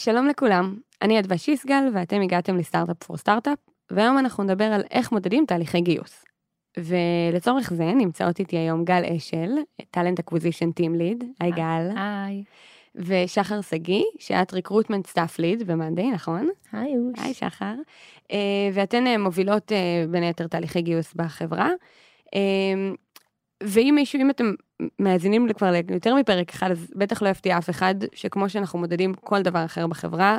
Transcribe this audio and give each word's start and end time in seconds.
שלום 0.00 0.26
לכולם, 0.26 0.76
אני 1.02 1.18
אדווה 1.18 1.38
שיסגל 1.38 1.82
ואתם 1.94 2.20
הגעתם 2.20 2.56
ל 2.56 2.61
Startup 2.61 2.96
for 2.96 3.16
Startup, 3.16 3.58
והיום 3.90 4.18
אנחנו 4.18 4.44
נדבר 4.44 4.64
על 4.64 4.82
איך 4.90 5.12
מודדים 5.12 5.44
תהליכי 5.46 5.80
גיוס. 5.80 6.24
ולצורך 6.76 7.72
זה 7.72 7.84
נמצאות 7.84 8.38
איתי 8.38 8.56
היום 8.56 8.84
גל 8.84 9.02
אשל, 9.16 9.50
Talent 9.90 10.18
Acquisition 10.18 10.72
Team 10.72 10.94
Lead, 10.94 11.24
היי 11.40 11.50
גל. 11.50 11.88
היי. 11.96 12.44
ושחר 12.94 13.60
שגיא, 13.60 14.04
שאת 14.18 14.52
Recruitment 14.52 15.06
Staff 15.06 15.38
Lead 15.38 15.62
ב 15.66 15.71
monday, 15.71 16.10
נכון? 16.10 16.48
היי 16.72 16.96
אוש. 16.96 17.24
היי 17.24 17.34
שחר. 17.34 17.74
אה, 18.32 18.70
ואתן 18.74 19.06
אה, 19.06 19.18
מובילות 19.18 19.72
אה, 19.72 20.04
בין 20.10 20.22
היתר 20.22 20.46
תהליכי 20.46 20.82
גיוס 20.82 21.14
בחברה. 21.14 21.70
ואם 23.62 23.92
מישהו, 23.94 24.20
אם 24.20 24.30
אתם 24.30 24.52
מאזינים 24.98 25.52
כבר 25.52 25.72
ליותר 25.88 26.14
מפרק 26.14 26.50
אחד, 26.50 26.70
אז 26.70 26.92
בטח 26.96 27.22
לא 27.22 27.28
יפתיע 27.28 27.58
אף 27.58 27.70
אחד, 27.70 27.94
שכמו 28.14 28.48
שאנחנו 28.48 28.78
מודדים 28.78 29.14
כל 29.14 29.42
דבר 29.42 29.64
אחר 29.64 29.86
בחברה, 29.86 30.38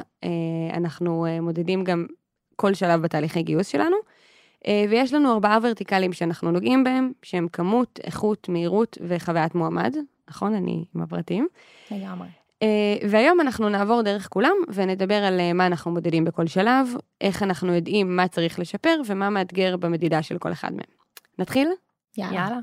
אנחנו 0.74 1.28
מודדים 1.42 1.84
גם 1.84 2.06
כל 2.56 2.74
שלב 2.74 3.02
בתהליכי 3.02 3.44
גיוס 3.44 3.68
שלנו. 3.68 3.96
ויש 4.90 5.14
לנו 5.14 5.34
ארבעה 5.34 5.58
ורטיקלים 5.64 6.14
שאנחנו 6.14 6.52
נוגעים 6.52 6.84
בהם, 6.84 7.12
שהם 7.24 7.48
כמות, 7.48 8.00
איכות, 8.04 8.50
מהירות 8.50 8.98
וחוויית 9.08 9.56
מועמד. 9.56 9.96
נכון? 10.30 10.54
אני 10.54 10.86
עם 10.96 11.02
הפרטים. 11.02 11.48
לגמרי. 11.92 12.28
והיום 13.10 13.42
אנחנו 13.42 13.70
נעבור 13.70 14.02
דרך 14.02 14.28
כולם 14.30 14.54
ונדבר 14.74 15.24
על 15.24 15.54
מה 15.54 15.66
אנחנו 15.66 15.92
מודדים 15.92 16.26
בכל 16.26 16.48
שלב, 16.48 16.88
איך 17.22 17.44
אנחנו 17.44 17.74
יודעים 17.74 18.16
מה 18.16 18.28
צריך 18.28 18.60
לשפר 18.60 19.02
ומה 19.06 19.30
מאתגר 19.30 19.78
במדידה 19.78 20.22
של 20.22 20.38
כל 20.38 20.52
אחד 20.52 20.72
מהם. 20.72 20.86
נתחיל? 21.40 21.70
יאללה. 22.18 22.36
יאללה. 22.36 22.58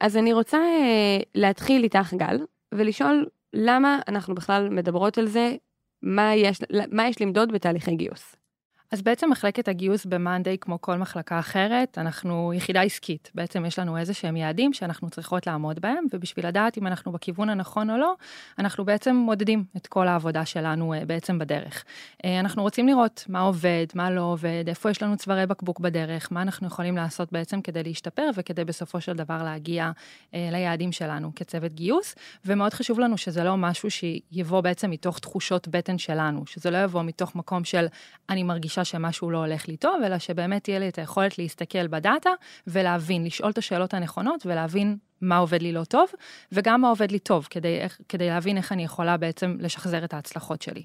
אז 0.00 0.16
אני 0.16 0.32
רוצה 0.32 0.58
uh, 0.58 1.24
להתחיל 1.34 1.82
איתך, 1.82 2.14
גל, 2.14 2.38
ולשאול 2.74 3.26
למה 3.52 3.98
אנחנו 4.08 4.34
בכלל 4.34 4.68
מדברות 4.68 5.18
על 5.18 5.26
זה, 5.26 5.56
מה 6.02 6.34
יש, 6.34 6.58
מה 6.92 7.08
יש 7.08 7.22
למדוד 7.22 7.52
בתהליכי 7.52 7.96
גיוס. 7.96 8.36
אז 8.92 9.02
בעצם 9.02 9.30
מחלקת 9.30 9.68
הגיוס 9.68 10.06
ב-Monday, 10.06 10.56
כמו 10.60 10.80
כל 10.80 10.96
מחלקה 10.96 11.38
אחרת, 11.38 11.98
אנחנו 11.98 12.52
יחידה 12.54 12.82
עסקית. 12.82 13.30
בעצם 13.34 13.64
יש 13.64 13.78
לנו 13.78 13.98
איזה 13.98 14.14
שהם 14.14 14.36
יעדים 14.36 14.72
שאנחנו 14.72 15.10
צריכות 15.10 15.46
לעמוד 15.46 15.80
בהם, 15.80 16.04
ובשביל 16.12 16.46
לדעת 16.46 16.78
אם 16.78 16.86
אנחנו 16.86 17.12
בכיוון 17.12 17.48
הנכון 17.50 17.90
או 17.90 17.96
לא, 17.96 18.14
אנחנו 18.58 18.84
בעצם 18.84 19.16
מודדים 19.16 19.64
את 19.76 19.86
כל 19.86 20.08
העבודה 20.08 20.44
שלנו 20.46 20.94
אה, 20.94 21.04
בעצם 21.06 21.38
בדרך. 21.38 21.84
אה, 22.24 22.40
אנחנו 22.40 22.62
רוצים 22.62 22.88
לראות 22.88 23.24
מה 23.28 23.40
עובד, 23.40 23.86
מה 23.94 24.10
לא 24.10 24.20
עובד, 24.20 24.64
איפה 24.68 24.90
יש 24.90 25.02
לנו 25.02 25.16
צווארי 25.16 25.46
בקבוק 25.46 25.80
בדרך, 25.80 26.32
מה 26.32 26.42
אנחנו 26.42 26.66
יכולים 26.66 26.96
לעשות 26.96 27.32
בעצם 27.32 27.60
כדי 27.62 27.82
להשתפר 27.82 28.30
וכדי 28.34 28.64
בסופו 28.64 29.00
של 29.00 29.12
דבר 29.12 29.42
להגיע 29.42 29.90
אה, 30.34 30.48
ליעדים 30.52 30.92
שלנו 30.92 31.32
כצוות 31.36 31.72
גיוס, 31.72 32.14
ומאוד 32.44 32.74
חשוב 32.74 33.00
לנו 33.00 33.18
שזה 33.18 33.44
לא 33.44 33.56
משהו 33.56 33.88
שיבוא 33.90 34.60
בעצם 34.60 34.90
מתוך 34.90 35.18
תחושות 35.18 35.68
בטן 35.68 35.98
שלנו, 35.98 36.46
שזה 36.46 36.70
לא 36.70 36.78
יבוא 36.78 37.02
מתוך 37.02 37.36
מקום 37.36 37.64
של 37.64 37.86
אני 38.28 38.42
מרגישה 38.42 38.75
מרגישה 38.78 38.90
שמשהו 38.90 39.30
לא 39.30 39.38
הולך 39.38 39.68
לי 39.68 39.76
טוב, 39.76 40.02
אלא 40.06 40.18
שבאמת 40.18 40.64
תהיה 40.64 40.78
לי 40.78 40.88
את 40.88 40.98
היכולת 40.98 41.38
להסתכל 41.38 41.86
בדאטה 41.86 42.30
ולהבין, 42.66 43.24
לשאול 43.24 43.50
את 43.50 43.58
השאלות 43.58 43.94
הנכונות 43.94 44.46
ולהבין 44.46 44.96
מה 45.20 45.36
עובד 45.36 45.62
לי 45.62 45.72
לא 45.72 45.84
טוב, 45.84 46.08
וגם 46.52 46.80
מה 46.80 46.88
עובד 46.88 47.10
לי 47.10 47.18
טוב, 47.18 47.46
כדי, 47.50 47.78
כדי 48.08 48.28
להבין 48.28 48.56
איך 48.56 48.72
אני 48.72 48.84
יכולה 48.84 49.16
בעצם 49.16 49.56
לשחזר 49.60 50.04
את 50.04 50.14
ההצלחות 50.14 50.62
שלי. 50.62 50.82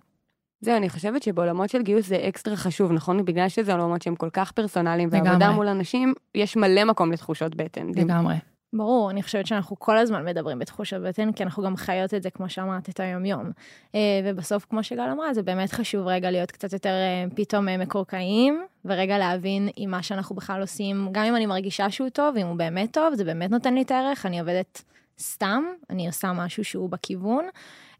זהו, 0.62 0.78
אני 0.78 0.90
חושבת 0.90 1.24
שבעולמות 1.24 1.70
של 1.70 1.82
גיוס 1.82 2.08
זה 2.08 2.18
אקסטרה 2.28 2.56
חשוב, 2.56 2.92
נכון? 2.92 3.26
בגלל 3.26 3.50
שזה 3.50 3.74
עולמות 3.74 4.02
שהם 4.02 4.16
כל 4.16 4.30
כך 4.30 4.52
פרסונליים, 4.52 5.10
ועבודה 5.12 5.52
מול 5.52 5.68
אנשים, 5.68 6.14
יש 6.36 6.58
מלא 6.58 6.84
מקום 6.84 7.12
לתחושות 7.12 7.56
בטן. 7.56 7.88
לגמרי. 7.96 8.36
ברור, 8.74 9.12
אני 9.12 9.24
חושבת 9.24 9.48
שאנחנו 9.48 9.80
כל 9.80 9.98
הזמן 9.98 10.26
מדברים 10.26 10.60
בתחושות 10.60 11.02
בטן, 11.02 11.32
כי 11.32 11.44
אנחנו 11.44 11.64
גם 11.64 11.76
חיות 11.76 12.14
את 12.14 12.24
זה, 12.24 12.30
כמו 12.30 12.50
שאמרת, 12.50 12.90
את 12.90 13.00
היום-יום. 13.00 13.52
אה, 13.96 14.00
ובסוף, 14.26 14.66
כמו 14.70 14.84
שגל 14.84 15.10
אמרה, 15.12 15.34
זה 15.34 15.44
באמת 15.44 15.72
חשוב 15.72 16.08
רגע 16.08 16.32
להיות 16.32 16.52
קצת 16.52 16.74
יותר 16.74 16.90
אה, 16.90 17.26
פתאום 17.36 17.70
אה, 17.70 17.78
מקורקעים, 17.78 18.66
ורגע 18.86 19.18
להבין 19.18 19.70
אם 19.78 19.88
מה 19.92 20.04
שאנחנו 20.04 20.36
בכלל 20.36 20.62
עושים, 20.62 21.10
גם 21.12 21.24
אם 21.24 21.36
אני 21.36 21.46
מרגישה 21.46 21.90
שהוא 21.90 22.10
טוב, 22.10 22.38
אם 22.38 22.48
הוא 22.48 22.58
באמת 22.58 22.94
טוב, 22.94 23.16
זה 23.16 23.24
באמת 23.24 23.52
נותן 23.52 23.74
לי 23.74 23.82
את 23.82 23.92
הערך, 23.92 24.26
אני 24.26 24.40
עובדת 24.40 24.84
סתם, 25.20 25.64
אני 25.90 26.08
עושה 26.08 26.34
משהו 26.34 26.64
שהוא 26.64 26.90
בכיוון, 26.90 27.46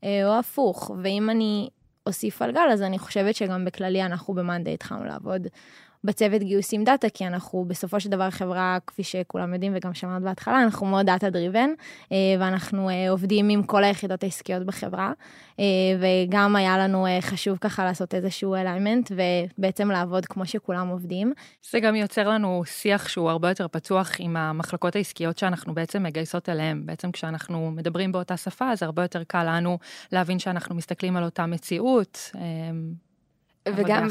או 0.04 0.40
הפוך. 0.40 0.92
ואם 1.04 1.30
אני 1.30 1.70
אוסיף 2.08 2.42
על 2.42 2.52
גל, 2.52 2.70
אז 2.72 2.82
אני 2.82 3.00
חושבת 3.00 3.36
שגם 3.36 3.66
בכללי 3.66 4.04
אנחנו 4.04 4.34
במאנדי 4.34 4.74
התחלנו 4.74 5.06
לעבוד 5.06 5.48
בצוות 6.04 6.42
גיוס 6.42 6.74
עם 6.74 6.84
דאטה, 6.84 7.10
כי 7.10 7.28
אנחנו 7.28 7.66
בסופו 7.68 8.00
של 8.00 8.10
דבר 8.10 8.30
חברה, 8.30 8.78
כפי 8.88 9.04
שכולם 9.04 9.54
יודעים 9.54 9.74
וגם 9.76 9.94
שמעת 9.94 10.22
בהתחלה, 10.22 10.64
אנחנו 10.64 10.86
מאוד 10.86 11.06
data 11.06 11.30
driven, 11.30 11.70
אה, 12.12 12.18
ואנחנו 12.40 12.90
אה, 12.90 13.10
עובדים 13.10 13.50
עם 13.50 13.64
כל 13.64 13.84
היחידות 13.84 14.24
העסקיות 14.24 14.66
בחברה, 14.66 15.12
אה, 15.60 15.66
וגם 16.00 16.56
היה 16.56 16.78
לנו 16.78 17.08
חשוב 17.22 17.58
ככה 17.62 17.86
לעשות 17.86 18.14
איזשהו 18.14 18.56
alignment, 18.56 19.12
ובעצם 19.12 19.92
לעבוד 19.92 20.26
כמו 20.26 20.46
שכולם 20.46 20.88
עובדים. 20.88 21.34
זה 21.72 21.80
גם 21.80 21.96
יוצר 21.96 22.30
לנו 22.30 22.64
שיח 22.66 23.08
שהוא 23.08 23.30
הרבה 23.30 23.50
יותר 23.50 23.68
פתוח 23.68 24.12
עם 24.20 24.38
המחלקות 24.38 24.96
העסקיות 24.96 25.38
שאנחנו 25.38 25.74
בעצם 25.74 26.04
מגייסות 26.04 26.50
אליהן. 26.50 26.86
בעצם 26.86 27.12
כשאנחנו 27.12 27.72
מדברים 27.72 28.12
באותה 28.12 28.38
שפה, 28.38 28.72
אז 28.72 28.84
הרבה 28.84 29.02
יותר 29.02 29.24
קל 29.24 29.44
לנו 29.44 29.78
להבין 30.12 30.40
שאנחנו 30.40 30.76
מסתכלים 30.76 31.18
על 31.18 31.24
אותה 31.24 31.46
מציאות. 31.46 32.32
וגם, 33.76 34.08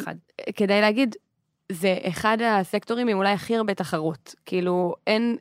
כדאי 0.56 0.80
להגיד, 0.80 1.16
זה 1.70 1.98
אחד 2.02 2.38
הסקטורים 2.42 3.08
עם 3.08 3.16
אולי 3.16 3.32
הכי 3.32 3.56
הרבה 3.56 3.74
תחרות. 3.74 4.34
כאילו, 4.46 4.94
אין, 5.06 5.36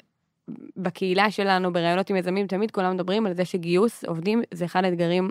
בקהילה 0.78 1.31
שלנו, 1.31 1.73
בראיונות 1.73 2.09
עם 2.09 2.16
יזמים, 2.16 2.47
תמיד 2.47 2.72
כולם 2.72 2.94
מדברים 2.94 3.25
על 3.25 3.34
זה 3.34 3.45
שגיוס 3.45 4.03
עובדים 4.06 4.41
זה 4.53 4.66
אחד 4.66 4.85
האתגרים, 4.85 5.29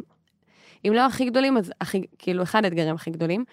אם 0.84 0.92
לא 0.92 1.06
הכי 1.06 1.25
גדולים, 1.25 1.56
אז 1.56 1.72
הכי, 1.81 2.03
כאילו, 2.19 2.42
אחד 2.42 2.64
האתגרים 2.64 2.94
הכי 2.94 3.10
גדולים. 3.10 3.44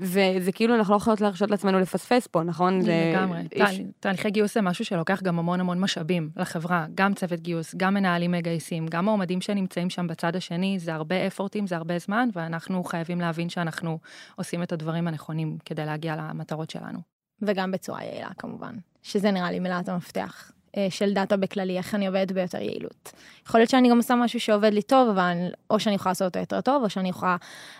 וזה 0.00 0.52
כאילו 0.52 0.74
אנחנו 0.74 0.92
לא 0.94 0.96
יכולות 0.96 1.20
להרשות 1.20 1.50
לעצמנו 1.50 1.80
לפספס 1.80 2.26
פה, 2.26 2.42
נכון? 2.42 2.80
לגמרי. 2.82 3.40
יש... 3.54 3.80
תהליכי 4.00 4.30
גיוס 4.30 4.54
זה 4.54 4.60
משהו 4.60 4.84
שלוקח 4.84 5.22
גם 5.22 5.38
המון 5.38 5.60
המון 5.60 5.80
משאבים 5.80 6.30
לחברה, 6.36 6.86
גם 6.94 7.14
צוות 7.14 7.40
גיוס, 7.40 7.74
גם 7.74 7.94
מנהלים 7.94 8.30
מגייסים, 8.30 8.86
גם 8.86 9.04
מועמדים 9.04 9.40
שנמצאים 9.40 9.90
שם 9.90 10.06
בצד 10.06 10.36
השני, 10.36 10.78
זה 10.78 10.94
הרבה 10.94 11.26
אפורטים, 11.26 11.66
זה 11.66 11.76
הרבה 11.76 11.98
זמן, 11.98 12.28
ואנחנו 12.32 12.84
חייבים 12.84 13.20
להבין 13.20 13.48
שאנחנו 13.48 13.98
עושים 14.36 14.62
את 14.62 14.72
הדברים 14.72 15.08
הנכונים 15.08 15.58
כדי 15.64 15.86
להגיע 15.86 16.16
למטרות 16.16 16.70
שלנו. 16.70 16.98
וגם 17.42 17.70
בצורה 17.70 18.04
יעילה 18.04 18.30
כמובן, 18.38 18.74
שזה 19.02 19.30
נראה 19.30 19.50
לי 19.50 19.58
מילת 19.58 19.88
המפתח. 19.88 20.50
אה, 20.76 20.86
של 20.90 21.14
דאטה 21.14 21.36
בכללי, 21.36 21.78
איך 21.78 21.94
אני 21.94 22.06
עובדת 22.06 22.32
ביותר 22.32 22.62
יעילות. 22.62 23.12
יכול 23.46 23.60
להיות 23.60 23.70
שאני 23.70 23.90
גם 23.90 23.96
עושה 23.96 24.14
משהו 24.14 24.40
שעובד 24.40 24.72
לי 24.72 24.82
טוב, 24.82 25.08
אבל 25.08 25.36
או 25.70 25.80
שאני 25.80 25.94
יכולה 25.94 26.10
לעשות 26.10 26.26
אותו 26.26 26.38
יותר 26.38 26.60
טוב, 26.60 26.82
או 26.82 26.90
שאני 26.90 27.08
יכולה 27.08 27.36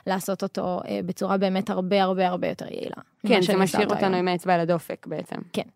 לעשות 0.07 0.43
אותו 0.43 0.81
אה, 0.89 1.01
בצורה 1.07 1.37
באמת 1.37 1.71
הרבה 1.71 2.03
הרבה 2.03 2.29
הרבה 2.29 2.49
יותר 2.49 2.67
יעילה. 2.71 2.97
כן, 3.27 3.43
זה 3.43 3.57
משאיר 3.57 3.89
אותנו 3.89 4.17
עם 4.17 4.29
האצבע 4.29 4.55
על 4.55 4.61
הדופק 4.61 5.07
בעצם. 5.07 5.37
כן. 5.53 5.69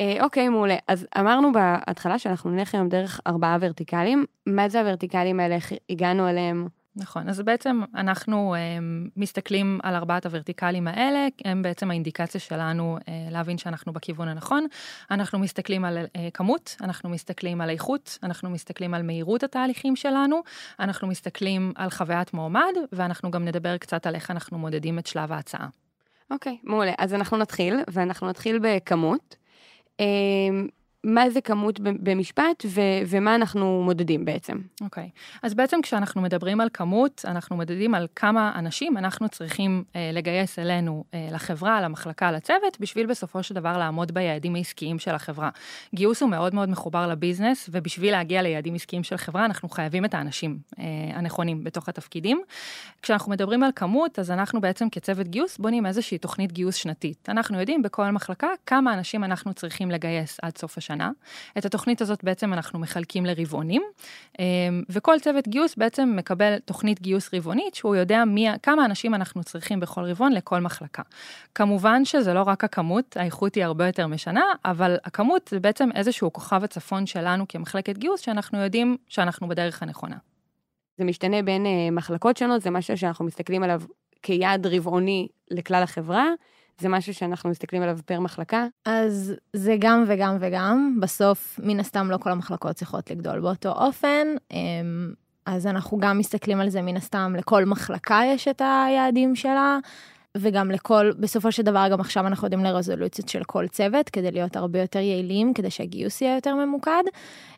אה, 0.00 0.16
אוקיי, 0.20 0.48
מעולה. 0.48 0.76
אז 0.88 1.06
אמרנו 1.18 1.52
בהתחלה 1.52 2.18
שאנחנו 2.18 2.50
נלך 2.50 2.74
היום 2.74 2.88
דרך 2.88 3.20
ארבעה 3.26 3.56
ורטיקלים. 3.60 4.24
מה 4.46 4.68
זה 4.68 4.80
הוורטיקלים 4.80 5.40
האלה, 5.40 5.54
איך 5.54 5.72
הגענו 5.90 6.28
אליהם? 6.28 6.68
נכון, 6.96 7.28
אז 7.28 7.40
בעצם 7.40 7.80
אנחנו 7.94 8.54
um, 8.54 9.10
מסתכלים 9.16 9.78
על 9.82 9.94
ארבעת 9.94 10.26
הוורטיקלים 10.26 10.88
האלה, 10.88 11.26
הם 11.44 11.62
בעצם 11.62 11.90
האינדיקציה 11.90 12.40
שלנו 12.40 12.98
uh, 13.00 13.02
להבין 13.30 13.58
שאנחנו 13.58 13.92
בכיוון 13.92 14.28
הנכון. 14.28 14.66
אנחנו 15.10 15.38
מסתכלים 15.38 15.84
על 15.84 15.98
uh, 15.98 16.18
כמות, 16.34 16.76
אנחנו 16.80 17.08
מסתכלים 17.08 17.60
על 17.60 17.70
איכות, 17.70 18.18
אנחנו 18.22 18.50
מסתכלים 18.50 18.94
על 18.94 19.02
מהירות 19.02 19.42
התהליכים 19.42 19.96
שלנו, 19.96 20.42
אנחנו 20.80 21.08
מסתכלים 21.08 21.72
על 21.76 21.90
חוויית 21.90 22.34
מועמד, 22.34 22.74
ואנחנו 22.92 23.30
גם 23.30 23.44
נדבר 23.44 23.76
קצת 23.76 24.06
על 24.06 24.14
איך 24.14 24.30
אנחנו 24.30 24.58
מודדים 24.58 24.98
את 24.98 25.06
שלב 25.06 25.32
ההצעה. 25.32 25.68
אוקיי, 26.30 26.52
okay, 26.52 26.70
מעולה. 26.70 26.92
אז 26.98 27.14
אנחנו 27.14 27.36
נתחיל, 27.36 27.76
ואנחנו 27.90 28.28
נתחיל 28.28 28.58
בכמות. 28.62 29.36
מה 31.04 31.30
זה 31.30 31.40
כמות 31.40 31.80
במשפט 31.80 32.64
ו- 32.66 32.80
ומה 33.06 33.34
אנחנו 33.34 33.82
מודדים 33.82 34.24
בעצם. 34.24 34.58
אוקיי, 34.80 35.10
okay. 35.14 35.38
אז 35.42 35.54
בעצם 35.54 35.82
כשאנחנו 35.82 36.22
מדברים 36.22 36.60
על 36.60 36.68
כמות, 36.72 37.24
אנחנו 37.28 37.56
מדדים 37.56 37.94
על 37.94 38.06
כמה 38.16 38.52
אנשים 38.54 38.96
אנחנו 38.96 39.28
צריכים 39.28 39.84
אה, 39.96 40.10
לגייס 40.12 40.58
אלינו, 40.58 41.04
אה, 41.14 41.28
לחברה, 41.32 41.80
למחלקה, 41.80 42.32
לצוות, 42.32 42.80
בשביל 42.80 43.06
בסופו 43.06 43.42
של 43.42 43.54
דבר 43.54 43.78
לעמוד 43.78 44.12
ביעדים 44.12 44.54
העסקיים 44.54 44.98
של 44.98 45.10
החברה. 45.10 45.50
גיוס 45.94 46.22
הוא 46.22 46.30
מאוד 46.30 46.54
מאוד 46.54 46.68
מחובר 46.68 47.06
לביזנס, 47.06 47.68
ובשביל 47.72 48.12
להגיע 48.12 48.42
ליעדים 48.42 48.74
עסקיים 48.74 49.02
של 49.02 49.16
חברה, 49.16 49.44
אנחנו 49.44 49.68
חייבים 49.68 50.04
את 50.04 50.14
האנשים 50.14 50.58
אה, 50.78 50.84
הנכונים 51.14 51.64
בתוך 51.64 51.88
התפקידים. 51.88 52.42
כשאנחנו 53.02 53.32
מדברים 53.32 53.62
על 53.62 53.70
כמות, 53.76 54.18
אז 54.18 54.30
אנחנו 54.30 54.60
בעצם 54.60 54.90
כצוות 54.90 55.28
גיוס 55.28 55.58
בונים 55.58 55.86
איזושהי 55.86 56.18
תוכנית 56.18 56.52
גיוס 56.52 56.74
שנתית. 56.74 57.28
אנחנו 57.28 57.60
יודעים 57.60 57.82
בכל 57.82 58.10
מחלקה 58.10 58.48
כמה 58.66 58.94
אנשים 58.94 59.24
אנחנו 59.24 59.54
צריכים 59.54 59.90
לגייס 59.90 60.38
עד 60.42 60.58
סוף 60.58 60.78
השנה. 60.78 60.89
בשנה. 60.90 61.10
את 61.58 61.64
התוכנית 61.64 62.00
הזאת 62.00 62.24
בעצם 62.24 62.52
אנחנו 62.52 62.78
מחלקים 62.78 63.26
לרבעונים, 63.26 63.82
אמ, 64.38 64.44
וכל 64.88 65.16
צוות 65.22 65.48
גיוס 65.48 65.76
בעצם 65.76 66.12
מקבל 66.16 66.58
תוכנית 66.58 67.02
גיוס 67.02 67.34
רבעונית, 67.34 67.74
שהוא 67.74 67.96
יודע 67.96 68.24
מי, 68.24 68.48
כמה 68.62 68.84
אנשים 68.84 69.14
אנחנו 69.14 69.44
צריכים 69.44 69.80
בכל 69.80 70.04
רבעון 70.04 70.32
לכל 70.32 70.60
מחלקה. 70.60 71.02
כמובן 71.54 72.04
שזה 72.04 72.34
לא 72.34 72.42
רק 72.42 72.64
הכמות, 72.64 73.16
האיכות 73.16 73.54
היא 73.54 73.64
הרבה 73.64 73.86
יותר 73.86 74.06
משנה, 74.06 74.44
אבל 74.64 74.96
הכמות 75.04 75.48
זה 75.48 75.60
בעצם 75.60 75.88
איזשהו 75.94 76.32
כוכב 76.32 76.64
הצפון 76.64 77.06
שלנו 77.06 77.48
כמחלקת 77.48 77.98
גיוס, 77.98 78.20
שאנחנו 78.20 78.58
יודעים 78.58 78.96
שאנחנו 79.08 79.48
בדרך 79.48 79.82
הנכונה. 79.82 80.16
זה 80.98 81.04
משתנה 81.04 81.42
בין 81.42 81.66
uh, 81.66 81.68
מחלקות 81.92 82.36
שונות, 82.36 82.62
זה 82.62 82.70
משהו 82.70 82.98
שאנחנו 82.98 83.24
מסתכלים 83.24 83.62
עליו 83.62 83.82
כיעד 84.22 84.66
רבעוני 84.66 85.28
לכלל 85.50 85.82
החברה, 85.82 86.26
זה 86.80 86.88
משהו 86.88 87.14
שאנחנו 87.14 87.50
מסתכלים 87.50 87.82
עליו 87.82 87.98
פר 88.06 88.20
מחלקה? 88.20 88.66
אז 88.84 89.34
זה 89.52 89.76
גם 89.78 90.04
וגם 90.06 90.36
וגם. 90.40 90.98
בסוף, 91.00 91.60
מן 91.62 91.80
הסתם, 91.80 92.10
לא 92.10 92.16
כל 92.16 92.30
המחלקות 92.30 92.76
צריכות 92.76 93.10
לגדול 93.10 93.40
באותו 93.40 93.72
אופן. 93.72 94.26
אמ, 94.50 95.12
אז 95.46 95.66
אנחנו 95.66 95.98
גם 95.98 96.18
מסתכלים 96.18 96.60
על 96.60 96.68
זה, 96.68 96.82
מן 96.82 96.96
הסתם, 96.96 97.34
לכל 97.38 97.64
מחלקה 97.64 98.20
יש 98.26 98.48
את 98.48 98.62
היעדים 98.64 99.36
שלה. 99.36 99.78
וגם 100.36 100.70
לכל, 100.70 101.10
בסופו 101.18 101.52
של 101.52 101.62
דבר 101.62 101.86
גם 101.90 102.00
עכשיו 102.00 102.26
אנחנו 102.26 102.46
יודעים 102.46 102.64
לרזולוציות 102.64 103.28
של 103.28 103.44
כל 103.44 103.68
צוות, 103.68 104.08
כדי 104.08 104.30
להיות 104.30 104.56
הרבה 104.56 104.80
יותר 104.80 104.98
יעילים, 104.98 105.54
כדי 105.54 105.70
שהגיוס 105.70 106.20
יהיה 106.20 106.34
יותר 106.34 106.54
ממוקד. 106.54 107.02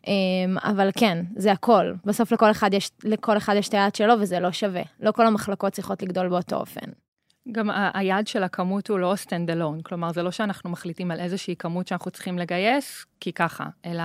אמ, 0.07 0.57
אבל 0.63 0.89
כן, 0.97 1.25
זה 1.35 1.51
הכל. 1.51 1.93
בסוף 2.05 2.31
לכל 2.31 2.51
אחד 2.51 2.73
יש, 2.73 2.91
לכל 3.03 3.37
אחד 3.37 3.55
יש 3.57 3.69
את 3.69 3.73
היעד 3.73 3.95
שלו 3.95 4.13
וזה 4.19 4.39
לא 4.39 4.51
שווה. 4.51 4.81
לא 4.99 5.11
כל 5.11 5.27
המחלקות 5.27 5.73
צריכות 5.73 6.01
לגדול 6.01 6.29
באותו 6.29 6.55
אופן. 6.55 7.02
גם 7.51 7.69
היעד 7.93 8.27
של 8.27 8.43
הכמות 8.43 8.89
הוא 8.89 8.99
לא 8.99 9.13
stand 9.25 9.49
alone, 9.49 9.83
כלומר 9.83 10.11
זה 10.11 10.23
לא 10.23 10.31
שאנחנו 10.31 10.69
מחליטים 10.69 11.11
על 11.11 11.19
איזושהי 11.19 11.55
כמות 11.55 11.87
שאנחנו 11.87 12.11
צריכים 12.11 12.37
לגייס, 12.37 13.05
כי 13.19 13.33
ככה, 13.33 13.65
אלא 13.85 14.03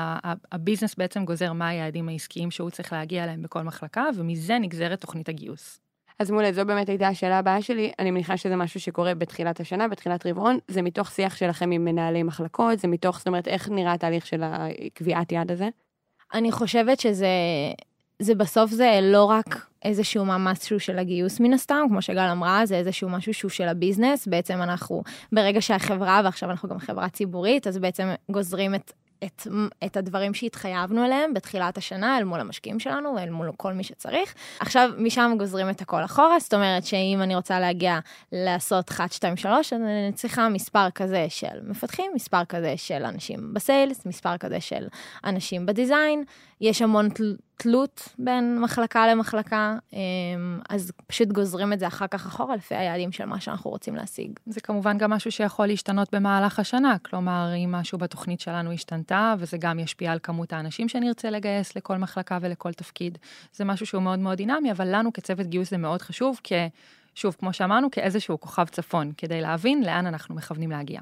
ה 0.52 0.57
business 0.57 0.94
בעצם 0.94 1.24
גוזר 1.24 1.52
מה 1.52 1.68
היעדים 1.68 2.08
העסקיים 2.08 2.50
שהוא 2.50 2.70
צריך 2.70 2.92
להגיע 2.92 3.24
אליהם 3.24 3.42
בכל 3.42 3.62
מחלקה, 3.62 4.04
ומזה 4.14 4.58
נגזרת 4.58 5.00
תוכנית 5.00 5.28
הגיוס. 5.28 5.80
אז 6.18 6.30
מעולה, 6.30 6.52
זו 6.52 6.64
באמת 6.64 6.88
הייתה 6.88 7.08
השאלה 7.08 7.38
הבאה 7.38 7.62
שלי, 7.62 7.92
אני 7.98 8.10
מניחה 8.10 8.36
שזה 8.36 8.56
משהו 8.56 8.80
שקורה 8.80 9.14
בתחילת 9.14 9.60
השנה, 9.60 9.88
בתחילת 9.88 10.26
רבעון, 10.26 10.58
זה 10.68 10.82
מתוך 10.82 11.10
שיח 11.10 11.36
שלכם 11.36 11.70
עם 11.70 11.84
מנהלי 11.84 12.22
מחלקות, 12.22 12.78
זה 12.78 12.88
מתוך, 12.88 13.18
זאת 13.18 13.26
אומרת, 13.26 13.48
איך 13.48 13.68
נראה 13.68 13.92
התהליך 13.92 14.26
של 14.26 14.42
הקביעת 14.44 15.32
יעד 15.32 15.50
הזה? 15.50 15.68
אני 16.34 16.52
חושבת 16.52 17.00
שזה 17.00 17.28
זה 18.22 18.34
בסוף 18.34 18.70
זה 18.70 18.98
לא 19.02 19.24
רק 19.24 19.66
איזשהו 19.84 20.24
מאמץ 20.24 20.66
שהוא 20.66 20.78
של 20.78 20.98
הגיוס 20.98 21.40
מן 21.40 21.52
הסתם, 21.52 21.86
כמו 21.88 22.02
שגל 22.02 22.28
אמרה, 22.32 22.66
זה 22.66 22.76
איזשהו 22.76 23.08
משהו 23.08 23.34
שהוא 23.34 23.50
של 23.50 23.68
ה 23.68 23.74
business. 23.74 24.26
בעצם 24.26 24.62
אנחנו, 24.62 25.02
ברגע 25.32 25.60
שהחברה, 25.60 26.20
ועכשיו 26.24 26.50
אנחנו 26.50 26.68
גם 26.68 26.78
חברה 26.78 27.08
ציבורית, 27.08 27.66
אז 27.66 27.78
בעצם 27.78 28.08
גוזרים 28.30 28.74
את 28.74 28.92
את, 29.24 29.46
את 29.84 29.96
הדברים 29.96 30.34
שהתחייבנו 30.34 31.04
אליהם 31.04 31.34
בתחילת 31.34 31.78
השנה 31.78 32.18
אל 32.18 32.24
מול 32.24 32.40
המשקיעים 32.40 32.80
שלנו 32.80 33.14
ואל 33.16 33.30
מול 33.30 33.50
כל 33.56 33.72
מי 33.72 33.84
שצריך. 33.84 34.34
עכשיו, 34.60 34.90
משם 34.98 35.34
גוזרים 35.38 35.70
את 35.70 35.80
הכל 35.80 36.04
אחורה, 36.04 36.38
זאת 36.38 36.54
אומרת 36.54 36.86
שאם 36.86 37.18
אני 37.22 37.36
רוצה 37.36 37.60
להגיע 37.60 37.98
לעשות 38.32 38.90
1, 38.90 39.12
2, 39.12 39.36
3, 39.36 39.72
אני 39.72 40.12
צריכה 40.14 40.48
מספר 40.48 40.90
כזה 40.90 41.26
של 41.28 41.60
מפתחים, 41.62 42.12
מספר 42.14 42.44
כזה 42.44 42.74
של 42.76 43.04
אנשים 43.04 43.54
בסיילס, 43.54 44.06
מספר 44.06 44.36
כזה 44.36 44.60
של 44.60 44.86
אנשים 45.24 45.66
בדיזיין. 45.66 46.24
יש 46.60 46.82
המון 46.82 47.08
תלות 47.58 48.08
בין 48.18 48.60
מחלקה 48.60 49.06
למחלקה, 49.06 49.76
אמ, 49.92 50.60
אז 50.68 50.92
פשוט 51.06 51.28
גוזרים 51.28 51.72
את 51.72 51.78
זה 51.78 51.86
אחר 51.86 52.06
כך 52.06 52.26
אחורה 52.26 52.56
לפי 52.56 52.74
היעדים 52.74 53.12
של 53.12 53.24
מה 53.24 53.40
שאנחנו 53.40 53.70
רוצים 53.70 53.96
להשיג. 53.96 54.38
זה 54.46 54.60
כמובן 54.60 54.98
גם 54.98 55.10
משהו 55.10 55.32
שיכול 55.32 55.66
להשתנות 55.66 56.14
במהלך 56.14 56.58
השנה, 56.58 56.96
כלומר, 56.98 57.52
אם 57.64 57.72
משהו 57.72 57.98
בתוכנית 57.98 58.40
שלנו 58.40 58.72
השתנתה, 58.72 59.34
וזה 59.38 59.56
גם 59.58 59.78
ישפיע 59.78 60.12
על 60.12 60.18
כמות 60.22 60.52
האנשים 60.52 60.88
שנרצה 60.88 61.30
לגייס 61.30 61.76
לכל 61.76 61.96
מחלקה 61.96 62.38
ולכל 62.40 62.72
תפקיד, 62.72 63.18
זה 63.52 63.64
משהו 63.64 63.86
שהוא 63.86 64.02
מאוד 64.02 64.18
מאוד 64.18 64.36
דינמי, 64.36 64.72
אבל 64.72 64.88
לנו 64.96 65.12
כצוות 65.12 65.46
גיוס 65.46 65.70
זה 65.70 65.78
מאוד 65.78 66.02
חשוב, 66.02 66.40
כי, 66.42 66.54
שוב, 67.14 67.36
כמו 67.38 67.52
שאמרנו, 67.52 67.90
כאיזשהו 67.90 68.40
כוכב 68.40 68.64
צפון, 68.64 69.12
כדי 69.16 69.40
להבין 69.40 69.84
לאן 69.84 70.06
אנחנו 70.06 70.34
מכוונים 70.34 70.70
להגיע. 70.70 71.00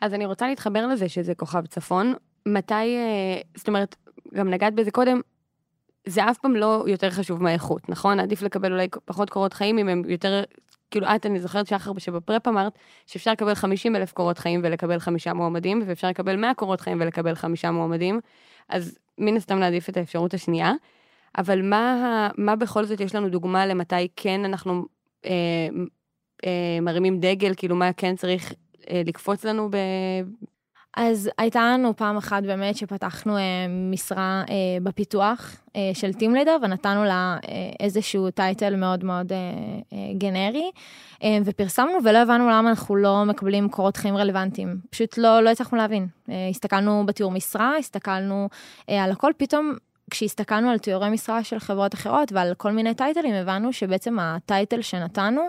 אז 0.00 0.14
אני 0.14 0.26
רוצה 0.26 0.48
להתחבר 0.48 0.86
לזה 0.86 1.08
שזה 1.08 1.34
כוכב 1.34 1.66
צפון. 1.66 2.14
מתי, 2.46 2.74
אה, 2.74 3.40
זאת 3.56 3.68
אומרת, 3.68 3.96
גם 4.34 4.50
נגעת 4.50 4.74
בזה 4.74 4.90
קודם, 4.90 5.20
זה 6.08 6.30
אף 6.30 6.38
פעם 6.38 6.56
לא 6.56 6.84
יותר 6.86 7.10
חשוב 7.10 7.42
מהאיכות, 7.42 7.88
נכון? 7.88 8.20
עדיף 8.20 8.42
לקבל 8.42 8.72
אולי 8.72 8.88
פחות 9.04 9.30
קורות 9.30 9.52
חיים 9.52 9.78
אם 9.78 9.88
הם 9.88 10.02
יותר, 10.08 10.42
כאילו 10.90 11.06
את, 11.06 11.26
אני 11.26 11.40
זוכרת 11.40 11.66
שחר 11.66 11.92
שבפרפ 11.98 12.48
אמרת 12.48 12.72
שאפשר 13.06 13.32
לקבל 13.32 13.54
50 13.54 13.96
אלף 13.96 14.12
קורות 14.12 14.38
חיים 14.38 14.60
ולקבל 14.64 14.98
חמישה 14.98 15.32
מועמדים, 15.32 15.82
ואפשר 15.86 16.08
לקבל 16.08 16.36
100 16.36 16.54
קורות 16.54 16.80
חיים 16.80 17.00
ולקבל 17.00 17.34
חמישה 17.34 17.70
מועמדים, 17.70 18.20
אז 18.68 18.98
מן 19.18 19.36
הסתם 19.36 19.58
נעדיף 19.58 19.88
את 19.88 19.96
האפשרות 19.96 20.34
השנייה. 20.34 20.72
אבל 21.38 21.62
מה, 21.62 22.28
מה 22.36 22.56
בכל 22.56 22.84
זאת 22.84 23.00
יש 23.00 23.14
לנו 23.14 23.28
דוגמה 23.28 23.66
למתי 23.66 24.08
כן 24.16 24.44
אנחנו 24.44 24.84
אה, 25.24 25.68
אה, 26.46 26.78
מרימים 26.82 27.20
דגל, 27.20 27.52
כאילו 27.56 27.76
מה 27.76 27.92
כן 27.92 28.16
צריך 28.16 28.52
אה, 28.90 29.02
לקפוץ 29.06 29.44
לנו 29.44 29.70
ב, 29.70 29.76
אז 31.00 31.30
הייתה 31.38 31.72
לנו 31.72 31.96
פעם 31.96 32.16
אחת 32.16 32.42
באמת 32.42 32.76
שפתחנו 32.76 33.36
אה, 33.36 33.42
משרה 33.92 34.42
אה, 34.50 34.54
בפיתוח 34.82 35.56
אה, 35.76 35.90
של 35.94 36.10
Team 36.10 36.34
Leader 36.44 36.62
ונתנו 36.62 37.04
לה 37.04 37.38
אה, 37.48 37.54
איזשהו 37.80 38.30
טייטל 38.30 38.76
מאוד 38.76 39.04
מאוד 39.04 39.32
אה, 39.32 39.38
אה, 39.92 39.98
גנרי, 40.18 40.70
אה, 41.22 41.38
ופרסמנו 41.44 41.98
ולא 42.04 42.18
הבנו 42.18 42.48
למה 42.48 42.70
אנחנו 42.70 42.96
לא 42.96 43.24
מקבלים 43.24 43.68
קורות 43.68 43.96
חיים 43.96 44.16
רלוונטיים. 44.16 44.76
פשוט 44.90 45.18
לא, 45.18 45.42
לא 45.42 45.50
הצלחנו 45.50 45.78
להבין. 45.78 46.06
אה, 46.30 46.48
הסתכלנו 46.50 47.06
בתיאור 47.06 47.30
משרה, 47.30 47.76
הסתכלנו 47.76 48.48
אה, 48.90 49.04
על 49.04 49.10
הכל, 49.10 49.32
פתאום 49.36 49.74
כשהסתכלנו 50.10 50.70
על 50.70 50.78
תיאורי 50.78 51.10
משרה 51.10 51.44
של 51.44 51.58
חברות 51.58 51.94
אחרות 51.94 52.32
ועל 52.32 52.54
כל 52.54 52.72
מיני 52.72 52.94
טייטלים, 52.94 53.34
הבנו 53.34 53.72
שבעצם 53.72 54.18
הטייטל 54.18 54.82
שנתנו 54.82 55.42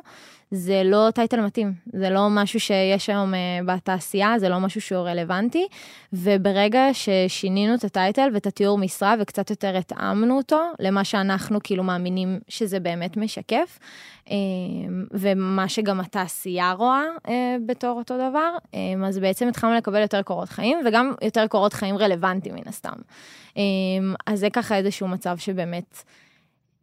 זה 0.51 0.81
לא 0.85 1.07
טייטל 1.15 1.41
מתאים, 1.41 1.73
זה 1.93 2.09
לא 2.09 2.27
משהו 2.29 2.59
שיש 2.59 3.09
היום 3.09 3.33
uh, 3.33 3.37
בתעשייה, 3.65 4.39
זה 4.39 4.49
לא 4.49 4.59
משהו 4.59 4.81
שהוא 4.81 4.99
רלוונטי, 4.99 5.67
וברגע 6.13 6.83
ששינינו 6.93 7.75
את 7.75 7.83
הטייטל 7.83 8.29
ואת 8.33 8.47
התיאור 8.47 8.77
משרה 8.77 9.15
וקצת 9.19 9.49
יותר 9.49 9.77
התאמנו 9.77 10.37
אותו 10.37 10.59
למה 10.79 11.03
שאנחנו 11.03 11.59
כאילו 11.63 11.83
מאמינים 11.83 12.39
שזה 12.47 12.79
באמת 12.79 13.17
משקף, 13.17 13.79
uh, 14.25 14.29
ומה 15.11 15.69
שגם 15.69 15.99
התעשייה 15.99 16.71
רואה 16.71 17.03
uh, 17.17 17.29
בתור 17.65 17.97
אותו 17.97 18.15
דבר, 18.29 18.55
אז 19.07 19.19
בעצם 19.19 19.47
התחלנו 19.47 19.75
לקבל 19.75 20.01
יותר 20.01 20.21
קורות 20.21 20.49
חיים, 20.49 20.77
וגם 20.85 21.13
יותר 21.21 21.47
קורות 21.47 21.73
חיים 21.73 21.97
רלוונטיים 21.97 22.55
מן 22.55 22.67
הסתם. 22.67 22.95
אז 24.25 24.39
זה 24.39 24.49
ככה 24.49 24.75
איזשהו 24.75 25.07
מצב 25.07 25.37
שבאמת... 25.37 26.03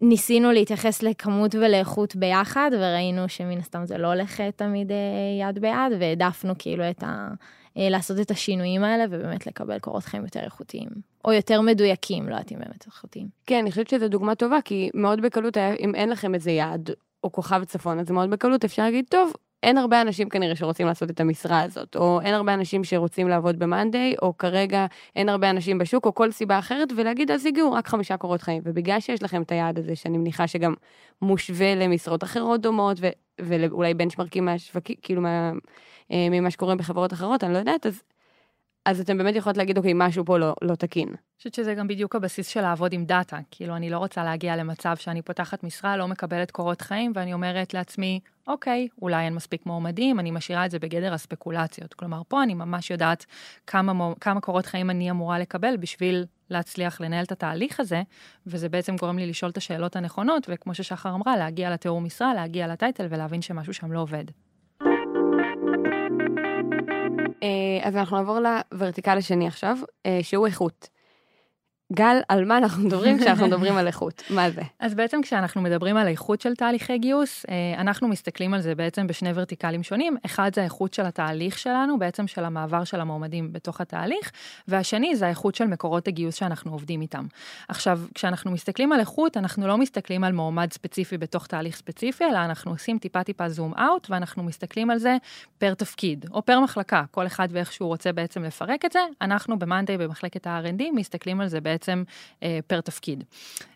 ניסינו 0.01 0.53
להתייחס 0.53 1.03
לכמות 1.03 1.55
ולאיכות 1.55 2.17
ביחד, 2.17 2.71
וראינו 2.73 3.29
שמן 3.29 3.59
הסתם 3.59 3.87
זה 3.87 3.99
לא 3.99 4.07
הולך 4.07 4.41
תמיד 4.41 4.93
אה, 4.93 4.97
יד 5.41 5.59
ביד, 5.59 5.93
והעדפנו 6.01 6.55
כאילו 6.59 6.91
את 6.91 7.03
ה... 7.03 7.29
אה, 7.77 7.89
לעשות 7.89 8.21
את 8.21 8.31
השינויים 8.31 8.85
האלה, 8.85 9.05
ובאמת 9.11 9.47
לקבל 9.47 9.79
קורות 9.79 10.05
חיים 10.05 10.25
יותר 10.25 10.41
איכותיים. 10.41 10.89
או 11.25 11.33
יותר 11.33 11.61
מדויקים, 11.61 12.29
לא 12.29 12.35
יודעת 12.35 12.53
אם 12.53 12.59
באמת 12.59 12.87
איכותיים. 12.87 13.29
כן, 13.47 13.59
אני 13.59 13.71
חושבת 13.71 13.89
שזו 13.89 14.09
דוגמה 14.09 14.35
טובה, 14.35 14.59
כי 14.65 14.91
מאוד 14.95 15.23
בקלות, 15.23 15.57
אם 15.57 15.95
אין 15.95 16.09
לכם 16.09 16.35
איזה 16.35 16.51
יעד 16.51 16.91
או 17.25 17.33
כוכב 17.33 17.65
צפון, 17.65 17.99
אז 17.99 18.11
מאוד 18.11 18.31
בקלות 18.31 18.65
אפשר 18.65 18.83
להגיד, 18.83 19.05
טוב, 19.09 19.33
אין 19.63 19.79
הרבה 19.79 20.01
אנשים 20.01 20.29
כנראה 20.29 20.57
שרוצים 20.57 20.87
לעשות 20.87 21.11
את 21.11 21.21
המשרה 21.21 21.63
הזאת, 21.63 21.97
או 21.97 22.21
אין 22.21 22.35
הרבה 22.35 22.55
אנשים 22.55 22.85
שרוצים 22.85 23.29
לעבוד 23.29 23.59
במאנדיי, 23.59 24.15
או 24.23 24.39
כרגע 24.39 24.87
אין 25.17 25.29
הרבה 25.29 25.51
אנשים 25.51 25.79
בשוק, 25.79 26.07
או 26.07 26.15
כל 26.15 26.31
סיבה 26.33 26.59
אחרת, 26.59 26.89
ולהגיד, 26.97 27.31
אז 27.31 27.47
הגיעו 27.47 27.73
רק 27.73 27.89
חמישה 27.89 28.17
קורות 28.17 28.43
חיים. 28.43 28.63
ובגלל 28.65 29.01
שיש 29.01 29.23
לכם 29.23 29.43
את 29.43 29.53
היעד 29.53 29.79
הזה, 29.79 29.97
שאני 29.97 30.19
מניחה 30.19 30.47
שגם 30.47 30.75
מושווה 31.23 31.75
למשרות 31.75 32.25
אחרות 32.25 32.61
דומות, 32.61 32.97
ו- 33.01 33.09
ואולי 33.41 33.95
בנצ'מרקים 33.95 34.45
מהשווקים, 34.45 34.97
כאילו 35.03 35.23
מה, 35.23 35.53
אה, 36.13 36.29
ממה 36.31 36.51
שקורה 36.51 36.75
בחברות 36.75 37.13
אחרות, 37.13 37.45
אני 37.45 37.53
לא 37.53 37.59
יודעת, 37.59 37.87
אז 37.87 38.03
אז 38.87 39.01
אתם 39.01 39.19
באמת 39.19 39.35
יכולות 39.37 39.57
להגיד, 39.57 39.79
אוקיי, 39.79 39.93
משהו 39.95 40.25
פה 40.25 40.39
לא, 40.39 40.55
לא 40.63 40.75
תקין. 40.75 41.09
אני 41.09 41.17
חושבת 41.39 41.55
שזה 41.55 41.75
גם 41.75 41.89
בדיוק 41.89 42.17
הבסיס 42.17 42.49
של 42.49 42.61
לעבוד 42.61 42.93
עם 42.93 43.05
דאטה. 43.05 43.39
כאילו, 43.51 43.77
אני 43.77 43.91
לא 43.91 43.99
רוצה 43.99 44.25
להגיע 44.25 44.57
למצב 44.57 44.97
שאני 44.97 45.23
פותחת 45.23 45.65
משרה, 45.65 45.97
לא 45.97 46.09
מקבלת 46.09 46.51
קורות 46.51 46.81
חיים, 46.81 47.13
ואני 47.15 47.33
אומרת 47.33 47.75
לעצמי, 47.75 48.21
אוקיי, 48.47 48.89
אולי 49.03 49.25
אין 49.25 49.35
מספיק 49.35 49.67
מועמדים, 49.67 50.21
אני 50.21 50.31
משאירה 50.31 50.67
את 50.67 50.71
זה 50.71 50.79
בגדר 50.79 51.15
הספקולציות. 51.15 51.95
כלומר, 51.95 52.23
פה 52.29 52.43
אני 52.43 52.55
ממש 52.55 52.91
יודעת 52.91 53.27
כמה, 53.67 54.13
כמה 54.21 54.41
קורות 54.41 54.67
חיים 54.67 54.91
אני 54.91 55.11
אמורה 55.11 55.39
לקבל 55.39 55.77
בשביל 55.77 56.25
להצליח 56.51 57.01
לנהל 57.01 57.25
את 57.25 57.33
התהליך 57.33 57.81
הזה, 57.81 58.03
וזה 58.47 58.69
בעצם 58.69 58.97
גורם 58.97 59.19
לי 59.19 59.27
לשאול 59.27 59.51
את 59.51 59.57
השאלות 59.57 59.97
הנכונות, 59.97 60.47
וכמו 60.49 60.75
ששחר 60.75 61.15
אמרה, 61.15 61.37
להגיע 61.37 61.71
לתיאור 61.71 62.01
משרה, 62.01 62.35
להגיע 62.35 62.67
לטייטל 62.67 63.07
ולהבין 63.11 63.43
שמשהו 63.43 63.75
שם 63.75 63.93
לא 63.93 64.01
עובד. 64.01 64.25
אה, 67.43 67.49
אז 67.83 67.97
אנחנו 67.97 68.17
נעבור 68.17 68.39
לוורטיקל 68.73 69.19
השני 69.19 69.47
עכשיו, 69.47 69.77
אה, 70.07 70.19
שהוא 70.23 70.47
איכות. 70.47 70.89
גל, 71.93 72.17
על 72.29 72.45
מה 72.45 72.59
אנחנו 72.59 72.83
מדברים 72.83 73.19
כשאנחנו 73.19 73.47
מדברים 73.49 73.77
על 73.77 73.87
איכות? 73.87 74.23
מה 74.31 74.51
זה? 74.51 74.63
אז 74.81 74.95
בעצם 74.95 75.23
כשאנחנו 75.23 75.63
מדברים 75.63 75.97
על 75.97 76.09
איכות 76.09 76.41
של 76.41 76.55
תהליכי 76.55 76.99
גיוס, 76.99 77.47
אה, 77.49 77.81
אנחנו 77.81 78.09
מסתכלים 78.09 78.55
על 78.55 78.61
זה 78.61 78.75
בעצם 78.75 79.07
בשני 79.07 79.31
ורטיקלים 79.35 79.83
שונים. 79.83 80.17
אחד 80.27 80.51
זה 80.55 80.61
האיכות 80.61 80.95
של 80.95 81.07
התהליך 81.07 81.59
שלנו, 81.59 81.99
בעצם 81.99 82.27
של 82.27 82.45
המעבר 82.45 82.85
של 82.85 83.01
המועמדים 83.01 83.53
בתוך 83.53 83.81
התהליך, 83.81 84.31
והשני 84.69 85.17
זה 85.17 85.27
האיכות 85.27 85.55
של 85.55 85.65
מקורות 85.65 86.09
הגיוס 86.09 86.35
שאנחנו 86.35 86.73
עובדים 86.73 87.01
איתם. 87.01 87.27
עכשיו, 87.69 88.01
כשאנחנו 88.15 88.51
מסתכלים 88.51 88.93
על 88.93 89.01
איכות, 89.01 89.37
אנחנו 89.37 89.67
לא 89.67 89.79
מסתכלים 89.79 90.25
על 90.25 90.33
מועמד 90.33 90.73
ספציפי 90.73 91.19
בתוך 91.19 91.47
תהליך 91.47 91.77
ספציפי, 91.77 92.25
אלא 92.25 92.39
אנחנו 92.39 92.71
עושים 92.71 92.99
טיפה 92.99 93.23
טיפה 93.23 93.49
זום 93.49 93.75
אאוט, 93.75 94.11
ואנחנו 94.11 94.43
מסתכלים 94.43 94.91
על 94.91 94.99
זה 94.99 95.17
פר 95.59 95.75
תפקיד, 95.75 96.27
או 96.31 96.43
פר 96.43 96.61
מחלקה, 96.61 97.05
כל 97.11 97.27
אחד 97.27 97.49
ואיך 97.51 97.73
שהוא 97.73 97.89
רוצה 97.89 98.13
בעצם 98.13 98.45
לפרק 98.45 98.85
את 98.85 98.93
זה. 98.93 99.01
אנחנו 99.21 99.59
ב-Monday 99.59 99.99
במחלקת 99.99 100.47
ה-R&D 100.47 100.83
מסתכלים 100.95 101.41
על 101.41 101.49
זה 101.49 101.61
בעצם 101.61 101.76
אה, 102.43 102.59
פר 102.67 102.81
תפקיד. 102.81 103.25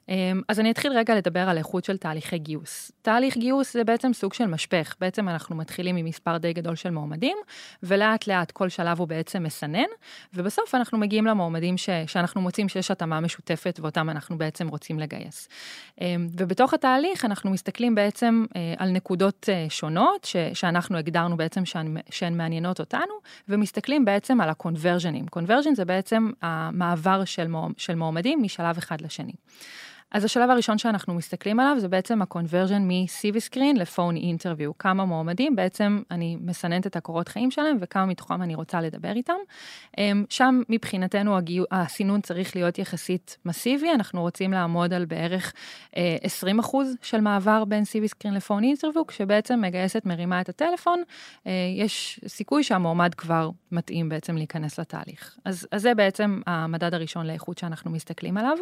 אמ, 0.08 0.40
אז 0.48 0.60
אני 0.60 0.70
אתחיל 0.70 0.92
רגע 0.92 1.14
לדבר 1.14 1.48
על 1.48 1.58
איכות 1.58 1.84
של 1.84 1.96
תהליכי 1.96 2.38
גיוס. 2.38 2.92
תהליך 3.02 3.36
גיוס 3.36 3.72
זה 3.72 3.84
בעצם 3.84 4.12
סוג 4.12 4.32
של 4.32 4.46
משפך. 4.46 4.94
בעצם 5.00 5.28
אנחנו 5.28 5.56
מתחילים 5.56 5.96
עם 5.96 6.06
מספר 6.06 6.38
די 6.38 6.52
גדול 6.52 6.74
של 6.74 6.90
מועמדים, 6.90 7.36
ולאט 7.82 8.26
לאט 8.26 8.50
כל 8.50 8.68
שלב 8.68 8.98
הוא 8.98 9.08
בעצם 9.08 9.42
מסנן, 9.42 9.88
ובסוף 10.34 10.74
אנחנו 10.74 10.98
מגיעים 10.98 11.26
למועמדים 11.26 11.76
ש, 11.76 11.90
שאנחנו 12.06 12.40
מוצאים 12.40 12.68
שיש 12.68 12.90
התאמה 12.90 13.20
משותפת 13.20 13.80
ואותם 13.82 14.10
אנחנו 14.10 14.38
בעצם 14.38 14.68
רוצים 14.68 14.98
לגייס. 14.98 15.48
אמ, 16.00 16.28
ובתוך 16.38 16.74
התהליך 16.74 17.24
אנחנו 17.24 17.50
מסתכלים 17.50 17.94
בעצם 17.94 18.44
אה, 18.56 18.74
על 18.78 18.90
נקודות 18.90 19.48
אה, 19.48 19.66
שונות 19.68 20.24
ש, 20.24 20.36
שאנחנו 20.54 20.98
הגדרנו 20.98 21.36
בעצם 21.36 21.64
שהן, 21.64 21.96
שהן 22.10 22.36
מעניינות 22.36 22.80
אותנו, 22.80 23.14
ומסתכלים 23.48 24.04
בעצם 24.04 24.40
על 24.40 24.48
הקונברג'נים. 24.48 25.26
קונברג'ן 25.26 25.74
זה 25.74 25.84
בעצם 25.84 26.30
המעבר 26.42 27.24
של, 27.24 27.46
של 27.76 27.94
מועמדים 27.94 28.42
משלב 28.42 28.78
אחד 28.78 29.00
לשני. 29.00 29.32
אז 30.12 30.24
השלב 30.24 30.50
הראשון 30.50 30.78
שאנחנו 30.78 31.14
מסתכלים 31.14 31.60
עליו 31.60 31.76
זה 31.78 31.88
בעצם 31.88 32.22
ה-conversion 32.22 32.80
מ-CV 32.80 33.36
screen 33.50 33.78
לפון 33.78 34.16
אינטרוויו. 34.16 34.78
כמה 34.78 35.04
מועמדים, 35.04 35.56
בעצם 35.56 36.02
אני 36.10 36.36
מסננת 36.40 36.86
את 36.86 36.96
הקורות 36.96 37.28
חיים 37.28 37.50
שלהם 37.50 37.76
וכמה 37.80 38.06
מתוכם 38.06 38.42
אני 38.42 38.54
רוצה 38.54 38.80
לדבר 38.80 39.12
איתם. 39.12 39.34
אמ, 39.98 40.24
שם 40.28 40.62
מבחינתנו 40.68 41.36
הגיו, 41.36 41.64
הסינון 41.70 42.20
צריך 42.20 42.56
להיות 42.56 42.78
יחסית 42.78 43.38
מסיבי, 43.44 43.90
אנחנו 43.90 44.20
רוצים 44.20 44.52
לעמוד 44.52 44.92
על 44.92 45.04
בערך 45.04 45.52
20 46.22 46.60
אה, 46.60 46.64
של 47.02 47.20
מעבר 47.20 47.64
בין 47.64 47.82
CV 47.82 48.08
screen 48.08 48.32
לפון 48.32 48.64
אינטרוויו, 48.64 49.06
כשבעצם 49.06 49.60
מגייסת 49.60 50.06
מרימה 50.06 50.40
את 50.40 50.48
הטלפון, 50.48 51.02
אה, 51.46 51.52
יש 51.76 52.20
סיכוי 52.26 52.62
שהמועמד 52.62 53.14
כבר 53.14 53.50
מתאים 53.72 54.08
בעצם 54.08 54.36
להיכנס 54.36 54.80
לתהליך. 54.80 55.36
אז, 55.44 55.68
אז 55.72 55.82
זה 55.82 55.94
בעצם 55.94 56.40
המדד 56.46 56.94
הראשון 56.94 57.26
לאיכות 57.26 57.58
שאנחנו 57.58 57.90
מסתכלים 57.90 58.36
עליו. 58.36 58.56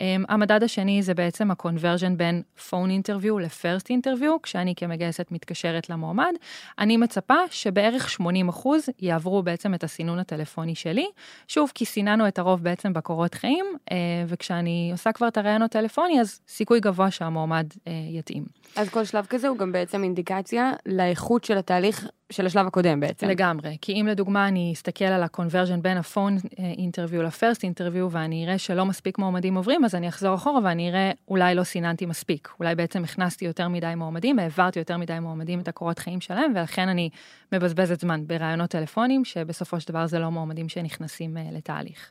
אמ, 0.00 0.24
המדד 0.28 0.62
השני 0.62 0.79
השני 0.80 1.02
זה 1.02 1.14
בעצם 1.14 1.50
ה-conversion 1.50 2.16
בין 2.16 2.42
phone 2.58 2.70
interview 2.70 3.40
ל-first 3.40 3.86
interview, 3.86 4.30
כשאני 4.42 4.74
כמגייסת 4.76 5.26
מתקשרת 5.30 5.90
למועמד. 5.90 6.32
אני 6.78 6.96
מצפה 6.96 7.34
שבערך 7.50 8.10
80 8.10 8.48
אחוז 8.48 8.88
יעברו 8.98 9.42
בעצם 9.42 9.74
את 9.74 9.84
הסינון 9.84 10.18
הטלפוני 10.18 10.74
שלי. 10.74 11.06
שוב, 11.48 11.72
כי 11.74 11.84
סיננו 11.84 12.28
את 12.28 12.38
הרוב 12.38 12.62
בעצם 12.62 12.92
בקורות 12.92 13.34
חיים, 13.34 13.64
אה, 13.92 13.96
וכשאני 14.26 14.88
עושה 14.92 15.12
כבר 15.12 15.28
את 15.28 15.36
הרעיון 15.36 15.62
הטלפוני, 15.62 16.20
אז 16.20 16.40
סיכוי 16.48 16.80
גבוה 16.80 17.10
שהמועמד 17.10 17.66
אה, 17.86 17.92
יתאים. 18.10 18.44
אז 18.76 18.88
כל 18.88 19.04
שלב 19.04 19.26
כזה 19.26 19.48
הוא 19.48 19.58
גם 19.58 19.72
בעצם 19.72 20.04
אינדיקציה 20.04 20.72
לאיכות 20.86 21.44
של 21.44 21.58
התהליך 21.58 22.08
של 22.30 22.46
השלב 22.46 22.66
הקודם 22.66 23.00
בעצם. 23.00 23.28
לגמרי, 23.28 23.76
כי 23.80 23.92
אם 23.92 24.06
לדוגמה 24.06 24.48
אני 24.48 24.72
אסתכל 24.74 25.04
על 25.04 25.22
ה-conversion 25.22 25.80
בין 25.82 25.96
הפון 25.96 26.36
אינטרוויו 26.58 27.22
לפרסט 27.22 27.62
אינטרוויו 27.62 28.10
ואני 28.10 28.44
אראה 28.44 28.58
שלא 28.58 28.86
מספיק 28.86 29.18
מועמדים 29.18 29.54
עוברים, 29.54 29.84
אז 29.84 29.94
אני 29.94 30.08
אחזור 30.08 30.34
אחורה 30.34 30.60
ואני 30.64 30.90
אראה 30.90 31.10
אולי 31.28 31.54
לא 31.54 31.64
סיננתי 31.64 32.06
מספיק, 32.06 32.48
אולי 32.60 32.74
בעצם 32.74 33.04
הכנסתי 33.04 33.44
יותר 33.44 33.68
מדי 33.68 33.92
מועמדים, 33.96 34.38
העברתי 34.38 34.78
יותר 34.78 34.96
מדי 34.96 35.18
מועמדים 35.20 35.60
את 35.60 35.68
הקורות 35.68 35.98
חיים 35.98 36.20
שלהם, 36.20 36.52
ולכן 36.56 36.88
אני 36.88 37.10
מבזבזת 37.52 38.00
זמן 38.00 38.26
ברעיונות 38.26 38.70
טלפונים, 38.70 39.24
שבסופו 39.24 39.80
של 39.80 39.88
דבר 39.88 40.06
זה 40.06 40.18
לא 40.18 40.30
מועמדים 40.30 40.68
שנכנסים 40.68 41.36
uh, 41.36 41.54
לתהליך. 41.56 42.10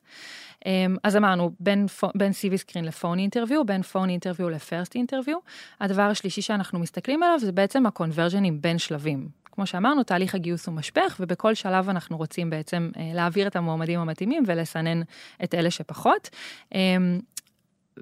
Um, 0.59 0.61
אז 1.03 1.17
אמרנו, 1.17 1.51
בין, 1.59 1.85
בין 2.15 2.31
CV 2.31 2.57
סקרין 2.57 2.85
לפון 2.85 3.19
אינטרוויו, 3.19 3.65
בין 3.65 3.81
פון 3.81 4.09
אינטרוויו 4.09 4.49
לפרסט 4.49 4.95
אינטרוויו. 4.95 5.37
הדבר 5.81 6.01
השלישי 6.01 6.41
שאנחנו 6.41 6.79
מסתכלים 6.79 7.23
עליו 7.23 7.39
זה 7.39 7.51
בעצם 7.51 7.85
הקונברג'נים 7.85 8.61
בין 8.61 8.77
שלבים. 8.77 9.38
כמו 9.59 9.67
שאמרנו, 9.67 10.03
תהליך 10.03 10.35
הגיוס 10.35 10.67
הוא 10.67 10.75
משפך, 10.75 11.17
ובכל 11.19 11.53
שלב 11.53 11.89
אנחנו 11.89 12.17
רוצים 12.17 12.49
בעצם 12.49 12.91
אה, 12.97 13.11
להעביר 13.13 13.47
את 13.47 13.55
המועמדים 13.55 13.99
המתאימים 13.99 14.43
ולסנן 14.47 15.01
את 15.43 15.53
אלה 15.53 15.71
שפחות. 15.71 16.29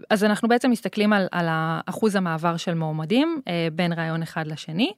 אז 0.10 0.24
אנחנו 0.24 0.48
בעצם 0.48 0.72
מסתכלים 0.72 1.14
על, 1.14 1.28
על 1.32 1.48
אחוז 1.86 2.16
המעבר 2.16 2.58
של 2.58 2.74
מועמדים 2.74 3.42
אה, 3.48 3.68
בין 3.74 3.94
רעיון 3.94 4.22
אחד 4.22 4.48
לשני, 4.48 4.92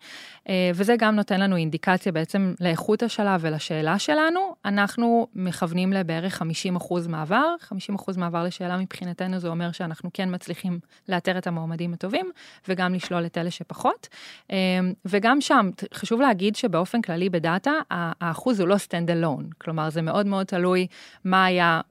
אה, 0.49 0.71
וזה 0.75 0.95
גם 0.97 1.15
נותן 1.15 1.39
לנו 1.39 1.55
אינדיקציה 1.55 2.11
בעצם 2.11 2.53
לאיכות 2.59 3.03
השלב 3.03 3.39
ולשאלה 3.43 3.99
שלנו. 3.99 4.55
אנחנו 4.65 5.27
מכוונים 5.35 5.93
לבערך 5.93 6.35
50 6.35 6.75
אחוז 6.75 7.07
מעבר, 7.07 7.55
50 7.59 7.95
אחוז 7.95 8.17
מעבר 8.17 8.43
לשאלה 8.43 8.77
מבחינתנו 8.77 9.39
זה 9.39 9.47
אומר 9.47 9.71
שאנחנו 9.71 10.09
כן 10.13 10.35
מצליחים 10.35 10.79
לאתר 11.09 11.37
את 11.37 11.47
המועמדים 11.47 11.93
הטובים, 11.93 12.31
וגם 12.67 12.93
לשלול 12.93 13.25
את 13.25 13.37
אלה 13.37 13.51
שפחות. 13.51 14.07
אה, 14.51 14.57
וגם 15.05 15.41
שם, 15.41 15.69
חשוב 15.93 16.21
להגיד 16.21 16.55
שבאופן 16.55 17.01
כללי 17.01 17.29
בדאטה, 17.29 17.71
האחוז 17.91 18.59
הוא 18.59 18.67
לא 18.67 18.75
stand 18.75 19.09
alone, 19.09 19.43
כלומר 19.57 19.89
זה 19.89 20.01
מאוד 20.01 20.25
מאוד 20.25 20.45
תלוי 20.45 20.87
מה 21.23 21.45
היה 21.45 21.81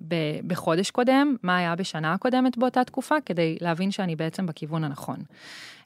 בחודש 0.47 0.91
קודם, 0.91 1.37
מה 1.43 1.57
היה 1.57 1.77
בשנה 1.77 2.13
הקודמת 2.13 2.59
באותה 2.59 2.85
תקופה. 2.85 2.98
תקופה 2.99 3.21
כדי 3.27 3.57
להבין 3.61 3.91
שאני 3.91 4.17
בעצם 4.17 4.47
בכיוון 4.47 4.85
הנכון. 4.85 5.17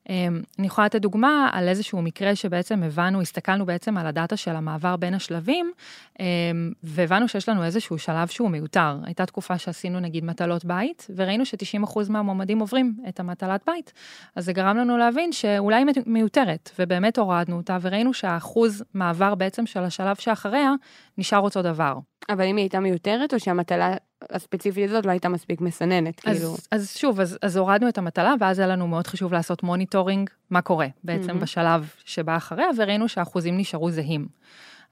אמ, 0.09 0.43
אני 0.59 0.67
יכולה 0.67 0.85
לתת 0.85 1.01
דוגמה 1.01 1.51
על 1.53 1.69
איזשהו 1.69 2.03
מקרה 2.03 2.37
שבעצם 2.37 2.83
הבנו, 2.83 3.21
הסתכלנו 3.21 3.67
בעצם 3.67 3.97
על 3.97 4.07
הדאטה 4.07 4.37
של 4.37 4.57
המעבר 4.57 4.97
בין 4.97 5.15
השלבים, 5.15 5.73
אמ, 6.21 6.73
והבנו 6.83 7.29
שיש 7.29 7.49
לנו 7.49 7.65
איזשהו 7.65 7.99
שלב 7.99 8.29
שהוא 8.29 8.51
מיותר. 8.51 8.97
הייתה 9.05 9.27
תקופה 9.27 9.59
שעשינו 9.59 10.01
נגיד 10.01 10.25
מטלות 10.25 10.65
בית, 10.65 11.07
וראינו 11.17 11.47
ש-90% 11.47 11.99
מהמועמדים 12.09 12.59
עוברים 12.59 12.95
את 13.09 13.21
המטלת 13.21 13.61
בית. 13.67 13.93
אז 14.37 14.45
זה 14.45 14.53
גרם 14.53 14.77
לנו 14.77 14.97
להבין 14.99 15.33
שאולי 15.33 15.77
היא 15.77 15.87
מיותרת, 16.07 16.71
ובאמת 16.79 17.19
הורדנו 17.19 17.57
אותה, 17.57 17.79
וראינו 17.81 18.15
שהאחוז 18.15 18.85
מעבר 18.95 19.35
בעצם 19.35 19.67
של 19.67 19.85
השלב 19.85 20.17
שאחריה 20.17 20.73
נשאר 21.19 21.41
אותו 21.41 21.63
דבר. 21.63 21.99
אבל 22.29 22.45
אם 22.45 22.57
היא 22.57 22.63
הייתה 22.63 22.81
מיותרת, 22.81 23.35
או 23.35 23.41
שהמטלה 23.41 23.95
הספציפית 24.31 24.91
הזאת 24.91 25.07
לא 25.07 25.11
הייתה 25.11 25.29
מספיק 25.29 25.61
מסננת, 25.61 26.23
אז, 26.27 26.37
כאילו. 26.37 26.57
אז 26.71 26.97
שוב, 26.97 27.21
אז, 27.21 27.39
אז 27.43 27.57
הורדנו 27.57 27.89
את 27.89 27.99
המטלה, 27.99 28.35
ואז 28.41 28.59
היה 28.59 28.69
לנו 28.69 28.89
מאוד 28.89 29.07
חשוב 29.07 29.33
לעשות 29.33 29.63
monitoring, 29.63 30.31
מה 30.51 30.63
קורה 30.63 30.87
בעצם 31.05 31.31
mm-hmm. 31.31 31.43
בשלב 31.43 31.91
שבא 32.05 32.37
אחריה, 32.37 32.67
וראינו 32.79 33.09
שהאחוזים 33.09 33.59
נשארו 33.59 33.91
זהים. 33.91 34.27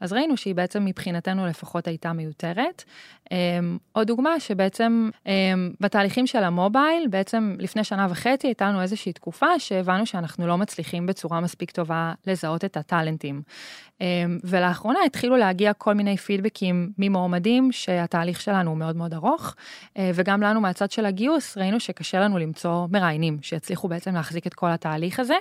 אז 0.01 0.13
ראינו 0.13 0.37
שהיא 0.37 0.55
בעצם 0.55 0.85
מבחינתנו 0.85 1.47
לפחות 1.47 1.87
הייתה 1.87 2.13
מיותרת. 2.13 2.85
Um, 3.25 3.33
עוד 3.93 4.07
דוגמה 4.07 4.41
שבעצם 4.41 5.11
um, 5.25 5.29
בתהליכים 5.81 6.27
של 6.27 6.45
המובייל, 6.45 7.07
בעצם 7.11 7.57
לפני 7.59 7.85
שנה 7.85 8.07
וחצי 8.11 8.47
הייתה 8.47 8.69
לנו 8.69 8.83
איזושהי 8.83 9.13
תקופה 9.13 9.59
שהבנו 9.59 10.07
שאנחנו 10.07 10.47
לא 10.47 10.59
מצליחים 10.59 11.07
בצורה 11.07 11.41
מספיק 11.41 11.71
טובה 11.71 12.13
לזהות 12.27 12.65
את 12.65 12.77
הטאלנטים. 12.77 13.43
Um, 13.99 14.03
ולאחרונה 14.45 14.99
התחילו 15.07 15.37
להגיע 15.37 15.73
כל 15.73 15.95
מיני 15.95 16.17
פידבקים 16.17 16.93
ממועמדים 16.99 17.73
שהתהליך 17.73 18.41
שלנו 18.41 18.71
הוא 18.71 18.79
מאוד 18.79 18.97
מאוד 18.97 19.15
ארוך, 19.15 19.55
uh, 19.55 20.01
וגם 20.15 20.43
לנו 20.43 20.61
מהצד 20.61 20.91
של 20.91 21.07
הגיוס 21.07 21.59
ראינו 21.59 21.81
שקשה 21.81 22.21
לנו 22.21 22.39
למצוא 22.39 22.87
מראיינים 22.91 23.39
שיצליחו 23.43 23.89
בעצם 23.89 24.15
להחזיק 24.15 24.47
את 24.47 24.55
כל 24.55 24.71
התהליך 24.71 25.21
הזה, 25.21 25.35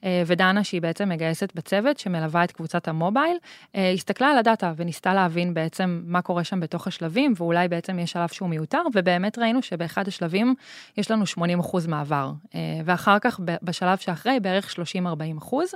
uh, 0.00 0.04
ודנה 0.26 0.64
שהיא 0.64 0.82
בעצם 0.82 1.08
מגייסת 1.08 1.52
בצוות 1.54 1.98
שמלווה 1.98 2.44
את 2.44 2.52
קבוצת 2.52 2.88
המובייל, 2.88 3.36
uh, 3.72 3.76
הסתכלה 4.08 4.30
על 4.30 4.38
הדאטה 4.38 4.72
וניסתה 4.76 5.14
להבין 5.14 5.54
בעצם 5.54 6.02
מה 6.06 6.22
קורה 6.22 6.44
שם 6.44 6.60
בתוך 6.60 6.86
השלבים, 6.86 7.32
ואולי 7.36 7.68
בעצם 7.68 7.98
יש 7.98 8.12
שלב 8.12 8.28
שהוא 8.28 8.48
מיותר, 8.48 8.82
ובאמת 8.94 9.38
ראינו 9.38 9.62
שבאחד 9.62 10.08
השלבים 10.08 10.54
יש 10.96 11.10
לנו 11.10 11.26
80 11.26 11.60
אחוז 11.60 11.86
מעבר, 11.86 12.32
אה, 12.54 12.60
ואחר 12.84 13.18
כך 13.18 13.40
בשלב 13.62 13.98
שאחרי 13.98 14.40
בערך 14.40 14.70
30-40 14.70 15.38
אחוז. 15.38 15.74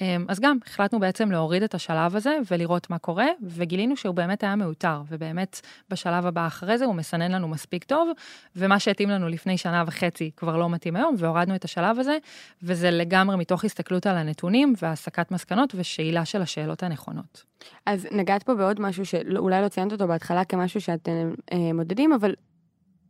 אה, 0.00 0.16
אז 0.28 0.40
גם 0.40 0.58
החלטנו 0.66 1.00
בעצם 1.00 1.30
להוריד 1.30 1.62
את 1.62 1.74
השלב 1.74 2.16
הזה 2.16 2.38
ולראות 2.50 2.90
מה 2.90 2.98
קורה, 2.98 3.26
וגילינו 3.42 3.96
שהוא 3.96 4.14
באמת 4.14 4.42
היה 4.42 4.56
מיותר, 4.56 5.02
ובאמת 5.08 5.60
בשלב 5.90 6.26
הבא 6.26 6.46
אחרי 6.46 6.78
זה 6.78 6.84
הוא 6.84 6.94
מסנן 6.94 7.32
לנו 7.32 7.48
מספיק 7.48 7.84
טוב, 7.84 8.10
ומה 8.56 8.78
שהתאים 8.78 9.10
לנו 9.10 9.28
לפני 9.28 9.58
שנה 9.58 9.84
וחצי 9.86 10.30
כבר 10.36 10.56
לא 10.56 10.70
מתאים 10.70 10.96
היום, 10.96 11.14
והורדנו 11.18 11.54
את 11.54 11.64
השלב 11.64 11.98
הזה, 11.98 12.18
וזה 12.62 12.90
לגמרי 12.90 13.36
מתוך 13.36 13.64
הסתכלות 13.64 14.06
על 14.06 14.16
הנתונים 14.16 14.74
והסקת 14.82 15.30
מסקנות 15.30 15.74
ושאלה 15.76 16.24
של 16.24 16.42
השאלות 16.42 16.82
הנכונות. 16.82 17.55
אז 17.86 18.06
נגעת 18.12 18.42
פה 18.42 18.54
בעוד 18.54 18.80
משהו 18.80 19.06
שאולי 19.06 19.62
לא 19.62 19.68
ציינת 19.68 19.92
אותו 19.92 20.08
בהתחלה 20.08 20.44
כמשהו 20.44 20.80
שאתם 20.80 21.34
אה, 21.52 21.72
מודדים, 21.72 22.12
אבל 22.12 22.34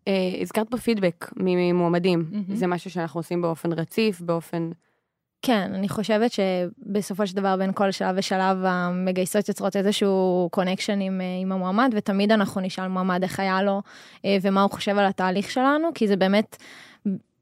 אה, 0.09 0.13
הזכרת 0.41 0.71
פה 0.71 0.77
פידבק 0.77 1.31
ממועמדים. 1.37 2.31
Mm-hmm. 2.33 2.55
זה 2.55 2.67
משהו 2.67 2.91
שאנחנו 2.91 3.21
עושים 3.21 3.43
באופן 3.43 3.73
רציף, 3.73 4.21
באופן 4.21 4.71
כן, 5.43 5.71
אני 5.75 5.89
חושבת 5.89 6.31
שבסופו 6.33 7.27
של 7.27 7.37
דבר 7.37 7.57
בין 7.57 7.73
כל 7.73 7.91
שלב 7.91 8.15
ושלב 8.19 8.65
המגייסות 8.65 9.49
יוצרות 9.49 9.77
איזשהו 9.77 10.49
connection 10.53 11.01
עם, 11.01 11.21
אה, 11.21 11.27
עם 11.43 11.53
המועמד, 11.53 11.91
ותמיד 11.97 12.33
אנחנו 12.33 12.61
נשאל 12.61 12.89
מועמד 12.89 13.23
איך 13.23 13.41
היה 13.41 13.63
לו 13.63 13.83
אה, 14.25 14.37
ומה 14.43 14.63
הוא 14.63 14.71
חושב 14.71 14.99
על 14.99 15.07
התהליך 15.07 15.51
שלנו, 15.51 15.89
כי 15.95 16.09
זה 16.09 16.17
באמת 16.17 16.57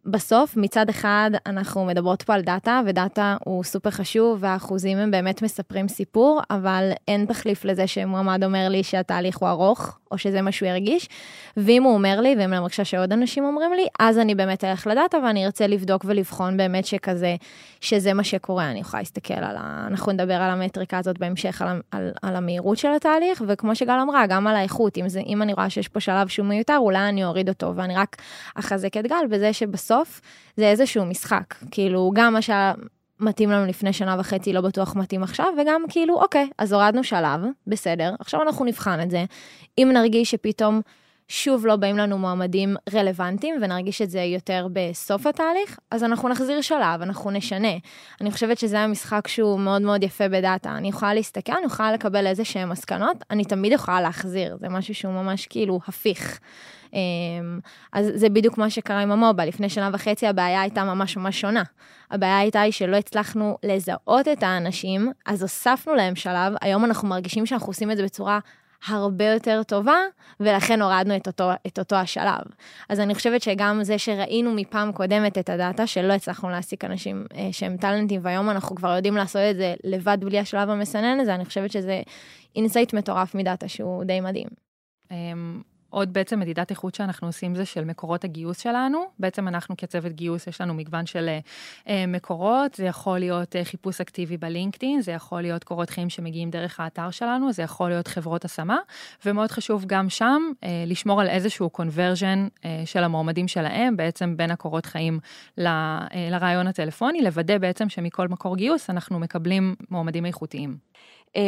בסוף, 0.06 0.56
מצד 0.56 0.88
אחד, 0.88 1.30
אנחנו 1.46 1.84
מדברות 1.84 2.22
פה 2.22 2.34
על 2.34 2.42
דאטה, 2.42 2.80
ודאטה 2.86 3.36
הוא 3.44 3.64
סופר 3.64 3.90
חשוב, 3.90 4.38
והאחוזים 4.40 4.98
הם 4.98 5.10
באמת 5.10 5.42
מספרים 5.42 5.88
סיפור, 5.88 6.40
אבל 6.50 6.90
אין 7.08 7.26
תחליף 7.26 7.64
לזה 7.64 7.86
שמועמד 7.86 8.44
אומר 8.44 8.68
לי 8.68 8.82
שהתהליך 8.82 9.38
הוא 9.38 9.48
ארוך, 9.48 9.98
או 10.14 10.18
שזה 10.18 10.42
מה 10.42 10.52
שהוא 10.52 10.68
ירגיש. 10.68 11.08
ואם 11.56 11.82
הוא 11.82 11.94
אומר 11.94 12.20
לי, 12.20 12.34
ואם 12.38 12.52
אני 12.52 12.60
מרגישה 12.60 12.84
שעוד 12.84 13.12
אנשים 13.12 13.44
אומרים 13.44 13.72
לי, 13.72 13.86
אז 14.00 14.18
אני 14.18 14.34
באמת 14.34 14.64
אלך 14.64 14.86
לדאטה, 14.86 15.18
ואני 15.24 15.46
ארצה 15.46 15.66
לבדוק 15.66 16.04
ולבחון 16.08 16.56
באמת 16.56 16.86
שכזה, 16.86 17.36
שזה 17.80 18.12
מה 18.12 18.24
שקורה. 18.24 18.70
אני 18.70 18.80
יכולה 18.80 19.00
להסתכל 19.00 19.34
על 19.34 19.56
ה... 19.56 19.84
אנחנו 19.86 20.12
נדבר 20.12 20.34
על 20.34 20.50
המטריקה 20.50 20.98
הזאת 20.98 21.18
בהמשך, 21.18 21.62
על, 21.62 21.80
על, 21.90 22.10
על 22.22 22.36
המהירות 22.36 22.78
של 22.78 22.88
התהליך, 22.96 23.42
וכמו 23.48 23.74
שגל 23.74 23.98
אמרה, 24.02 24.26
גם 24.26 24.46
על 24.46 24.56
האיכות. 24.56 24.98
אם, 24.98 25.08
זה, 25.08 25.20
אם 25.26 25.42
אני 25.42 25.52
רואה 25.52 25.70
שיש 25.70 25.88
פה 25.88 26.00
שלב 26.00 26.28
שהוא 26.28 26.46
מיותר, 26.46 26.76
אולי 26.76 27.08
אני 27.08 27.24
אוריד 27.24 27.48
אותו, 27.48 27.72
ואני 27.76 27.96
רק 27.96 28.16
אחזק 28.54 28.96
את 28.96 29.06
גל 29.06 29.26
בזה 29.30 29.52
שבסוף 29.52 30.20
זה 30.56 30.68
איזשהו 30.70 31.04
משחק. 31.04 31.54
כאילו, 31.70 32.10
גם 32.14 32.32
מה 32.32 32.42
שה... 32.42 32.72
מתאים 33.20 33.50
לנו 33.50 33.66
לפני 33.66 33.92
שנה 33.92 34.16
וחצי, 34.18 34.52
לא 34.52 34.60
בטוח 34.60 34.96
מתאים 34.96 35.22
עכשיו, 35.22 35.46
וגם 35.60 35.82
כאילו, 35.88 36.20
אוקיי, 36.20 36.48
אז 36.58 36.72
הורדנו 36.72 37.04
שלב, 37.04 37.40
בסדר, 37.66 38.14
עכשיו 38.20 38.42
אנחנו 38.42 38.64
נבחן 38.64 39.00
את 39.02 39.10
זה. 39.10 39.24
אם 39.78 39.90
נרגיש 39.92 40.30
שפתאום 40.30 40.80
שוב 41.28 41.66
לא 41.66 41.76
באים 41.76 41.98
לנו 41.98 42.18
מועמדים 42.18 42.76
רלוונטיים, 42.94 43.54
ונרגיש 43.62 44.02
את 44.02 44.10
זה 44.10 44.20
יותר 44.20 44.66
בסוף 44.72 45.26
התהליך, 45.26 45.78
אז 45.90 46.04
אנחנו 46.04 46.28
נחזיר 46.28 46.60
שלב, 46.60 47.02
אנחנו 47.02 47.30
נשנה. 47.30 47.72
אני 48.20 48.30
חושבת 48.30 48.58
שזה 48.58 48.80
המשחק 48.80 49.28
שהוא 49.28 49.60
מאוד 49.60 49.82
מאוד 49.82 50.02
יפה 50.02 50.28
בדאטה. 50.28 50.76
אני 50.76 50.88
יכולה 50.88 51.14
להסתכל, 51.14 51.52
אני 51.52 51.66
יכולה 51.66 51.92
לקבל 51.92 52.26
איזה 52.26 52.44
שהן 52.44 52.68
מסקנות, 52.68 53.16
אני 53.30 53.44
תמיד 53.44 53.72
יכולה 53.72 54.00
להחזיר, 54.00 54.56
זה 54.60 54.68
משהו 54.68 54.94
שהוא 54.94 55.12
ממש 55.12 55.46
כאילו 55.46 55.80
הפיך. 55.88 56.40
אמ, 56.92 57.60
אז 57.92 58.10
זה 58.14 58.28
בדיוק 58.28 58.58
מה 58.58 58.70
שקרה 58.70 59.00
עם 59.00 59.10
המובייל. 59.10 59.48
לפני 59.48 59.68
שנה 59.68 59.90
וחצי 59.92 60.26
הבעיה 60.26 60.60
הייתה 60.60 60.84
ממש 60.84 61.16
ממש 61.16 61.40
שונה. 61.40 61.62
הבעיה 62.10 62.38
הייתה 62.38 62.60
היא 62.60 62.72
שלא 62.72 62.96
הצלחנו 62.96 63.58
לזהות 63.62 64.28
את 64.28 64.42
האנשים, 64.42 65.12
אז 65.26 65.42
הוספנו 65.42 65.94
להם 65.94 66.16
שלב, 66.16 66.52
היום 66.60 66.84
אנחנו 66.84 67.08
מרגישים 67.08 67.46
שאנחנו 67.46 67.66
עושים 67.66 67.90
את 67.90 67.96
זה 67.96 68.02
בצורה 68.02 68.38
הרבה 68.86 69.24
יותר 69.24 69.62
טובה, 69.62 69.96
ולכן 70.40 70.82
הורדנו 70.82 71.16
את 71.16 71.26
אותו, 71.26 71.50
את 71.66 71.78
אותו 71.78 71.96
השלב. 71.96 72.42
אז 72.88 73.00
אני 73.00 73.14
חושבת 73.14 73.42
שגם 73.42 73.78
זה 73.82 73.98
שראינו 73.98 74.54
מפעם 74.54 74.92
קודמת 74.92 75.38
את 75.38 75.48
הדאטה, 75.48 75.86
שלא 75.86 76.12
הצלחנו 76.12 76.50
להעסיק 76.50 76.84
אנשים 76.84 77.26
אה, 77.36 77.48
שהם 77.52 77.76
טאלנטים, 77.76 78.20
והיום 78.24 78.50
אנחנו 78.50 78.76
כבר 78.76 78.96
יודעים 78.96 79.16
לעשות 79.16 79.42
את 79.50 79.56
זה 79.56 79.74
לבד 79.84 80.18
בלי 80.20 80.38
השלב 80.38 80.70
המסנן 80.70 81.20
הזה, 81.20 81.34
אני 81.34 81.44
חושבת 81.44 81.72
שזה 81.72 82.02
insight 82.56 82.94
מטורף 82.94 83.34
מדאטה 83.34 83.68
שהוא 83.68 84.04
די 84.04 84.20
מדהים. 84.20 84.48
עוד 85.94 86.12
בעצם 86.12 86.40
מדידת 86.40 86.70
איכות 86.70 86.94
שאנחנו 86.94 87.26
עושים 87.26 87.54
זה 87.54 87.64
של 87.64 87.84
מקורות 87.84 88.24
הגיוס 88.24 88.58
שלנו. 88.58 89.04
בעצם 89.18 89.48
אנחנו 89.48 89.76
כצוות 89.76 90.12
גיוס, 90.12 90.46
יש 90.46 90.60
לנו 90.60 90.74
מגוון 90.74 91.06
של 91.06 91.28
אה, 91.88 92.04
מקורות, 92.08 92.74
זה 92.74 92.84
יכול 92.84 93.18
להיות 93.18 93.56
אה, 93.56 93.64
חיפוש 93.64 94.00
אקטיבי 94.00 94.36
בלינקדאין, 94.36 95.00
זה 95.00 95.12
יכול 95.12 95.42
להיות 95.42 95.64
קורות 95.64 95.90
חיים 95.90 96.10
שמגיעים 96.10 96.50
דרך 96.50 96.80
האתר 96.80 97.10
שלנו, 97.10 97.52
זה 97.52 97.62
יכול 97.62 97.88
להיות 97.88 98.08
חברות 98.08 98.44
השמה, 98.44 98.78
ומאוד 99.26 99.50
חשוב 99.50 99.84
גם 99.86 100.10
שם 100.10 100.42
אה, 100.64 100.84
לשמור 100.86 101.20
על 101.20 101.28
איזשהו 101.28 101.70
קונברז'ן 101.70 102.48
אה, 102.64 102.82
של 102.84 103.04
המועמדים 103.04 103.48
שלהם, 103.48 103.96
בעצם 103.96 104.36
בין 104.36 104.50
הקורות 104.50 104.86
חיים 104.86 105.18
ל, 105.58 105.66
אה, 105.66 106.06
לרעיון 106.30 106.66
הטלפוני, 106.66 107.22
לוודא 107.22 107.58
בעצם 107.58 107.88
שמכל 107.88 108.28
מקור 108.28 108.56
גיוס 108.56 108.90
אנחנו 108.90 109.18
מקבלים 109.18 109.74
מועמדים 109.90 110.26
איכותיים. 110.26 110.76
אה, 111.36 111.42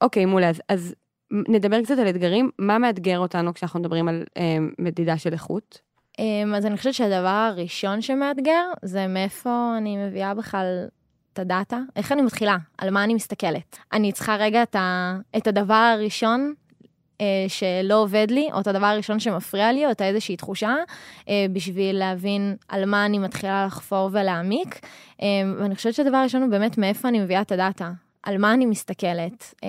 אוקיי, 0.00 0.24
מעולה, 0.24 0.48
אז, 0.48 0.62
אז 0.68 0.94
נדבר 1.30 1.82
קצת 1.82 1.98
על 1.98 2.08
אתגרים, 2.08 2.50
מה 2.58 2.78
מאתגר 2.78 3.18
אותנו 3.18 3.54
כשאנחנו 3.54 3.80
מדברים 3.80 4.08
על 4.08 4.24
אה, 4.36 4.58
מדידה 4.78 5.18
של 5.18 5.32
איכות? 5.32 5.78
אה, 6.20 6.56
אז 6.56 6.66
אני 6.66 6.76
חושבת 6.76 6.94
שהדבר 6.94 7.28
הראשון 7.28 8.02
שמאתגר 8.02 8.64
זה 8.82 9.06
מאיפה 9.06 9.74
אני 9.78 9.96
מביאה 9.96 10.34
בכלל 10.34 10.86
את 11.32 11.38
הדאטה, 11.38 11.78
איך 11.96 12.12
אני 12.12 12.22
מתחילה, 12.22 12.56
על 12.78 12.90
מה 12.90 13.04
אני 13.04 13.14
מסתכלת. 13.14 13.78
אני 13.92 14.12
צריכה 14.12 14.36
רגע 14.36 14.62
את, 14.62 14.76
ה, 14.76 15.16
את 15.36 15.46
הדבר 15.46 15.74
הראשון 15.74 16.54
אה, 17.20 17.44
שלא 17.48 18.02
עובד 18.02 18.26
לי, 18.30 18.48
או 18.52 18.60
את 18.60 18.66
הדבר 18.66 18.86
הראשון 18.86 19.20
שמפריע 19.20 19.72
לי, 19.72 19.86
או 19.86 19.90
את 19.90 20.02
איזושהי 20.02 20.36
תחושה, 20.36 20.76
אה, 21.28 21.46
בשביל 21.52 21.98
להבין 21.98 22.56
על 22.68 22.84
מה 22.84 23.06
אני 23.06 23.18
מתחילה 23.18 23.66
לחפור 23.66 24.08
ולהעמיק. 24.12 24.80
אה, 25.22 25.26
ואני 25.58 25.74
חושבת 25.74 25.94
שהדבר 25.94 26.16
הראשון 26.16 26.42
הוא 26.42 26.50
באמת 26.50 26.78
מאיפה 26.78 27.08
אני 27.08 27.20
מביאה 27.20 27.40
את 27.40 27.52
הדאטה, 27.52 27.90
על 28.22 28.38
מה 28.38 28.54
אני 28.54 28.66
מסתכלת. 28.66 29.54
אה, 29.64 29.68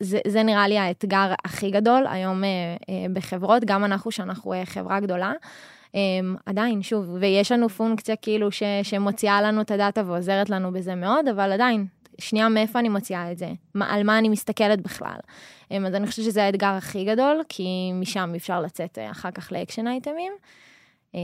זה, 0.00 0.18
זה 0.26 0.42
נראה 0.42 0.68
לי 0.68 0.78
האתגר 0.78 1.32
הכי 1.44 1.70
גדול 1.70 2.06
היום 2.06 2.44
אה, 2.44 2.48
אה, 2.88 3.06
בחברות, 3.12 3.64
גם 3.64 3.84
אנחנו 3.84 4.10
שאנחנו 4.10 4.52
אה, 4.52 4.66
חברה 4.66 5.00
גדולה. 5.00 5.32
אה, 5.94 6.00
עדיין, 6.46 6.82
שוב, 6.82 7.16
ויש 7.20 7.52
לנו 7.52 7.68
פונקציה 7.68 8.16
כאילו 8.16 8.52
ש, 8.52 8.62
שמוציאה 8.82 9.42
לנו 9.42 9.60
את 9.60 9.70
הדאטה 9.70 10.02
ועוזרת 10.06 10.50
לנו 10.50 10.72
בזה 10.72 10.94
מאוד, 10.94 11.28
אבל 11.28 11.52
עדיין, 11.52 11.86
שנייה 12.18 12.48
מאיפה 12.48 12.78
אני 12.78 12.88
מוציאה 12.88 13.32
את 13.32 13.38
זה, 13.38 13.52
מה, 13.74 13.94
על 13.94 14.02
מה 14.02 14.18
אני 14.18 14.28
מסתכלת 14.28 14.80
בכלל. 14.80 15.18
אה, 15.72 15.76
אז 15.86 15.94
אני 15.94 16.06
חושבת 16.06 16.24
שזה 16.24 16.44
האתגר 16.44 16.66
הכי 16.66 17.04
גדול, 17.04 17.42
כי 17.48 17.92
משם 17.94 18.32
אפשר 18.36 18.60
לצאת 18.60 18.98
אה, 18.98 19.10
אחר 19.10 19.30
כך 19.30 19.52
לאקשן 19.52 19.86
אייטמים. 19.86 20.32
אה, 21.14 21.20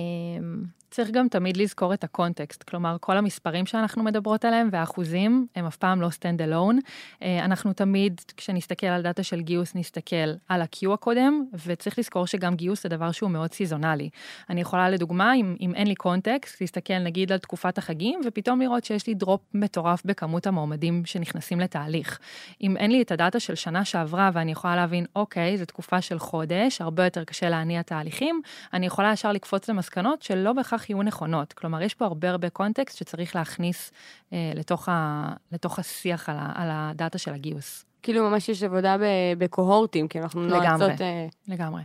צריך 0.91 1.11
גם 1.11 1.29
תמיד 1.29 1.57
לזכור 1.57 1.95
את 1.95 2.05
ה 2.05 2.11
context, 2.11 2.63
כלומר, 2.63 2.97
כל 3.01 3.17
המספרים 3.17 3.67
שאנחנו 3.67 4.03
מדברות 4.03 4.45
עליהם 4.45 4.69
והאחוזים 4.73 5.47
הם 5.57 5.67
אף 5.67 5.77
פעם 5.77 6.01
לא 6.01 6.09
stand 6.09 6.41
alone. 6.51 6.77
אה, 7.23 7.45
אנחנו 7.45 7.73
תמיד, 7.73 8.21
כשנסתכל 8.37 8.87
על 8.87 9.03
דאטה 9.03 9.23
של 9.23 9.41
גיוס, 9.41 9.75
נסתכל 9.75 10.17
על 10.49 10.63
ה-Q 10.63 10.93
הקודם, 10.95 11.45
וצריך 11.67 11.99
לזכור 11.99 12.27
שגם 12.27 12.55
גיוס 12.55 12.83
זה 12.83 12.89
דבר 12.89 13.13
שהוא 13.13 13.31
מאוד 13.31 13.53
סיזונלי. 13.53 14.11
אני 14.51 14.61
יכולה, 14.61 14.91
לדוגמה, 14.91 15.35
אם, 15.35 15.57
אם 15.61 15.75
אין 15.75 15.87
לי 15.87 15.95
context, 15.95 16.61
להסתכל 16.61 16.99
נגיד 16.99 17.33
על 17.33 17.39
תקופת 17.39 17.79
החגים, 17.79 18.21
ופתאום 18.25 18.61
לראות 18.61 18.85
שיש 18.85 19.07
לי 19.07 19.15
drop 19.15 19.41
מטורף 19.55 20.03
בכמות 20.05 20.47
המועמדים 20.47 21.03
שנכנסים 21.05 21.61
לתהליך. 21.61 22.19
אם 22.63 22.77
אין 22.77 22.91
לי 22.91 23.03
את 23.03 23.13
הדאטה 23.13 23.41
של 23.41 23.55
שנה 23.55 23.85
שעברה 23.85 24.31
ואני 24.33 24.53
יכולה 24.53 24.77
להבין, 24.77 25.07
אוקיי, 25.17 25.59
זו 25.59 25.65
תקופה 25.65 26.01
של 26.01 26.19
חודש, 26.19 26.81
הרבה 26.81 27.05
יותר 27.05 27.25
קשה 27.25 27.49
להניע 27.49 27.83
תהליכים, 27.83 28.41
אני 28.73 28.87
יכולה 28.87 29.13
ישר 29.13 29.33
לקפוץ 29.33 29.69
למסקנות 29.69 30.23
שלא 30.23 30.53
בהכרח 30.81 30.91
יהיו 30.91 31.03
נכונות. 31.03 31.53
כלומר, 31.53 31.83
יש 31.83 31.95
פה 31.95 32.05
הרבה 32.05 32.31
הרבה 32.31 32.51
קונטקסט 32.51 32.99
שצריך 32.99 33.37
להכניס 33.37 33.93
אה, 34.33 34.53
לתוך, 34.55 34.89
ה, 34.89 35.29
לתוך 35.53 35.79
השיח 35.79 36.29
על, 36.29 36.37
ה, 36.39 36.53
על 36.55 36.69
הדאטה 36.73 37.19
של 37.19 37.35
הגיוס. 37.35 37.85
כאילו 38.03 38.31
ממש 38.31 38.49
יש 38.49 38.63
עבודה 38.63 38.97
בקוהורטים, 39.39 40.09
כי 40.09 40.21
אנחנו 40.21 40.41
נועצות... 40.41 41.01
אה... 41.01 41.27
לגמרי. 41.49 41.83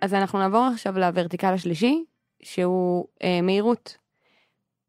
אז 0.00 0.14
אנחנו 0.14 0.38
נעבור 0.38 0.68
עכשיו 0.72 0.98
לוורטיקל 0.98 1.54
השלישי, 1.54 2.04
שהוא 2.42 3.06
אה, 3.22 3.40
מהירות. 3.42 3.96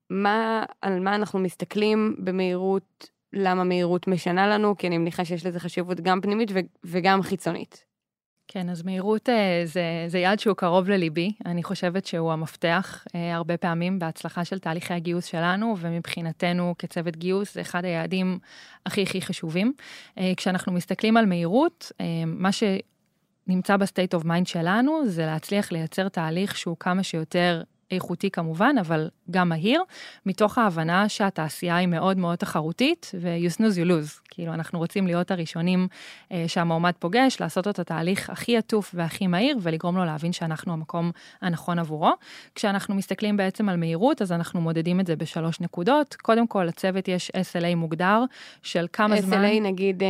מה, 0.10 0.64
על 0.82 1.00
מה 1.00 1.16
אנחנו 1.16 1.40
מסתכלים 1.40 2.16
במהירות, 2.20 3.10
למה 3.34 3.64
מהירות 3.64 4.08
משנה 4.08 4.48
לנו, 4.48 4.78
כי 4.78 4.88
אני 4.88 4.98
מניחה 4.98 5.26
שיש 5.26 5.46
לזה 5.46 5.60
חשיבות 5.60 6.02
גם 6.02 6.22
פנימית 6.22 6.52
ו- 6.54 6.60
וגם 6.84 7.22
חיצונית. 7.22 7.86
כן, 8.48 8.70
אז 8.70 8.84
מהירות 8.84 9.30
אה, 9.30 9.62
זה, 9.66 9.82
זה 10.08 10.20
יעד 10.20 10.40
שהוא 10.40 10.56
קרוב 10.56 10.90
לליבי. 10.90 11.32
אני 11.46 11.64
חושבת 11.64 12.06
שהוא 12.06 12.32
המפתח 12.32 13.06
אה, 13.16 13.36
הרבה 13.36 13.58
פעמים 13.58 14.00
בהצלחה 14.00 14.46
של 14.46 14.60
תהליכי 14.60 14.94
הגיוס 14.94 15.26
שלנו, 15.26 15.76
ומבחינתנו 15.80 16.76
כצוות 16.80 17.18
גיוס 17.18 17.54
זה 17.54 17.62
אחד 17.62 17.86
היעדים 17.86 18.40
הכי 18.86 19.04
הכי 19.04 19.22
חשובים. 19.22 19.74
אה, 20.18 20.34
כשאנחנו 20.38 20.72
מסתכלים 20.72 21.18
על 21.18 21.26
מהירות, 21.26 21.92
מה 22.26 22.50
שנמצא 22.52 23.78
ב 23.78 23.84
state 23.84 24.14
of 24.14 24.26
mind 24.26 24.48
שלנו 24.48 25.08
זה 25.08 25.26
להצליח 25.26 25.72
לייצר 25.72 26.10
תהליך 26.10 26.58
שהוא 26.58 26.78
כמה 26.80 27.04
שיותר 27.04 27.64
איכותי 27.92 28.32
כמובן, 28.32 28.76
אבל 28.82 29.10
גם 29.32 29.50
מהיר, 29.50 29.84
מתוך 30.26 30.58
ההבנה 30.58 31.10
שהתעשייה 31.10 31.76
היא 31.76 31.88
מאוד 31.88 32.18
מאוד 32.18 32.38
תחרותית, 32.38 33.12
ו-you 33.22 33.58
snooze 33.58 33.76
you 33.76 33.88
lose. 33.88 34.28
כאילו, 34.30 34.54
אנחנו 34.54 34.80
רוצים 34.80 35.08
להיות 35.08 35.32
הראשונים 35.32 35.88
אה, 36.32 36.46
שהמועמד 36.48 36.94
פוגש, 37.00 37.38
לעשות 37.42 37.68
את 37.68 37.80
התהליך 37.80 38.30
הכי 38.30 38.58
עטוף 38.58 38.92
והכי 38.94 39.28
מהיר, 39.28 39.58
ולגרום 39.62 39.98
לו 39.98 40.06
להבין 40.06 40.34
שאנחנו 40.34 40.74
המקום 40.74 41.12
הנכון 41.42 41.80
עבורו. 41.80 42.12
כשאנחנו 42.56 42.96
מסתכלים 42.96 43.38
בעצם 43.38 43.70
על 43.70 43.78
מהירות, 43.78 44.22
אז 44.22 44.32
אנחנו 44.32 44.62
מודדים 44.62 45.00
את 45.00 45.08
זה 45.08 45.16
בשלוש 45.16 45.62
נקודות. 45.62 46.16
קודם 46.16 46.48
כל, 46.48 46.64
לצוות 46.64 47.08
יש 47.08 47.32
SLA 47.32 47.76
מוגדר 47.76 48.24
של 48.64 48.86
כמה 48.94 49.16
SLA, 49.16 49.22
זמן... 49.22 49.46
SLA 49.46 49.62
נגיד, 49.62 50.04
אה, 50.04 50.08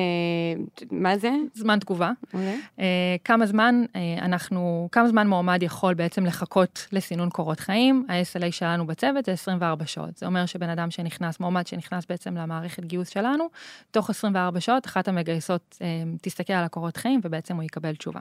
מה 0.91 1.17
זה? 1.17 1.31
זמן 1.53 1.79
תגובה. 1.79 2.11
Okay. 2.11 2.33
אוקיי. 2.33 2.61
אה, 2.79 3.15
כמה 3.23 3.45
זמן 3.45 3.83
אה, 3.95 4.25
אנחנו, 4.25 4.89
כמה 4.91 5.07
זמן 5.07 5.27
מועמד 5.27 5.63
יכול 5.63 5.93
בעצם 5.93 6.25
לחכות 6.25 6.87
לסינון 6.91 7.29
קורות 7.29 7.59
חיים. 7.59 8.05
ה-SLA 8.09 8.51
שלנו 8.51 8.87
בצוות. 8.87 9.06
בצוות 9.07 9.25
זה 9.25 9.31
24 9.31 9.85
שעות. 9.85 10.17
זה 10.17 10.25
אומר 10.25 10.45
שבן 10.45 10.69
אדם 10.69 10.91
שנכנס, 10.91 11.39
מועמד 11.39 11.67
שנכנס 11.67 12.05
בעצם 12.09 12.37
למערכת 12.37 12.85
גיוס 12.85 13.09
שלנו, 13.09 13.49
תוך 13.91 14.09
24 14.09 14.59
שעות 14.59 14.85
אחת 14.85 15.07
המגייסות 15.07 15.77
אה, 15.81 15.87
תסתכל 16.21 16.53
על 16.53 16.63
הקורות 16.63 16.97
חיים 16.97 17.19
ובעצם 17.23 17.55
הוא 17.55 17.63
יקבל 17.63 17.95
תשובה. 17.95 18.19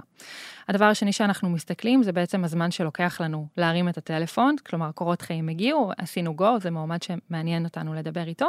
הדבר 0.69 0.85
השני 0.85 1.13
שאנחנו 1.13 1.51
מסתכלים 1.51 2.03
זה 2.03 2.13
בעצם 2.13 2.45
הזמן 2.45 2.71
שלוקח 2.71 3.21
לנו 3.21 3.47
להרים 3.57 3.89
את 3.89 3.99
הטלפון, 3.99 4.57
כלומר 4.67 4.93
קורות 4.93 5.23
חיים 5.23 5.49
הגיעו, 5.49 5.93
עשינו 5.99 6.35
גו, 6.35 6.61
זה 6.61 6.71
מועמד 6.71 6.99
שמעניין 7.03 7.65
אותנו 7.65 7.95
לדבר 7.95 8.27
איתו. 8.27 8.49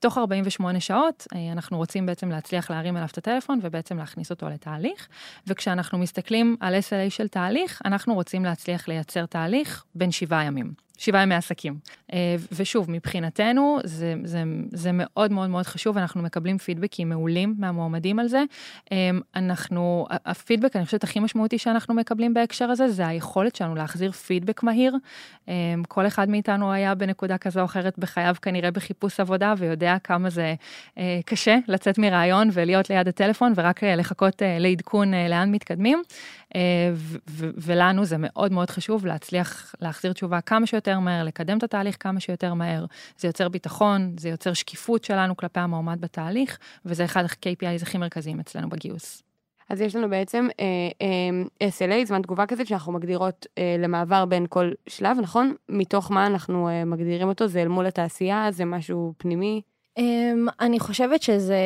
תוך 0.00 0.18
48 0.18 0.80
שעות 0.80 1.26
אה, 1.34 1.52
אנחנו 1.52 1.76
רוצים 1.76 2.06
בעצם 2.06 2.30
להצליח 2.30 2.70
להרים 2.70 2.96
אליו 2.96 3.08
את 3.12 3.18
הטלפון 3.18 3.58
ובעצם 3.62 3.98
להכניס 3.98 4.30
אותו 4.30 4.48
לתהליך. 4.48 5.08
וכשאנחנו 5.46 5.98
מסתכלים 5.98 6.56
על 6.60 6.74
SLA 6.74 7.10
של 7.10 7.28
תהליך, 7.28 7.82
אנחנו 7.84 8.14
רוצים 8.14 8.44
להצליח 8.44 8.88
לייצר 8.88 9.26
תהליך 9.26 9.84
בין 9.94 10.10
שבעה 10.10 10.44
ימים. 10.44 10.83
שבעה 10.98 11.22
ימי 11.22 11.34
עסקים. 11.34 11.78
אה, 12.12 12.36
ושוב, 12.52 12.90
מבחינתנו 12.90 13.78
זה, 13.84 14.14
זה, 14.24 14.42
זה 14.72 14.90
מאוד 14.92 15.32
מאוד 15.32 15.50
מאוד 15.50 15.66
חשוב, 15.66 15.98
אנחנו 15.98 16.22
מקבלים 16.22 16.58
פידבקים 16.58 17.08
מעולים 17.08 17.54
מהמועמדים 17.58 18.18
על 18.18 18.28
זה. 18.28 18.42
אה, 18.92 19.10
אנחנו, 19.36 20.06
הפידבק, 20.10 20.76
אני 20.76 20.84
חושבת, 20.84 21.04
הכי 21.04 21.20
משמעותי 21.20 21.58
שאנחנו 21.58 21.94
מקבלים 21.94 22.34
בהקשר 22.34 22.70
הזה, 22.70 22.88
זה 22.88 23.06
היכולת 23.06 23.56
שלנו 23.56 23.74
להחזיר 23.74 24.12
פידבק 24.12 24.62
מהיר. 24.62 24.96
אה, 25.48 25.54
כל 25.88 26.06
אחד 26.06 26.28
מאיתנו 26.28 26.72
היה 26.72 26.94
בנקודה 26.94 27.38
כזו 27.38 27.60
או 27.60 27.64
אחרת 27.64 27.98
בחייו 27.98 28.34
כנראה 28.42 28.70
בחיפוש 28.70 29.20
עבודה, 29.20 29.54
ויודע 29.58 29.96
כמה 30.04 30.30
זה 30.30 30.54
קשה 31.26 31.58
לצאת 31.68 31.98
מרעיון 31.98 32.48
ולהיות 32.52 32.90
ליד 32.90 33.08
הטלפון 33.08 33.52
ורק 33.56 33.84
לחכות 33.84 34.42
לעדכון 34.60 35.14
לאן 35.14 35.50
מתקדמים. 35.50 36.02
ולנו 37.36 38.04
זה 38.04 38.16
מאוד 38.18 38.52
מאוד 38.52 38.70
חשוב 38.70 39.06
להצליח 39.06 39.74
להחזיר 39.80 40.12
תשובה 40.12 40.40
כמה 40.40 40.66
שיותר 40.66 40.83
מהר, 40.88 41.24
לקדם 41.24 41.58
את 41.58 41.62
התהליך 41.62 41.96
כמה 42.00 42.20
שיותר 42.20 42.54
מהר. 42.54 42.84
זה 43.18 43.28
יוצר 43.28 43.48
ביטחון, 43.48 44.16
זה 44.18 44.28
יוצר 44.28 44.52
שקיפות 44.52 45.04
שלנו 45.04 45.36
כלפי 45.36 45.60
המועמד 45.60 46.00
בתהליך, 46.00 46.58
וזה 46.84 47.04
אחד 47.04 47.24
ה-KPIs 47.24 47.82
הכי 47.82 47.98
מרכזיים 47.98 48.40
אצלנו 48.40 48.68
בגיוס. 48.68 49.22
אז 49.70 49.80
יש 49.80 49.96
לנו 49.96 50.10
בעצם 50.10 50.48
אה, 50.60 50.64
אה, 51.60 51.68
SLA, 51.68 52.06
זמן 52.06 52.22
תגובה 52.22 52.46
כזה, 52.46 52.64
שאנחנו 52.64 52.92
מגדירות 52.92 53.46
אה, 53.58 53.76
למעבר 53.78 54.24
בין 54.24 54.46
כל 54.48 54.70
שלב, 54.88 55.16
נכון? 55.22 55.54
מתוך 55.68 56.10
מה 56.10 56.26
אנחנו 56.26 56.68
אה, 56.68 56.84
מגדירים 56.84 57.28
אותו? 57.28 57.46
זה 57.46 57.62
אל 57.62 57.68
מול 57.68 57.86
התעשייה? 57.86 58.46
זה 58.50 58.64
משהו 58.64 59.12
פנימי? 59.16 59.62
אה, 59.98 60.32
אני 60.60 60.80
חושבת 60.80 61.22
שזה, 61.22 61.58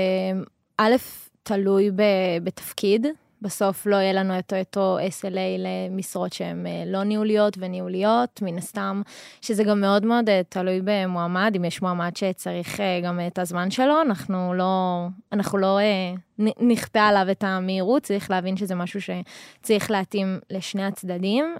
א', 0.79 0.97
תלוי 1.43 1.91
ב, 1.91 2.03
בתפקיד. 2.43 3.07
בסוף 3.43 3.87
לא 3.87 3.97
יהיה 3.97 4.13
לנו 4.13 4.39
את 4.39 4.53
אותו 4.53 4.99
SLA 4.99 5.59
למשרות 5.59 6.33
שהן 6.33 6.67
אה, 6.67 6.83
לא 6.87 7.05
ניהוליות 7.05 7.57
וניהוליות, 7.59 8.43
מן 8.43 8.59
הסתם, 8.59 9.03
שזה 9.41 9.65
גם 9.65 9.81
מאוד 9.81 10.05
מאוד 10.05 10.29
אה, 10.29 10.41
תלוי 10.49 10.81
במועמד, 10.85 11.53
אם 11.57 11.65
יש 11.65 11.83
מועמד 11.83 12.17
שצריך 12.17 12.81
אה, 12.81 13.01
גם 13.05 13.21
את 13.27 13.39
הזמן 13.39 13.71
שלו, 13.71 14.03
אנחנו 14.03 14.55
לא, 14.55 15.07
אנחנו 15.33 15.59
לא 15.59 15.79
נכפה 16.61 17.01
עליו 17.01 17.27
את 17.31 17.45
המהירות, 17.45 18.03
צריך 18.03 18.31
להבין 18.31 18.57
שזה 18.57 18.75
משהו 18.75 19.01
שצריך 19.01 19.91
להתאים 19.91 20.41
לשני 20.51 20.85
הצדדים, 20.85 21.57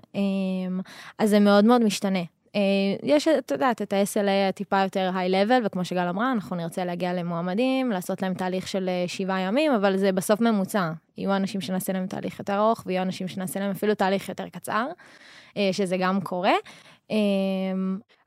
אז 1.19 1.31
זה 1.31 1.41
מאוד 1.41 1.65
מאוד 1.65 1.85
משתנה. 1.85 2.23
אה, 2.59 2.97
יש, 3.03 3.29
את 3.29 3.51
יודעת, 3.51 3.83
את 3.83 3.93
ה-SLA 3.93 4.49
הטיפה 4.49 4.83
יותר 4.83 5.11
היי-לבל, 5.15 5.63
וכמו 5.65 5.85
שגל 5.85 6.09
אמרה, 6.09 6.33
אנחנו 6.33 6.57
נרצה 6.57 6.85
להגיע 6.85 7.15
למועמדים, 7.15 7.91
לעשות 7.91 8.23
להם 8.23 8.35
תהליך 8.35 8.69
של 8.69 8.89
אה, 8.89 9.05
שבעה 9.07 9.41
ימים, 9.41 9.73
אבל 9.73 9.97
זה 9.97 10.13
בסוף 10.13 10.41
ממוצע. 10.41 10.93
יהיו 11.19 11.37
אנשים 11.37 11.61
שנעשה 11.61 11.93
להם 11.93 12.07
תהליך 12.07 12.39
יותר 12.39 12.59
ארוך, 12.59 12.83
ויהיו 12.87 13.03
אנשים 13.03 13.29
שנעשה 13.29 13.61
להם 13.61 13.71
אפילו 13.71 13.95
תהליך 13.95 14.29
יותר 14.29 14.49
קצר, 14.49 14.87
אה, 15.57 15.69
שזה 15.73 15.97
גם 15.97 16.21
קורה. 16.21 16.53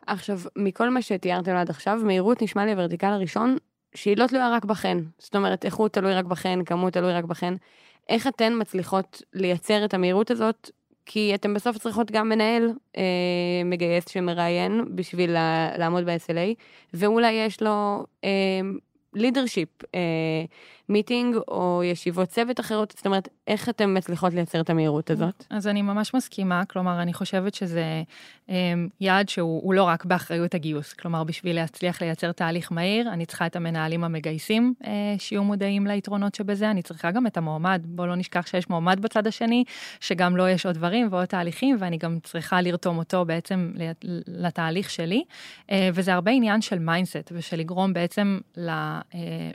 עכשיו, 0.07 0.39
מכל 0.55 0.89
מה 0.89 1.01
שתיארתם 1.01 1.55
עד 1.55 1.69
עכשיו, 1.69 1.99
מהירות 2.03 2.41
נשמע 2.41 2.65
לי 2.65 2.71
הוורטיקל 2.71 3.07
הראשון, 3.07 3.57
שהיא 3.95 4.17
לא 4.17 4.27
תלויה 4.27 4.49
רק 4.49 4.65
בכן. 4.65 4.97
זאת 5.17 5.35
אומרת, 5.35 5.65
איכות 5.65 5.93
תלוי 5.93 6.13
רק 6.13 6.25
בכן, 6.25 6.63
כמות 6.65 6.93
תלוי 6.93 7.13
רק 7.13 7.23
בכן. 7.23 7.53
איך 8.09 8.27
אתן 8.27 8.53
מצליחות 8.61 9.21
לייצר 9.33 9.85
את 9.85 9.93
המהירות 9.93 10.31
הזאת 10.31 10.69
כי 11.05 11.35
אתם 11.35 11.53
בסוף 11.53 11.77
צריכות 11.77 12.11
גם 12.11 12.29
מנהל 12.29 12.71
אה, 12.97 13.03
מגייס 13.65 14.09
שמראיין 14.09 14.85
בשביל 14.95 15.31
לעמוד 15.77 16.05
ב-SLA, 16.05 16.55
ואולי 16.93 17.31
יש 17.31 17.61
לו 17.61 18.05
לידרשיפ, 19.13 19.69
אה, 19.95 19.99
מיטינג 20.91 21.35
או 21.47 21.81
ישיבות 21.85 22.29
צוות 22.29 22.59
אחרות, 22.59 22.93
זאת 22.97 23.05
אומרת, 23.05 23.27
איך 23.47 23.69
אתן 23.69 23.97
מצליחות 23.97 24.33
לייצר 24.33 24.61
את 24.61 24.69
המהירות 24.69 25.09
הזאת? 25.09 25.45
אז 25.49 25.67
אני 25.67 25.81
ממש 25.81 26.13
מסכימה, 26.13 26.65
כלומר, 26.65 27.01
אני 27.01 27.13
חושבת 27.13 27.53
שזה 27.53 28.03
אה, 28.49 28.73
יעד 29.01 29.29
שהוא 29.29 29.73
לא 29.73 29.83
רק 29.83 30.05
באחריות 30.05 30.55
הגיוס, 30.55 30.93
כלומר, 30.93 31.23
בשביל 31.23 31.55
להצליח 31.55 32.01
לייצר 32.01 32.31
תהליך 32.31 32.71
מהיר, 32.71 33.09
אני 33.13 33.25
צריכה 33.25 33.45
את 33.45 33.55
המנהלים 33.55 34.03
המגייסים 34.03 34.73
אה, 34.85 35.15
שיהיו 35.17 35.43
מודעים 35.43 35.87
ליתרונות 35.87 36.35
שבזה, 36.35 36.71
אני 36.71 36.81
צריכה 36.81 37.11
גם 37.11 37.27
את 37.27 37.37
המועמד, 37.37 37.81
בואו 37.85 38.07
לא 38.07 38.15
נשכח 38.15 38.47
שיש 38.47 38.69
מועמד 38.69 38.99
בצד 39.01 39.27
השני, 39.27 39.63
שגם 39.99 40.37
לו 40.37 40.41
לא 40.41 40.49
יש 40.49 40.65
עוד 40.65 40.75
דברים 40.75 41.07
ועוד 41.11 41.25
תהליכים, 41.25 41.75
ואני 41.79 41.97
גם 41.97 42.19
צריכה 42.23 42.61
לרתום 42.61 42.97
אותו 42.97 43.25
בעצם 43.25 43.71
לתהליך 44.27 44.89
שלי, 44.89 45.23
אה, 45.71 45.89
וזה 45.93 46.13
הרבה 46.13 46.31
עניין 46.31 46.61
של 46.61 46.79
mindset 46.79 47.31
ושל 47.31 47.57
לגרום 47.57 47.93
בעצם 47.93 48.39
אה, 48.57 48.99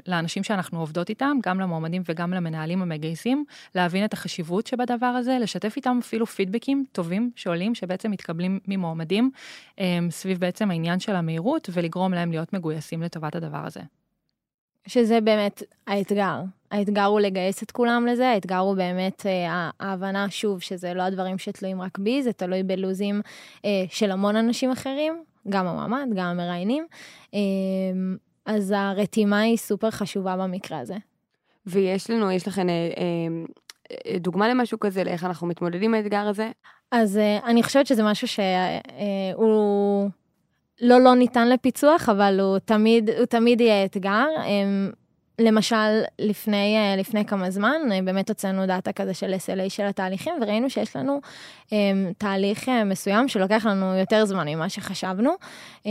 לאנשים 0.07 0.43
שאנחנו 0.43 0.81
עובדות 0.81 1.09
איתם, 1.09 1.26
איתם, 1.27 1.39
גם 1.43 1.61
למועמדים 1.61 2.03
וגם 2.09 2.33
למנהלים 2.33 2.83
המגייסים, 2.83 3.45
להבין 3.75 4.05
את 4.05 4.13
החשיבות 4.13 4.67
שבדבר 4.67 5.07
הזה, 5.07 5.39
לשתף 5.41 5.77
איתם 5.77 5.99
אפילו 6.03 6.27
פידבקים 6.27 6.85
טובים 6.93 7.31
שעולים, 7.37 7.75
שבעצם 7.75 8.11
מתקבלים 8.11 8.61
ממועמדים 8.69 9.31
אמ, 9.79 10.09
סביב 10.11 10.41
בעצם 10.41 10.71
העניין 10.71 11.01
של 11.01 11.17
המהירות, 11.17 11.69
ולגרום 11.73 12.15
להם 12.15 12.31
להיות 12.31 12.53
מגויסים 12.53 13.03
לטובת 13.03 13.37
הדבר 13.37 13.67
הזה. 13.67 13.81
שזה 14.87 15.21
באמת 15.21 15.63
האתגר. 15.87 16.43
האתגר 16.71 17.05
הוא 17.05 17.21
לגייס 17.21 17.63
את 17.63 17.71
כולם 17.71 18.07
לזה, 18.07 18.29
האתגר 18.29 18.59
הוא 18.59 18.77
באמת 18.77 19.27
אה, 19.27 19.71
ההבנה, 19.81 20.31
שוב, 20.31 20.61
שזה 20.61 20.95
לא 20.95 21.03
הדברים 21.03 21.39
שתלויים 21.39 21.81
רק 21.83 21.99
בי, 21.99 22.23
זה 22.23 22.33
תלוי 22.33 22.63
בלוזים 22.63 23.21
אה, 23.65 23.85
של 23.91 24.11
המון 24.11 24.37
אנשים 24.37 24.71
אחרים, 24.71 25.23
גם 25.49 25.67
המועמד, 25.67 26.07
גם 26.15 26.27
המראיינים. 26.27 26.87
אה, 27.35 27.41
אז 28.47 28.75
הרתימה 28.77 29.41
היא 29.41 29.57
סופר 29.57 29.91
חשובה 29.91 30.37
במקרה 30.37 30.79
הזה. 30.79 30.95
ויש 31.67 32.11
לנו, 32.11 32.31
יש 32.31 32.49
לכם 32.49 32.69
אה, 32.69 32.75
אה, 33.91 34.19
דוגמה 34.19 34.49
למשהו 34.49 34.81
כזה, 34.81 35.05
לאיך 35.05 35.25
אנחנו 35.25 35.47
מתמודדים 35.47 35.83
עם 35.83 35.95
האתגר 35.95 36.29
הזה? 36.29 36.51
אז 36.93 37.19
אה, 37.19 37.39
אני 37.45 37.63
חושבת 37.63 37.87
שזה 37.87 38.03
משהו 38.03 38.29
שהוא 38.29 40.11
לא 40.81 41.01
לא 41.01 41.15
ניתן 41.15 41.49
לפיצוח, 41.49 42.09
אבל 42.09 42.41
הוא 42.41 42.59
תמיד, 42.59 43.11
הוא 43.11 43.27
תמיד 43.27 43.61
יהיה 43.61 43.85
אתגר. 43.85 44.27
למשל, 45.39 46.03
לפני, 46.19 46.77
אה, 46.77 46.97
לפני 46.97 47.25
כמה 47.25 47.51
זמן, 47.51 47.81
אה, 47.93 48.03
באמת 48.03 48.29
הוצאנו 48.29 48.67
דאטה 48.67 48.93
כזה 48.93 49.15
של 49.15 49.35
SLA 49.35 49.71
של 49.71 49.83
התהליכים, 49.87 50.35
וראינו 50.43 50.71
שיש 50.71 50.97
לנו 50.97 51.21
um, 51.67 51.73
תהליך 52.19 52.69
מסוים 52.87 53.29
שלוקח 53.29 53.67
לנו 53.67 53.95
יותר 53.95 54.25
זמן 54.25 54.49
ממה 54.49 54.69
שחשבנו, 54.69 55.31
um, 55.83 55.87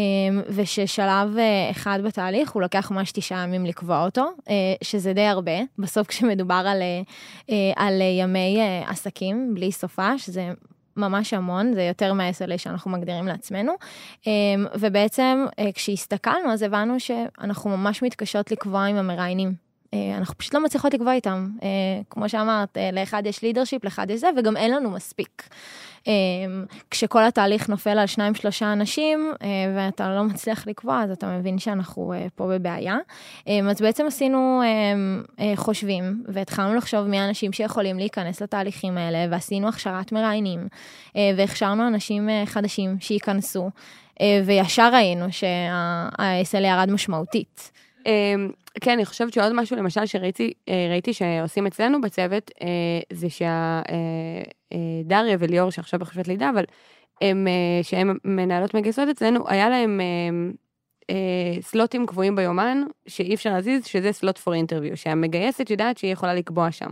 וששלב 0.50 1.38
אחד 1.72 2.00
בתהליך 2.04 2.52
הוא 2.52 2.62
לוקח 2.62 2.92
ממש 2.92 3.12
תשעה 3.12 3.44
ימים 3.44 3.66
לקבוע 3.66 4.06
אותו, 4.06 4.26
uh, 4.40 4.52
שזה 4.82 5.14
די 5.14 5.26
הרבה. 5.26 5.58
בסוף 5.80 6.08
כשמדובר 6.08 6.64
על, 6.68 6.82
uh, 7.48 7.54
על 7.76 8.02
ימי 8.02 8.58
uh, 8.58 8.92
עסקים 8.92 9.52
בלי 9.56 9.72
סופה, 9.72 10.18
שזה 10.18 10.52
ממש 10.98 11.34
המון, 11.34 11.74
זה 11.74 11.84
יותר 11.84 12.14
מה-SLA 12.14 12.58
שאנחנו 12.58 12.92
מגדירים 12.92 13.28
לעצמנו. 13.28 13.74
אמ, 14.28 14.32
ובעצם 14.80 15.46
אה, 15.60 15.72
כשהסתכלנו 15.72 16.52
אז 16.52 16.62
הבנו 16.62 17.00
שאנחנו 17.00 17.78
ממש 17.78 18.04
מתקשות 18.04 18.52
לקבוע 18.52 18.86
עם 18.86 18.96
המראיינים. 18.96 19.65
אה, 19.94 20.18
אנחנו 20.18 20.38
פשוט 20.38 20.54
לא 20.54 20.64
מצליחות 20.64 20.94
לקבוע 20.94 21.14
איתם. 21.14 21.50
אה, 21.64 21.68
כמו 22.10 22.30
שאמרת, 22.30 22.78
לאחד 22.94 23.24
יש 23.26 23.42
לידרשיפ, 23.42 23.84
לאחד 23.84 24.10
יש 24.10 24.20
זה, 24.20 24.30
וגם 24.38 24.58
אין 24.58 24.72
לנו 24.72 24.92
מספיק. 24.92 25.50
כשכל 26.92 27.24
התהליך 27.24 27.70
נופל 27.70 28.00
על 28.00 28.08
שניים 28.08 28.36
שלושה 28.36 28.74
אנשים 28.74 29.34
אה, 29.42 29.48
ואתה 29.76 30.16
לא 30.16 30.24
מצליח 30.24 30.68
לקבוע 30.68 31.04
אז 31.04 31.12
אתה 31.12 31.38
מבין 31.38 31.60
שאנחנו 31.60 32.14
אה, 32.14 32.28
פה 32.36 32.48
בבעיה. 32.48 32.98
אז 33.70 33.82
בעצם 33.82 34.06
עשינו 34.08 34.62
אה, 35.40 35.54
חושבים 35.56 36.24
והתחלנו 36.28 36.76
לחשוב 36.76 37.08
מי 37.08 37.20
האנשים 37.20 37.54
שיכולים 37.54 37.98
להיכנס 37.98 38.42
לתהליכים 38.42 38.98
האלה 38.98 39.18
ועשינו 39.32 39.68
הכשרת 39.68 40.12
מראיינים 40.12 40.68
והכשרנו 41.16 41.88
אנשים 41.88 42.30
חדשים 42.46 42.98
שייכנסו 43.00 43.70
וישר 44.46 44.90
ראינו 44.94 45.26
שה-SL 45.32 46.64
ירד 46.64 46.90
משמעותית. 46.92 47.72
כן, 48.82 48.92
אני 48.92 49.06
חושבת 49.06 49.34
שעוד 49.34 49.54
משהו, 49.54 49.78
למשל, 49.78 50.06
שראיתי 50.06 50.54
ראיתי 50.90 51.14
שעושים 51.14 51.68
אצלנו 51.68 52.02
בצוות, 52.02 52.52
זה 53.14 53.28
שדריה 53.30 55.36
וליאור, 55.40 55.70
שעכשיו 55.70 56.00
בחופשת 56.00 56.28
לידה, 56.28 56.50
אבל 56.50 56.64
הם, 57.22 57.48
שהם 57.84 58.18
מנהלות 58.26 58.74
מגייסות 58.74 59.10
אצלנו, 59.10 59.44
היה 59.48 59.70
להם 59.70 60.02
אה, 61.10 61.62
סלוטים 61.62 62.06
קבועים 62.06 62.36
ביומן, 62.36 62.84
שאי 63.08 63.36
אפשר 63.36 63.54
להזיז, 63.54 63.86
שזה 63.86 64.12
סלוט 64.12 64.38
פור 64.38 64.54
אינטרוויו, 64.54 64.98
שהמגייסת 64.98 65.70
יודעת 65.70 65.98
שהיא 65.98 66.14
יכולה 66.14 66.34
לקבוע 66.34 66.72
שם. 66.72 66.92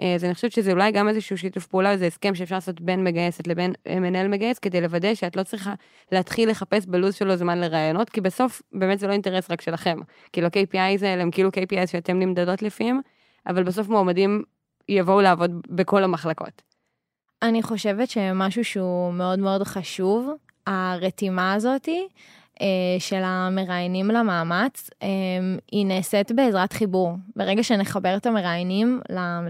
אה, 0.00 0.14
אז 0.14 0.24
אני 0.24 0.34
חושבת 0.34 0.52
שזה 0.52 0.72
אולי 0.72 0.92
גם 0.92 1.08
איזשהו 1.08 1.38
שיתוף 1.38 1.66
פעולה, 1.66 1.90
איזה 1.90 2.06
הסכם 2.06 2.34
שאפשר 2.34 2.54
לעשות 2.54 2.80
בין 2.80 3.04
מגייסת 3.04 3.46
לבין 3.46 3.72
מנהל 3.88 4.28
מגייס, 4.28 4.58
כדי 4.58 4.80
לוודא 4.80 5.14
שאת 5.14 5.36
לא 5.36 5.42
צריכה 5.42 5.74
להתחיל 6.12 6.50
לחפש 6.50 6.86
בלו"ז 6.86 7.14
שלו 7.14 7.36
זמן 7.36 7.58
לראיונות, 7.58 8.10
כי 8.10 8.20
בסוף 8.20 8.62
באמת 8.72 8.98
זה 8.98 9.06
לא 9.06 9.12
אינטרס 9.12 9.50
רק 9.50 9.60
שלכם. 9.60 9.98
כאילו 10.32 10.46
KPI 10.48 10.98
זה, 10.98 11.12
הם 11.12 11.30
כאילו 11.30 11.48
KPI 11.48 11.86
שאתם 11.86 12.18
נמדדות 12.18 12.62
לפיהם, 12.62 13.00
אבל 13.46 13.62
בסוף 13.62 13.88
מועמדים 13.88 14.42
יבואו 14.88 15.20
לעבוד 15.20 15.50
בכל 15.68 16.04
המחלקות. 16.04 16.62
אני 17.42 17.62
חושבת 17.62 18.10
שמשהו 18.10 18.64
שהוא 18.64 19.12
מאוד 19.12 19.38
מאוד 19.38 19.62
חשוב, 19.62 20.30
הרתימה 20.66 21.54
הזאתי, 21.54 22.08
של 22.98 23.22
המראיינים 23.24 24.08
למאמץ, 24.10 24.90
אה, 25.02 25.08
היא 25.72 25.86
נעשית 25.86 26.32
בעזרת 26.32 26.72
חיבור. 26.72 27.12
ברגע 27.36 27.62
שנחבר 27.62 28.16
את 28.16 28.26
המראיינים 28.26 29.00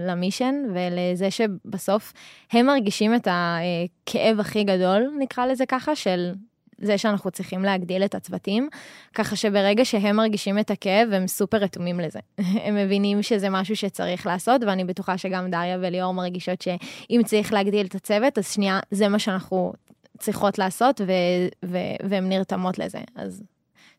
למישן 0.07 0.55
ולזה 0.73 1.31
שבסוף 1.31 2.13
הם 2.51 2.65
מרגישים 2.65 3.15
את 3.15 3.27
הכאב 3.31 4.39
הכי 4.39 4.63
גדול, 4.63 5.11
נקרא 5.19 5.45
לזה 5.45 5.65
ככה, 5.65 5.95
של 5.95 6.33
זה 6.81 6.97
שאנחנו 6.97 7.31
צריכים 7.31 7.63
להגדיל 7.63 8.05
את 8.05 8.15
הצוותים, 8.15 8.69
ככה 9.13 9.35
שברגע 9.35 9.85
שהם 9.85 10.15
מרגישים 10.15 10.59
את 10.59 10.71
הכאב, 10.71 11.13
הם 11.13 11.27
סופר 11.27 11.57
רתומים 11.57 11.99
לזה. 11.99 12.19
הם 12.65 12.75
מבינים 12.75 13.23
שזה 13.23 13.49
משהו 13.49 13.75
שצריך 13.75 14.25
לעשות, 14.25 14.61
ואני 14.67 14.83
בטוחה 14.83 15.17
שגם 15.17 15.51
דריה 15.51 15.77
וליאור 15.81 16.13
מרגישות 16.13 16.61
שאם 16.61 17.21
צריך 17.25 17.53
להגדיל 17.53 17.85
את 17.85 17.95
הצוות, 17.95 18.37
אז 18.37 18.51
שנייה, 18.51 18.79
זה 18.91 19.07
מה 19.07 19.19
שאנחנו 19.19 19.73
צריכות 20.19 20.57
לעשות, 20.57 21.01
ו- 21.01 21.65
ו- 21.65 22.09
והן 22.09 22.29
נרתמות 22.29 22.79
לזה. 22.79 22.99
אז 23.15 23.43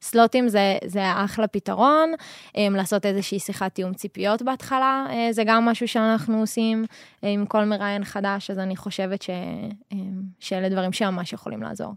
סלוטים 0.02 0.48
זה, 0.48 0.78
זה 0.85 1.02
אחלה 1.04 1.46
פתרון, 1.46 2.12
um, 2.48 2.59
לעשות 2.70 3.07
איזושהי 3.07 3.38
שיחת 3.38 3.74
תיאום 3.74 3.94
ציפיות 3.94 4.42
בהתחלה, 4.42 5.07
uh, 5.09 5.33
זה 5.33 5.42
גם 5.46 5.64
משהו 5.64 5.88
שאנחנו 5.88 6.40
עושים 6.40 6.85
uh, 6.85 7.26
עם 7.26 7.46
כל 7.46 7.64
מראיין 7.64 8.04
חדש, 8.04 8.50
אז 8.50 8.59
אני 8.59 8.76
חושבת 8.76 9.22
ש, 9.22 9.31
uh, 9.31 9.96
שאלה 10.40 10.68
דברים 10.68 10.92
שממש 10.92 11.33
יכולים 11.33 11.62
לעזור. 11.62 11.94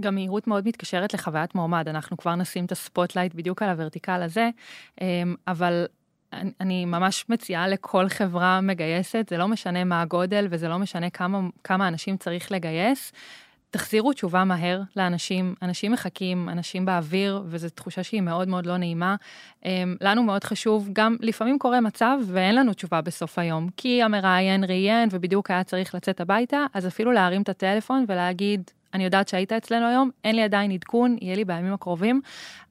גם 0.00 0.14
מהירות 0.14 0.46
מאוד 0.46 0.68
מתקשרת 0.68 1.14
לחוויית 1.14 1.54
מועמד, 1.54 1.88
אנחנו 1.88 2.16
כבר 2.16 2.34
נשים 2.34 2.64
את 2.64 2.72
ה 2.72 2.78
spotlight 2.78 3.34
בדיוק 3.34 3.62
על 3.62 3.68
ה 3.68 3.74
vertical 3.74 4.22
הזה, 4.22 4.50
אבל 5.48 5.86
אני 6.60 6.84
ממש 6.84 7.24
מציעה 7.28 7.68
לכל 7.68 8.08
חברה 8.08 8.60
מגייסת, 8.60 9.26
זה 9.30 9.38
לא 9.38 9.48
משנה 9.48 9.84
מה 9.84 10.02
הגודל 10.02 10.46
וזה 10.50 10.68
לא 10.68 10.78
משנה 10.78 11.10
כמה, 11.10 11.40
כמה 11.64 11.88
אנשים 11.88 12.16
צריך 12.16 12.52
לגייס. 12.52 13.12
תחזירו 13.70 14.12
תשובה 14.12 14.44
מהר 14.44 14.82
לאנשים, 14.96 15.54
אנשים 15.62 15.92
מחכים, 15.92 16.48
אנשים 16.48 16.84
באוויר, 16.84 17.42
וזו 17.46 17.68
תחושה 17.68 18.02
שהיא 18.02 18.20
מאוד 18.20 18.48
מאוד 18.48 18.66
לא 18.66 18.76
נעימה. 18.76 19.16
אמ, 19.64 19.96
לנו 20.00 20.22
מאוד 20.22 20.44
חשוב, 20.44 20.88
גם 20.92 21.16
לפעמים 21.20 21.58
קורה 21.58 21.80
מצב 21.80 22.18
ואין 22.26 22.54
לנו 22.54 22.74
תשובה 22.74 23.00
בסוף 23.00 23.38
היום, 23.38 23.68
כי 23.76 24.02
המראיין 24.02 24.64
ראיין 24.64 25.08
ובדיוק 25.12 25.50
היה 25.50 25.64
צריך 25.64 25.94
לצאת 25.94 26.20
הביתה, 26.20 26.66
אז 26.74 26.86
אפילו 26.86 27.12
להרים 27.12 27.42
את 27.42 27.48
הטלפון 27.48 28.04
ולהגיד, 28.08 28.70
אני 28.94 29.04
יודעת 29.04 29.28
שהיית 29.28 29.52
אצלנו 29.52 29.86
היום, 29.86 30.10
אין 30.24 30.36
לי 30.36 30.42
עדיין 30.42 30.70
עדכון, 30.70 31.16
יהיה 31.20 31.36
לי 31.36 31.44
בימים 31.44 31.72
הקרובים. 31.72 32.20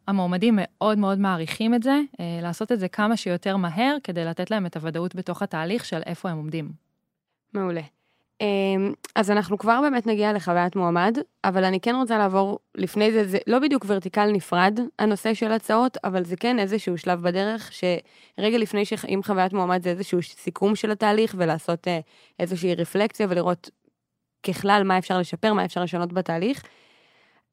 המועמדים 0.07 0.59
מאוד 0.61 0.97
מאוד 0.97 1.19
מעריכים 1.19 1.73
את 1.73 1.83
זה, 1.83 1.99
אה, 2.19 2.39
לעשות 2.41 2.71
את 2.71 2.79
זה 2.79 2.87
כמה 2.87 3.17
שיותר 3.17 3.57
מהר, 3.57 3.97
כדי 4.03 4.25
לתת 4.25 4.51
להם 4.51 4.65
את 4.65 4.75
הוודאות 4.75 5.15
בתוך 5.15 5.41
התהליך 5.41 5.85
של 5.85 6.01
איפה 6.05 6.29
הם 6.29 6.37
עומדים. 6.37 6.71
מעולה. 7.53 7.94
אמ, 8.41 8.93
אז 9.15 9.31
אנחנו 9.31 9.57
כבר 9.57 9.79
באמת 9.81 10.07
נגיע 10.07 10.33
לחוויית 10.33 10.75
מועמד, 10.75 11.17
אבל 11.43 11.63
אני 11.63 11.79
כן 11.79 11.95
רוצה 11.95 12.17
לעבור 12.17 12.59
לפני 12.75 13.11
זה, 13.11 13.27
זה 13.27 13.37
לא 13.47 13.59
בדיוק 13.59 13.85
ורטיקל 13.87 14.31
נפרד, 14.31 14.79
הנושא 14.99 15.33
של 15.33 15.51
הצעות, 15.51 15.97
אבל 16.03 16.23
זה 16.23 16.35
כן 16.35 16.59
איזשהו 16.59 16.97
שלב 16.97 17.21
בדרך, 17.21 17.71
שרגע 17.73 18.57
לפני 18.57 18.85
שאם 18.85 19.19
חוויית 19.23 19.53
מועמד 19.53 19.83
זה 19.83 19.89
איזשהו 19.89 20.21
סיכום 20.21 20.75
של 20.75 20.91
התהליך, 20.91 21.35
ולעשות 21.37 21.87
אה, 21.87 21.99
איזושהי 22.39 22.75
רפלקציה 22.75 23.27
ולראות 23.29 23.69
ככלל 24.43 24.81
מה 24.85 24.97
אפשר 24.97 25.19
לשפר, 25.19 25.53
מה 25.53 25.65
אפשר 25.65 25.83
לשנות 25.83 26.13
בתהליך. 26.13 26.63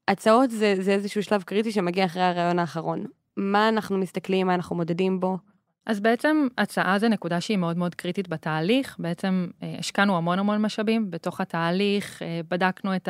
הצעות 0.07 0.51
זה, 0.51 0.75
זה 0.79 0.91
איזשהו 0.91 1.23
שלב 1.23 1.43
קריטי 1.43 1.71
שמגיע 1.71 2.05
אחרי 2.05 2.23
הרעיון 2.23 2.59
האחרון. 2.59 3.05
מה 3.37 3.69
אנחנו 3.69 3.97
מסתכלים, 3.97 4.47
מה 4.47 4.55
אנחנו 4.55 4.75
מודדים 4.75 5.19
בו, 5.19 5.37
אז 5.85 5.99
בעצם 5.99 6.47
הצעה 6.57 6.99
זה 6.99 7.09
נקודה 7.09 7.41
שהיא 7.41 7.57
מאוד 7.57 7.77
מאוד 7.77 7.95
קריטית 7.95 8.27
בתהליך, 8.27 8.95
בעצם 8.99 9.47
אה, 9.63 9.75
השקענו 9.79 10.17
המון 10.17 10.39
המון 10.39 10.61
משאבים 10.61 11.11
בתוך 11.11 11.41
התהליך, 11.41 12.21
אה, 12.21 12.41
בדקנו 12.49 12.95
את 12.95 13.09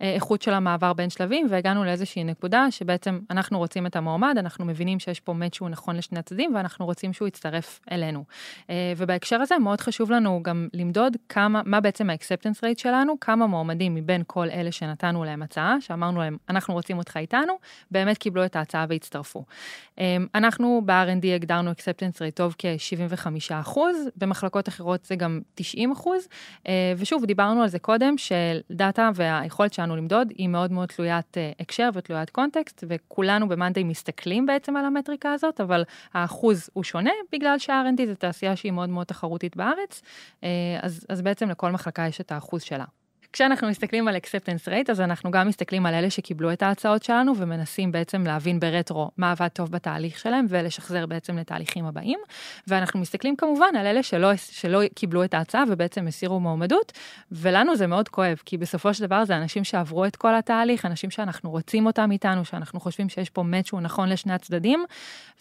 האיכות 0.00 0.42
של 0.42 0.54
המעבר 0.54 0.92
בין 0.92 1.10
שלבים 1.10 1.46
והגענו 1.50 1.84
לאיזושהי 1.84 2.24
נקודה 2.24 2.70
שבעצם 2.70 3.18
אנחנו 3.30 3.58
רוצים 3.58 3.86
את 3.86 3.96
המועמד, 3.96 4.34
אנחנו 4.38 4.64
מבינים 4.64 4.98
שיש 4.98 5.20
פה 5.20 5.32
מת 5.32 5.54
שהוא 5.54 5.68
נכון 5.68 5.96
לשני 5.96 6.18
הצדדים 6.18 6.54
ואנחנו 6.54 6.84
רוצים 6.84 7.12
שהוא 7.12 7.28
יצטרף 7.28 7.80
אלינו. 7.90 8.24
אה, 8.70 8.92
ובהקשר 8.96 9.40
הזה 9.40 9.58
מאוד 9.58 9.80
חשוב 9.80 10.10
לנו 10.10 10.40
גם 10.42 10.68
למדוד 10.74 11.16
כמה, 11.28 11.62
מה 11.64 11.80
בעצם 11.80 12.10
האקספטנס 12.10 12.64
רייט 12.64 12.78
שלנו, 12.78 13.20
כמה 13.20 13.46
מועמדים 13.46 13.94
מבין 13.94 14.22
כל 14.26 14.50
אלה 14.50 14.72
שנתנו 14.72 15.24
להם 15.24 15.42
הצעה, 15.42 15.80
שאמרנו 15.80 16.20
להם 16.20 16.36
אנחנו 16.48 16.74
רוצים 16.74 16.98
אותך 16.98 17.16
איתנו, 17.16 17.52
באמת 17.90 18.18
קיבלו 18.18 18.44
את 18.44 18.56
ההצעה 18.56 18.86
והצטרפו. 18.88 19.44
אנחנו 20.34 20.82
ב-R&D 20.84 21.26
הגדרנו 21.34 21.72
אקספטנס 21.72 22.07
retention 22.08 22.18
rate 22.18 22.34
טוב 22.34 22.54
כ-75 22.58 23.26
אחוז, 23.50 23.96
במחלקות 24.16 24.68
אחרות 24.68 25.04
זה 25.04 25.16
גם 25.16 25.40
90 25.54 25.92
אחוז, 25.92 26.28
אה, 26.68 26.92
ושוב, 26.96 27.24
דיברנו 27.24 27.62
על 27.62 27.68
זה 27.68 27.78
קודם, 27.78 28.14
שדאטה 28.18 29.10
והיכולת 29.14 29.72
שלנו 29.72 29.96
למדוד 29.96 30.32
היא 30.36 30.48
מאוד 30.48 30.72
מאוד 30.72 30.88
תלוית 30.88 31.38
אה, 31.38 31.52
הקשר 31.60 31.90
ותלוית 31.94 32.30
קונטקסט, 32.30 32.84
וכולנו 32.88 33.48
במאנדיי 33.48 33.84
מסתכלים 33.84 34.46
בעצם 34.46 34.76
על 34.76 34.84
המטריקה 34.84 35.32
הזאת, 35.32 35.60
אבל 35.60 35.84
האחוז 36.14 36.70
הוא 36.72 36.84
שונה, 36.84 37.12
בגלל 37.32 37.58
שה-R&D 37.58 38.06
זו 38.06 38.14
תעשייה 38.14 38.56
שהיא 38.56 38.72
מאוד 38.72 38.88
מאוד 38.88 39.06
תחרותית 39.06 39.56
בארץ, 39.56 40.02
אה, 40.44 40.48
אז, 40.82 41.06
אז 41.08 41.22
בעצם 41.22 41.48
לכל 41.50 41.70
מחלקה 41.70 42.06
יש 42.06 42.20
את 42.20 42.32
האחוז 42.32 42.62
שלה. 42.62 42.84
כשאנחנו 43.32 43.68
מסתכלים 43.68 44.08
על 44.08 44.16
acceptance 44.16 44.68
rate, 44.68 44.90
אז 44.90 45.00
אנחנו 45.00 45.30
גם 45.30 45.48
מסתכלים 45.48 45.86
על 45.86 45.94
אלה 45.94 46.10
שקיבלו 46.10 46.52
את 46.52 46.62
ההצעות 46.62 47.02
שלנו, 47.02 47.32
ומנסים 47.36 47.92
בעצם 47.92 48.26
להבין 48.26 48.60
ברטרו 48.60 49.10
מה 49.16 49.30
עבד 49.30 49.48
טוב 49.48 49.70
בתהליך 49.70 50.18
שלהם, 50.18 50.46
ולשחזר 50.48 51.06
בעצם 51.06 51.38
לתהליכים 51.38 51.84
הבאים. 51.84 52.18
ואנחנו 52.66 53.00
מסתכלים 53.00 53.36
כמובן 53.36 53.76
על 53.78 53.86
אלה 53.86 54.02
שלא, 54.02 54.36
שלא 54.36 54.80
קיבלו 54.94 55.24
את 55.24 55.34
ההצעה 55.34 55.64
ובעצם 55.68 56.06
הסירו 56.06 56.40
מועמדות, 56.40 56.92
ולנו 57.32 57.76
זה 57.76 57.86
מאוד 57.86 58.08
כואב, 58.08 58.36
כי 58.44 58.58
בסופו 58.58 58.94
של 58.94 59.06
דבר 59.06 59.24
זה 59.24 59.36
אנשים 59.36 59.64
שעברו 59.64 60.04
את 60.04 60.16
כל 60.16 60.34
התהליך, 60.34 60.86
אנשים 60.86 61.10
שאנחנו 61.10 61.50
רוצים 61.50 61.86
אותם 61.86 62.10
איתנו, 62.12 62.44
שאנחנו 62.44 62.80
חושבים 62.80 63.08
שיש 63.08 63.30
פה 63.30 63.42
מאץ' 63.42 63.66
שהוא 63.66 63.80
נכון 63.80 64.08
לשני 64.08 64.32
הצדדים, 64.32 64.84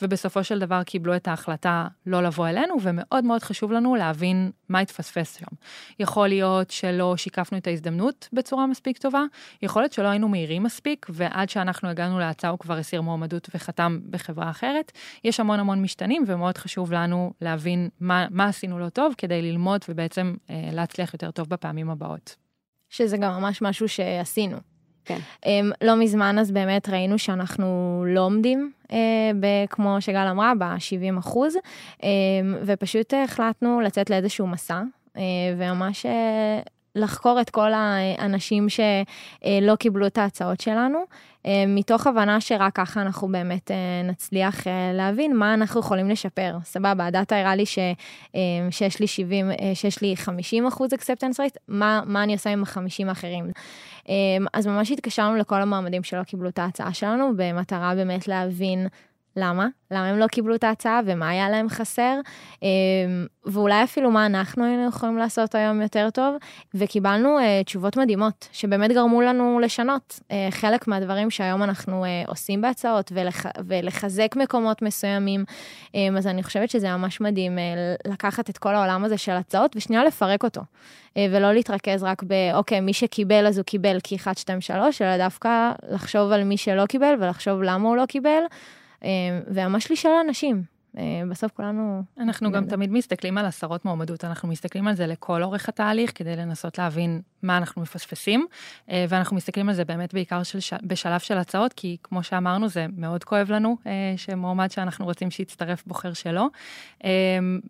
ובסופו 0.02 0.44
של 0.44 0.60
דבר 0.60 0.84
קיבלו 0.84 1.16
את 1.16 1.28
ההחלטה 1.28 1.88
לא 2.06 2.24
לבוא 2.24 2.48
אלינו, 2.48 2.76
ומאוד 2.82 3.24
מאוד 3.24 3.44
חשוב 3.44 3.72
לנו 3.72 3.96
להבין 3.96 4.52
מה 4.70 4.80
התפספס 4.80 5.38
שם. 5.40 5.56
יכול 6.00 6.28
להיות 6.28 6.72
שלא 6.72 7.18
שיקפנו 7.18 7.58
את 7.58 7.68
ההזדמנות 7.78 8.30
בצורה 8.34 8.68
מספיק 8.68 8.98
טובה, 8.98 9.24
יכול 9.62 9.82
להיות 9.82 9.94
שלא 9.94 10.08
היינו 10.08 10.28
מהירים 10.28 10.64
מספיק, 10.64 11.06
ועד 11.10 11.50
שאנחנו 11.50 11.90
הגענו 11.90 12.20
להצעה 12.20 12.52
הוא 12.52 12.60
כבר 12.60 12.74
הסיר 12.74 13.02
מועמדות 13.02 13.48
וחתם 13.56 14.00
בחברה 14.10 14.50
אחרת. 14.50 14.92
יש 15.24 15.40
המון 15.40 15.60
המון 15.60 15.82
משתנים, 15.82 16.24
ומאוד 16.28 16.58
חשוב 16.58 16.94
לנו 16.94 17.34
להבין 17.42 17.90
מה, 18.00 18.28
מה 18.32 18.46
עשינו 18.46 18.80
לא 18.80 18.90
טוב, 18.90 19.14
כדי 19.18 19.42
ללמוד 19.42 19.82
ובעצם 19.90 20.36
אה, 20.50 20.70
להצליח 20.72 21.14
יותר 21.14 21.32
טוב 21.32 21.50
בפעמים 21.50 21.90
הבאות. 21.90 22.36
שזה 22.90 23.18
גם 23.18 23.32
ממש 23.32 23.62
משהו 23.62 23.90
שעשינו. 23.90 24.58
כן. 25.06 25.20
Um, 25.46 25.48
לא 25.82 25.96
מזמן 25.96 26.40
אז 26.40 26.52
באמת 26.52 26.90
ראינו 26.90 27.18
שאנחנו 27.20 28.04
לא 28.08 28.22
עומדים, 28.22 28.72
uh, 28.84 28.94
כמו 29.70 29.98
שגל 30.00 30.28
אמרה, 30.32 30.54
ב-70 30.60 31.20
אחוז, 31.20 31.56
um, 31.56 32.04
ופשוט 32.66 33.14
החלטנו 33.24 33.82
לצאת 33.82 34.10
לאיזשהו 34.10 34.48
מסע, 34.48 34.82
uh, 35.16 35.20
וממש 35.58 36.06
uh, 36.06 36.10
לחקור 36.98 37.42
את 37.42 37.50
כל 37.50 37.72
האנשים 37.74 38.68
שלא 38.70 39.76
קיבלו 39.76 40.08
את 40.08 40.18
ההצעות 40.18 40.62
שלנו, 40.62 41.00
אה, 41.48 41.64
מתוך 41.68 42.08
הבנה 42.08 42.42
שרק 42.42 42.76
ככה 42.76 43.02
אנחנו 43.02 43.28
באמת 43.28 43.72
אה, 43.72 44.02
נצליח 44.04 44.68
אה, 44.68 44.92
להבין 44.94 45.36
מה 45.36 45.54
אנחנו 45.54 45.80
יכולים 45.80 46.10
לשפר. 46.10 46.58
סבבה, 46.64 47.06
הדאטה 47.06 47.40
הראה 47.40 47.56
לי 47.56 47.66
ש, 47.66 47.80
שיש 48.72 49.00
לי 49.00 49.08
70, 49.08 49.52
שיש 49.74 50.02
לי 50.02 50.16
50 50.18 50.68
אחוז 50.68 50.94
acceptance 50.94 51.36
rate, 51.36 51.58
מה, 51.68 52.02
מה 52.06 52.24
אני 52.24 52.34
עושה 52.34 52.50
עם 52.50 52.64
ה-50 52.64 53.10
האחרים? 53.10 53.52
אז 54.54 54.68
ממש 54.68 54.92
התקשרנו 54.92 55.36
לכל 55.36 55.62
המועמדים 55.62 56.04
שלא 56.04 56.24
קיבלו 56.24 56.50
את 56.50 56.60
ההצעה 56.60 56.94
שלנו, 56.94 57.32
במטרה 57.36 57.96
באמת 57.96 58.28
להבין 58.28 58.88
למה? 59.38 59.68
למה 59.92 60.08
הם 60.08 60.18
לא 60.18 60.28
קיבלו 60.28 60.56
את 60.56 60.64
ההצעה 60.64 61.00
ומה 61.06 61.30
היה 61.30 61.50
להם 61.50 61.70
חסר, 61.70 62.20
אמ, 62.62 62.68
ואולי 63.46 63.84
אפילו 63.84 64.12
מה 64.12 64.26
אנחנו 64.26 64.66
היינו 64.66 64.88
יכולים 64.88 65.18
לעשות 65.18 65.56
היום 65.56 65.82
יותר 65.82 66.10
טוב, 66.10 66.36
וקיבלנו 66.74 67.40
אה, 67.40 67.62
תשובות 67.66 67.98
מדהימות, 67.98 68.48
שבאמת 68.52 68.92
גרמו 68.92 69.22
לנו 69.22 69.60
לשנות 69.60 70.20
אה, 70.32 70.48
חלק 70.52 70.88
מהדברים 70.88 71.30
שהיום 71.30 71.64
אנחנו 71.64 72.06
אה, 72.06 72.24
עושים 72.28 72.62
בהצעות, 72.62 73.12
ולח, 73.16 73.46
ולחזק 73.68 74.36
מקומות 74.36 74.82
מסוימים, 74.82 75.46
אז 76.18 76.28
אני 76.28 76.44
חושבת 76.44 76.70
שזה 76.70 76.90
ממש 76.90 77.22
מדהים 77.22 77.58
לקחת 78.08 78.50
את 78.50 78.58
כל 78.58 78.76
העולם 78.76 79.04
הזה 79.04 79.18
של 79.18 79.32
הצעות, 79.32 79.76
ושנייה 79.76 80.04
לפרק 80.04 80.44
אותו, 80.44 80.62
ולא 81.16 81.54
להתרכז 81.54 82.04
רק 82.04 82.24
באוקיי, 82.24 82.80
מי 82.80 82.94
שקיבל 82.94 83.48
אז 83.48 83.58
הוא 83.58 83.66
קיבל 83.66 83.98
כי 84.04 84.16
1, 84.16 84.38
2, 84.38 84.62
3, 84.62 85.02
אלא 85.02 85.18
דווקא 85.18 85.72
לחשוב 85.90 86.32
על 86.32 86.44
מי 86.44 86.58
שלא 86.58 86.86
קיבל 86.86 87.14
ולחשוב 87.20 87.62
למה 87.64 87.90
הוא 87.90 87.98
לא 87.98 88.06
קיבל. 88.06 88.42
אה, 89.04 89.10
וממש 89.48 89.92
לשאול 89.92 90.14
אנשים. 90.28 90.64
אה, 90.98 91.22
בסוף 91.30 91.52
כולנו... 91.52 92.04
אנחנו 92.20 92.52
גם 92.52 92.66
תמיד 92.66 92.92
מסתכלים 92.92 93.38
על 93.38 93.46
הסרות 93.46 93.86
מועמדות, 93.86 94.26
אנחנו 94.26 94.48
מסתכלים 94.48 94.88
על 94.88 94.96
זה 94.96 95.08
לכל 95.08 95.44
אורך 95.44 95.70
התהליך 95.70 96.12
כדי 96.16 96.36
לנסות 96.36 96.78
להבין 96.78 97.22
מה 97.44 97.58
אנחנו 97.58 97.82
מפספסים, 97.82 98.46
אה, 98.90 99.06
ואנחנו 99.10 99.36
מסתכלים 99.36 99.70
על 99.70 99.76
זה 99.76 99.86
באמת 99.86 100.14
בעיקר 100.14 100.44
של, 100.44 100.60
בשלב 100.84 101.20
של 101.20 101.38
הצעות, 101.38 101.74
כי 101.74 101.98
כמו 102.04 102.24
שאמרנו, 102.24 102.68
זה 102.68 102.86
מאוד 102.98 103.24
כואב 103.24 103.52
לנו 103.52 103.78
שמועמד 104.18 104.72
שאנחנו 104.72 105.06
רוצים 105.06 105.32
שיצטרף 105.32 105.84
בוחר 105.88 106.14
שלו. 106.14 106.48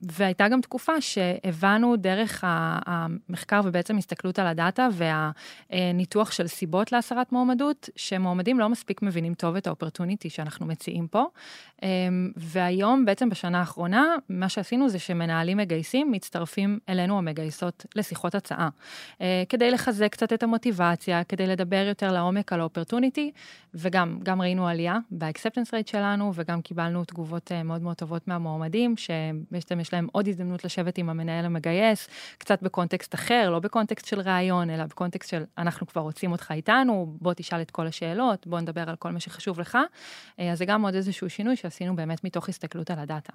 והייתה 0.02 0.48
גם 0.48 0.62
תקופה 0.62 1.02
שהבנו 1.02 1.96
דרך 1.96 2.44
המחקר 2.48 3.62
ובעצם 3.64 3.98
הסתכלות 3.98 4.40
על 4.40 4.48
הדאטה 4.48 4.88
והניתוח 5.72 6.32
של 6.32 6.48
סיבות 6.48 6.92
להסרת 6.92 7.32
מועמדות, 7.32 7.90
שמועמדים 7.96 8.60
לא 8.60 8.70
מספיק 8.70 9.02
מבינים 9.02 9.34
טוב 9.34 9.56
את 9.56 9.68
האופרטוניטי 9.68 10.30
שאנחנו 10.30 10.66
מציעים 10.66 11.08
פה. 11.08 11.26
והיום 12.36 13.06
בעצם 13.06 13.30
בשנה 13.30 13.60
האחרונה, 13.60 14.16
מה 14.30 14.50
שעשינו 14.50 14.90
זה 14.90 15.00
שמנהלים 15.00 15.58
מגייסים 15.58 16.12
מצטרפים 16.12 16.80
אלינו 16.90 17.18
המגייסות 17.18 17.86
לשיחות 17.96 18.36
הצעה. 18.36 18.70
כדי 19.58 19.72
לחזק 19.72 20.12
קצת 20.12 20.34
את 20.34 20.44
המוטיבציה, 20.44 21.24
כדי 21.24 21.48
לדבר 21.48 21.86
יותר 21.88 22.12
לעומק 22.12 22.54
על 22.54 22.60
ה 22.60 22.65
opportunity, 22.65 23.32
וגם, 23.74 24.20
גם 24.24 24.42
ראינו 24.42 24.68
עלייה 24.68 24.98
ב 25.12 25.17
acceptance 25.17 25.74
rate 25.74 25.88
שלנו, 25.88 26.32
וגם 26.36 26.62
קיבלנו 26.62 27.06
תגובות 27.06 27.52
אה, 27.52 27.64
מאוד 27.64 27.82
מאוד 27.82 27.96
טובות 27.96 28.28
מהמועמדים, 28.28 28.98
שבעצם 28.98 29.80
יש 29.80 29.94
להם 29.94 30.08
עוד 30.12 30.28
הזדמנות 30.28 30.66
לשבת 30.66 30.98
עם 30.98 31.10
המנהל 31.10 31.46
המגייס, 31.46 32.08
קצת 32.38 32.64
בקונטקסט 32.64 33.16
אחר, 33.16 33.50
לא 33.50 33.60
בקונטקסט 33.60 34.06
של 34.06 34.20
ראיון, 34.20 34.70
אלא 34.70 34.86
בקונטקסט 34.86 35.30
של 35.30 35.44
אנחנו 35.58 35.88
כבר 35.88 36.02
רוצים 36.02 36.32
אותך 36.32 36.52
איתנו, 36.52 37.16
בוא 37.22 37.34
תשאל 37.34 37.62
את 37.62 37.72
כל 37.72 37.88
השאלות, 37.88 38.48
בוא 38.48 38.60
נדבר 38.60 38.90
על 38.90 38.96
כל 38.96 39.12
מה 39.12 39.20
שחשוב 39.20 39.60
לך. 39.60 39.78
אה, 40.40 40.52
אז 40.52 40.58
זה 40.58 40.66
גם 40.66 40.86
עוד 40.86 40.96
איזשהו 40.96 41.30
שינוי 41.30 41.56
שעשינו 41.56 41.96
באמת 41.96 42.24
מתוך 42.24 42.50
הסתכלות 42.50 42.92
על 42.92 43.00
הדאטה. 43.00 43.34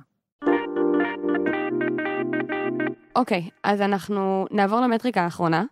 אוקיי, 3.17 3.49
okay, 3.49 3.51
אז 3.63 3.81
אנחנו 3.81 4.47
נעבור 4.51 4.81
למטריקה 4.81 5.23
האחרונה, 5.23 5.65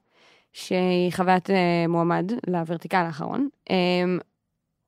שהיא 0.52 1.12
חוויית 1.12 1.50
uh, 1.50 1.52
מועמד 1.88 2.32
לוורטיקל 2.46 2.96
האחרון. 2.96 3.48
Um, 3.68 3.72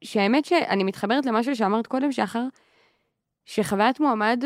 שהאמת 0.04 0.44
שאני 0.44 0.84
מתחברת 0.84 1.26
למשהו 1.26 1.56
שאמרת 1.56 1.86
קודם, 1.86 2.12
שחר, 2.12 2.44
שחוויית 3.44 4.00
מועמד 4.00 4.44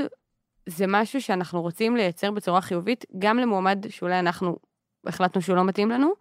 זה 0.67 0.85
משהו 0.89 1.21
שאנחנו 1.21 1.63
רוצים 1.63 1.97
לייצר 1.97 2.31
בצורה 2.31 2.61
חיובית, 2.61 3.05
גם 3.19 3.39
למועמד 3.39 3.87
שאולי 3.89 4.19
אנחנו 4.19 4.57
החלטנו 5.07 5.43
שהוא 5.43 5.57
לא 5.57 5.65
מתאים 5.65 5.91
לנו, 5.91 6.13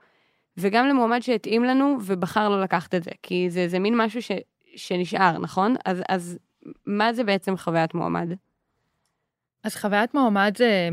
וגם 0.58 0.88
למועמד 0.88 1.20
שהתאים 1.20 1.64
לנו 1.64 1.98
ובחר 2.06 2.50
לא 2.50 2.62
לקחת 2.62 2.96
את 2.96 3.04
זה, 3.04 3.12
כי 3.24 3.50
זה, 3.50 3.68
זה 3.68 3.80
מין 3.80 3.98
משהו 3.98 4.22
ש, 4.22 4.32
שנשאר, 4.76 5.38
נכון? 5.38 5.76
אז, 5.86 6.02
אז 6.10 6.38
מה 6.86 7.14
זה 7.14 7.24
בעצם 7.24 7.58
חוויית 7.58 7.94
מועמד? 7.94 8.34
אז 9.66 9.76
חוויית 9.76 10.14
מועמד 10.14 10.54
זה, 10.58 10.90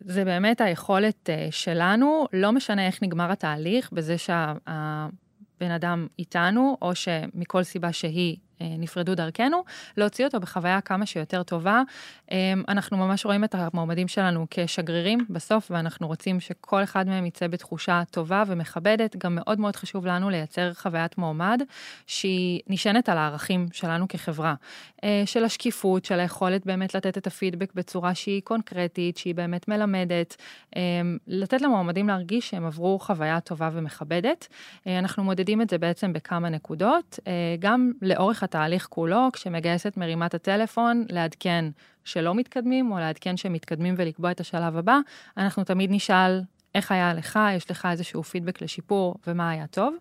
זה 0.00 0.24
באמת 0.24 0.60
היכולת 0.60 1.30
אה, 1.30 1.48
שלנו, 1.50 2.26
לא 2.32 2.52
משנה 2.52 2.86
איך 2.86 3.02
נגמר 3.02 3.32
התהליך, 3.32 3.90
בזה 3.92 4.18
שהבן 4.18 5.70
אדם 5.74 6.06
איתנו, 6.18 6.76
או 6.82 6.94
שמכל 6.94 7.62
סיבה 7.62 7.92
שהיא 7.92 8.36
נפרדו 8.78 9.14
דרכנו, 9.14 9.64
להוציא 9.96 10.24
אותו 10.24 10.40
בחוויה 10.40 10.80
כמה 10.80 11.06
שיותר 11.06 11.42
טובה. 11.42 11.82
אה, 12.32 12.52
אנחנו 12.68 12.96
ממש 12.96 13.26
רואים 13.26 13.44
את 13.44 13.54
המועמדים 13.54 14.08
שלנו 14.08 14.46
כשגרירים 14.50 15.18
בסוף, 15.30 15.70
ואנחנו 15.70 16.06
רוצים 16.06 16.40
שכל 16.40 16.82
אחד 16.82 17.06
מהם 17.08 17.26
יצא 17.26 17.46
בתחושה 17.46 18.02
טובה 18.10 18.42
ומכבדת. 18.46 19.16
גם 19.16 19.34
מאוד 19.34 19.60
מאוד 19.60 19.76
חשוב 19.76 20.06
לנו 20.06 20.30
לייצר 20.30 20.72
חוויית 20.74 21.18
מועמד 21.18 21.62
שהיא 22.06 22.60
נשענת 22.68 23.08
על 23.08 23.18
הערכים 23.18 23.66
שלנו 23.72 24.08
כחברה, 24.08 24.54
אה, 25.04 25.22
של 25.26 25.44
השקיפות, 25.44 26.04
של 26.04 26.20
היכולת 26.20 26.66
באמת 26.66 26.94
לתת 26.94 27.18
את 27.18 27.26
הפידבק 27.26 27.74
בצורה 27.74 28.14
שהיא 28.14 28.42
קונקרטית, 28.44 29.16
שהיא 29.16 29.34
באמת 29.34 29.68
מלמדת, 29.68 30.36
לתת 31.26 31.60
למועמדים 31.60 32.08
להרגיש 32.08 32.50
שהם 32.50 32.66
עברו 32.66 32.98
חוויה 32.98 33.40
טובה 33.40 33.70
ומכבדת. 33.72 34.48
אנחנו 34.86 35.24
מודדים 35.24 35.62
את 35.62 35.70
זה 35.70 35.78
בעצם 35.78 36.12
בכמה 36.12 36.48
נקודות, 36.48 37.18
גם 37.58 37.92
לאורך 38.02 38.42
התהליך 38.54 38.86
כולו, 38.90 39.28
כשמגייסת 39.32 39.96
מרימה 39.96 40.26
את 40.26 40.34
הטלפון, 40.34 41.04
לעדכן 41.08 41.64
שלא 42.04 42.34
מתקדמים, 42.34 42.92
או 42.92 42.98
לעדכן 42.98 43.36
שמתקדמים 43.36 43.94
ולקבוע 43.98 44.30
את 44.30 44.40
השלב 44.40 44.76
הבא, 44.76 44.98
אנחנו 45.36 45.64
תמיד 45.64 45.90
נשאל 45.92 46.40
איך 46.74 46.92
היה 46.92 47.14
לך, 47.14 47.38
יש 47.56 47.70
לך 47.70 47.88
איזשהו 47.90 48.22
פידבק 48.22 48.62
לשיפור 48.62 49.14
ומה 49.26 49.50
היה 49.50 49.66
טוב. 49.66 49.94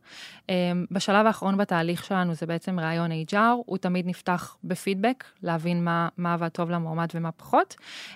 אמ, 0.49 0.85
בשלב 0.91 1.25
האחרון 1.25 1.57
בתהליך 1.57 2.05
שלנו 2.05 2.33
זה 2.33 2.45
בעצם 2.45 2.79
ראיון 2.79 3.11
HR, 3.11 3.35
הוא 3.65 3.77
תמיד 3.77 4.07
נפתח 4.07 4.57
בפידבק, 4.63 5.23
להבין 5.43 5.83
מה, 5.83 6.09
מה 6.17 6.33
עבד 6.33 6.47
טוב 6.47 6.69
למועמד 6.69 7.07
ומה 7.15 7.31
פחות. 7.31 7.75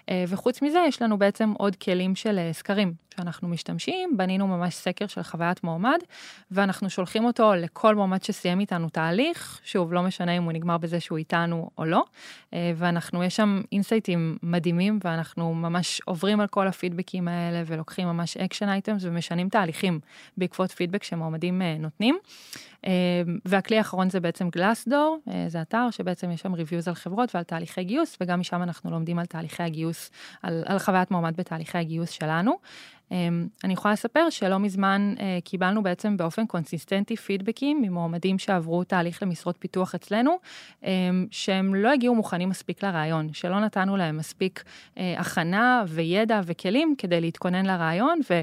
אה, 0.09 0.23
וחוץ 0.27 0.61
מזה, 0.61 0.79
יש 0.87 1.01
לנו 1.01 1.17
בעצם 1.17 1.53
עוד 1.57 1.75
כלים 1.75 2.15
של 2.15 2.39
אה, 2.39 2.53
סקרים 2.53 2.93
שאנחנו 3.15 3.47
משתמשים, 3.47 4.17
בנינו 4.17 4.47
ממש 4.47 4.75
סקר 4.75 5.07
של 5.07 5.23
חוויית 5.23 5.63
מועמד, 5.63 5.99
ואנחנו 6.51 6.89
שולחים 6.89 7.25
אותו 7.25 7.53
לכל 7.55 7.95
מועמד 7.95 8.23
שסיים 8.23 8.59
איתנו 8.59 8.89
תהליך, 8.89 9.59
שוב, 9.63 9.93
לא 9.93 10.01
משנה 10.01 10.31
אם 10.31 10.43
הוא 10.43 10.51
נגמר 10.51 10.77
בזה 10.77 10.99
שהוא 10.99 11.17
איתנו 11.17 11.69
או 11.77 11.85
לא, 11.85 12.03
אה, 12.53 12.71
ואנחנו, 12.75 13.23
יש 13.23 13.35
שם 13.35 13.61
אינסייטים 13.71 14.37
מדהימים, 14.43 14.99
ואנחנו 15.03 15.53
ממש 15.53 16.01
עוברים 16.05 16.39
על 16.39 16.47
כל 16.47 16.67
הפידבקים 16.67 17.27
האלה, 17.27 17.63
ולוקחים 17.65 18.07
ממש 18.07 18.37
action 18.45 18.69
items, 18.69 19.03
ומשנים 19.05 19.49
תהליכים 19.49 19.99
בעקבות 20.37 20.71
פידבק 20.71 21.03
שמועמדים 21.03 21.61
אה, 21.61 21.77
נותנים. 21.79 22.17
אה, 22.85 22.91
והכלי 23.45 23.77
האחרון 23.77 24.09
זה 24.09 24.19
בעצם 24.19 24.49
Glassdoor, 24.49 25.19
זה 25.47 25.61
אתר 25.61 25.87
שבעצם 25.91 26.31
יש 26.31 26.41
שם 26.41 26.53
reviews 26.53 26.87
על 26.87 26.95
חברות 26.95 27.35
ועל 27.35 27.43
תהליכי 27.43 27.83
גיוס, 27.83 28.17
וגם 28.21 28.39
משם 28.39 28.63
אנחנו 28.63 28.91
לומדים 28.91 29.19
על 29.19 29.25
תהליכי 29.25 29.63
הגיוס, 29.63 30.11
על, 30.43 30.63
על 30.65 30.79
חוויית 30.79 31.11
מועמד 31.11 31.37
בתהליכי 31.37 31.77
הגיוס 31.77 32.09
שלנו. 32.09 32.57
אמ, 33.11 33.47
אני 33.63 33.73
יכולה 33.73 33.93
לספר 33.93 34.29
שלא 34.29 34.59
מזמן 34.59 35.13
אה, 35.19 35.39
קיבלנו 35.43 35.83
בעצם 35.83 36.17
באופן 36.17 36.45
קונסיסטנטי 36.45 37.15
פידבקים 37.15 37.81
ממועמדים 37.81 38.39
שעברו 38.39 38.83
תהליך 38.83 39.23
למשרות 39.23 39.55
פיתוח 39.59 39.95
אצלנו, 39.95 40.39
אמ, 40.83 41.27
שהם 41.31 41.75
לא 41.75 41.91
הגיעו 41.91 42.15
מוכנים 42.15 42.49
מספיק 42.49 42.83
לראיון, 42.83 43.33
שלא 43.33 43.59
נתנו 43.59 43.97
להם 43.97 44.17
מספיק 44.17 44.63
אה, 44.97 45.15
הכנה 45.17 45.83
וידע 45.87 46.41
וכלים 46.45 46.95
כדי 46.97 47.21
להתכונן 47.21 47.65
לראיון, 47.65 48.19
ו... 48.29 48.41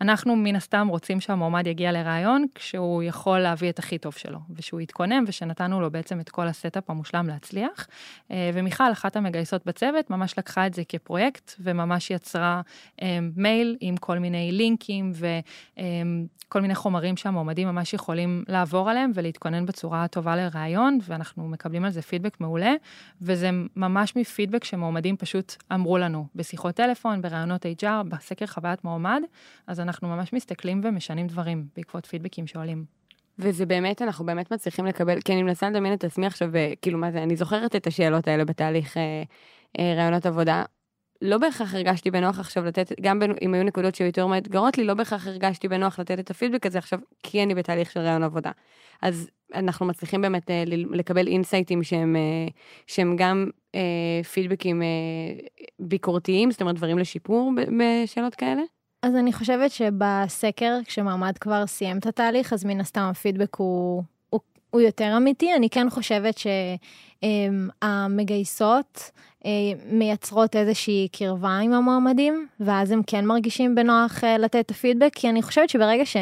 אנחנו 0.00 0.36
מן 0.36 0.56
הסתם 0.56 0.88
רוצים 0.90 1.20
שהמועמד 1.20 1.66
יגיע 1.66 1.92
לראיון 1.92 2.46
כשהוא 2.54 3.02
יכול 3.02 3.38
להביא 3.38 3.70
את 3.70 3.78
הכי 3.78 3.98
טוב 3.98 4.14
שלו, 4.14 4.38
ושהוא 4.50 4.80
יתכונן 4.80 5.24
ושנתנו 5.26 5.80
לו 5.80 5.90
בעצם 5.90 6.20
את 6.20 6.28
כל 6.28 6.48
ה 6.48 6.55
setup 6.55 6.90
המושלם 6.90 7.26
להצליח. 7.26 7.86
אה, 8.30 8.50
ומיכל, 8.54 8.92
אחת 8.92 9.16
המגייסות 9.16 9.66
בצוות, 9.66 10.10
ממש 10.10 10.38
לקחה 10.38 10.66
את 10.66 10.74
זה 10.74 10.82
כפרויקט, 10.88 11.54
וממש 11.60 12.10
יצרה 12.10 12.60
אה, 13.02 13.18
מייל 13.36 13.76
עם 13.80 13.96
כל 13.96 14.18
מיני 14.18 14.52
לינקים 14.52 15.12
וכל 15.14 16.60
מיני 16.60 16.74
חומרים 16.74 17.16
שהמועמדים 17.16 17.68
ממש 17.68 17.94
יכולים 17.94 18.44
לעבור 18.48 18.90
עליהם 18.90 19.10
ולהתכונן 19.14 19.66
בצורה 19.66 20.08
טובה 20.08 20.36
לראיון, 20.36 20.98
ואנחנו 21.02 21.48
מקבלים 21.48 21.84
על 21.84 21.90
זה 21.90 22.02
פידבק 22.02 22.40
מעולה, 22.40 22.74
וזה 23.20 23.50
ממש 23.76 24.16
מפידבק 24.16 24.64
שמועמדים 24.64 25.16
פשוט 25.16 25.56
אמרו 25.74 25.98
לנו 25.98 26.26
בשיחות 26.34 26.74
טלפון, 26.74 27.22
בראיונות 27.22 27.66
HR, 27.66 28.02
בסקר 28.08 28.46
חוויית 28.46 28.84
מועמד, 28.84 29.22
אז 29.66 29.80
אנחנו 29.86 30.08
ממש 30.08 30.32
מסתכלים 30.32 30.80
ומשנים 30.84 31.26
דברים 31.26 31.66
בעקבות 31.76 32.06
פידבקים 32.06 32.46
שעולים. 32.46 32.84
וזה 33.38 33.66
באמת, 33.66 34.02
אנחנו 34.02 34.26
באמת 34.26 34.52
מצליחים 34.52 34.86
לקבל, 34.86 35.20
כי 35.20 35.32
אני 35.32 35.42
מנסה 35.42 35.70
לדמיין 35.70 35.94
את 35.94 36.04
עצמי 36.04 36.26
עכשיו, 36.26 36.48
וכאילו, 36.52 36.98
מה 36.98 37.10
זה, 37.12 37.22
אני 37.22 37.36
זוכרת 37.36 37.76
את 37.76 37.86
השאלות 37.86 38.28
האלה 38.28 38.44
בתהליך 38.44 38.96
אה, 38.96 39.22
אה, 39.78 39.94
רעיונות 39.96 40.26
עבודה. 40.26 40.64
לא 41.22 41.38
בהכרח 41.38 41.74
הרגשתי 41.74 42.10
בנוח 42.10 42.38
עכשיו 42.38 42.64
לתת, 42.64 42.92
גם 43.00 43.18
בין, 43.18 43.32
אם 43.42 43.54
היו 43.54 43.64
נקודות 43.64 43.94
שהיו 43.94 44.06
יותר 44.06 44.26
מאתגרות 44.26 44.78
לי, 44.78 44.84
לא 44.84 44.94
בהכרח 44.94 45.26
הרגשתי 45.26 45.68
בנוח 45.68 45.98
לתת 45.98 46.18
את 46.18 46.30
הפידבק 46.30 46.66
הזה 46.66 46.78
עכשיו, 46.78 46.98
כי 47.22 47.42
אני 47.42 47.54
בתהליך 47.54 47.90
של 47.90 48.00
רעיון 48.00 48.22
עבודה. 48.22 48.50
אז 49.02 49.30
אנחנו 49.54 49.86
מצליחים 49.86 50.22
באמת 50.22 50.50
אה, 50.50 50.64
לקבל 50.90 51.26
אינסייטים 51.26 51.82
שהם, 51.82 52.16
אה, 52.16 52.48
שהם 52.86 53.16
גם 53.16 53.46
אה, 53.74 54.24
פידבקים 54.32 54.82
אה, 54.82 54.86
ביקורתיים, 55.78 56.50
זאת 56.50 56.60
אומרת 56.60 56.74
דברים 56.74 56.98
לשיפור 56.98 57.52
בשאלות 57.78 58.34
כאלה. 58.34 58.62
אז 59.06 59.14
אני 59.16 59.32
חושבת 59.32 59.70
שבסקר, 59.70 60.78
כשמעמד 60.84 61.38
כבר 61.38 61.66
סיים 61.66 61.98
את 61.98 62.06
התהליך, 62.06 62.52
אז 62.52 62.64
מן 62.64 62.80
הסתם 62.80 63.00
הפידבק 63.00 63.54
הוא, 63.54 64.02
הוא, 64.30 64.40
הוא 64.70 64.80
יותר 64.80 65.16
אמיתי. 65.16 65.54
אני 65.54 65.70
כן 65.70 65.90
חושבת 65.90 66.34
שהמגייסות 67.72 69.10
אה, 69.46 69.50
מייצרות 69.90 70.56
איזושהי 70.56 71.08
קרבה 71.12 71.58
עם 71.58 71.72
המועמדים, 71.72 72.46
ואז 72.60 72.90
הם 72.90 73.02
כן 73.06 73.26
מרגישים 73.26 73.74
בנוח 73.74 74.24
אה, 74.24 74.38
לתת 74.38 74.56
את 74.66 74.70
הפידבק, 74.70 75.10
כי 75.14 75.28
אני 75.28 75.42
חושבת 75.42 75.68
שברגע 75.68 76.06
ש... 76.06 76.16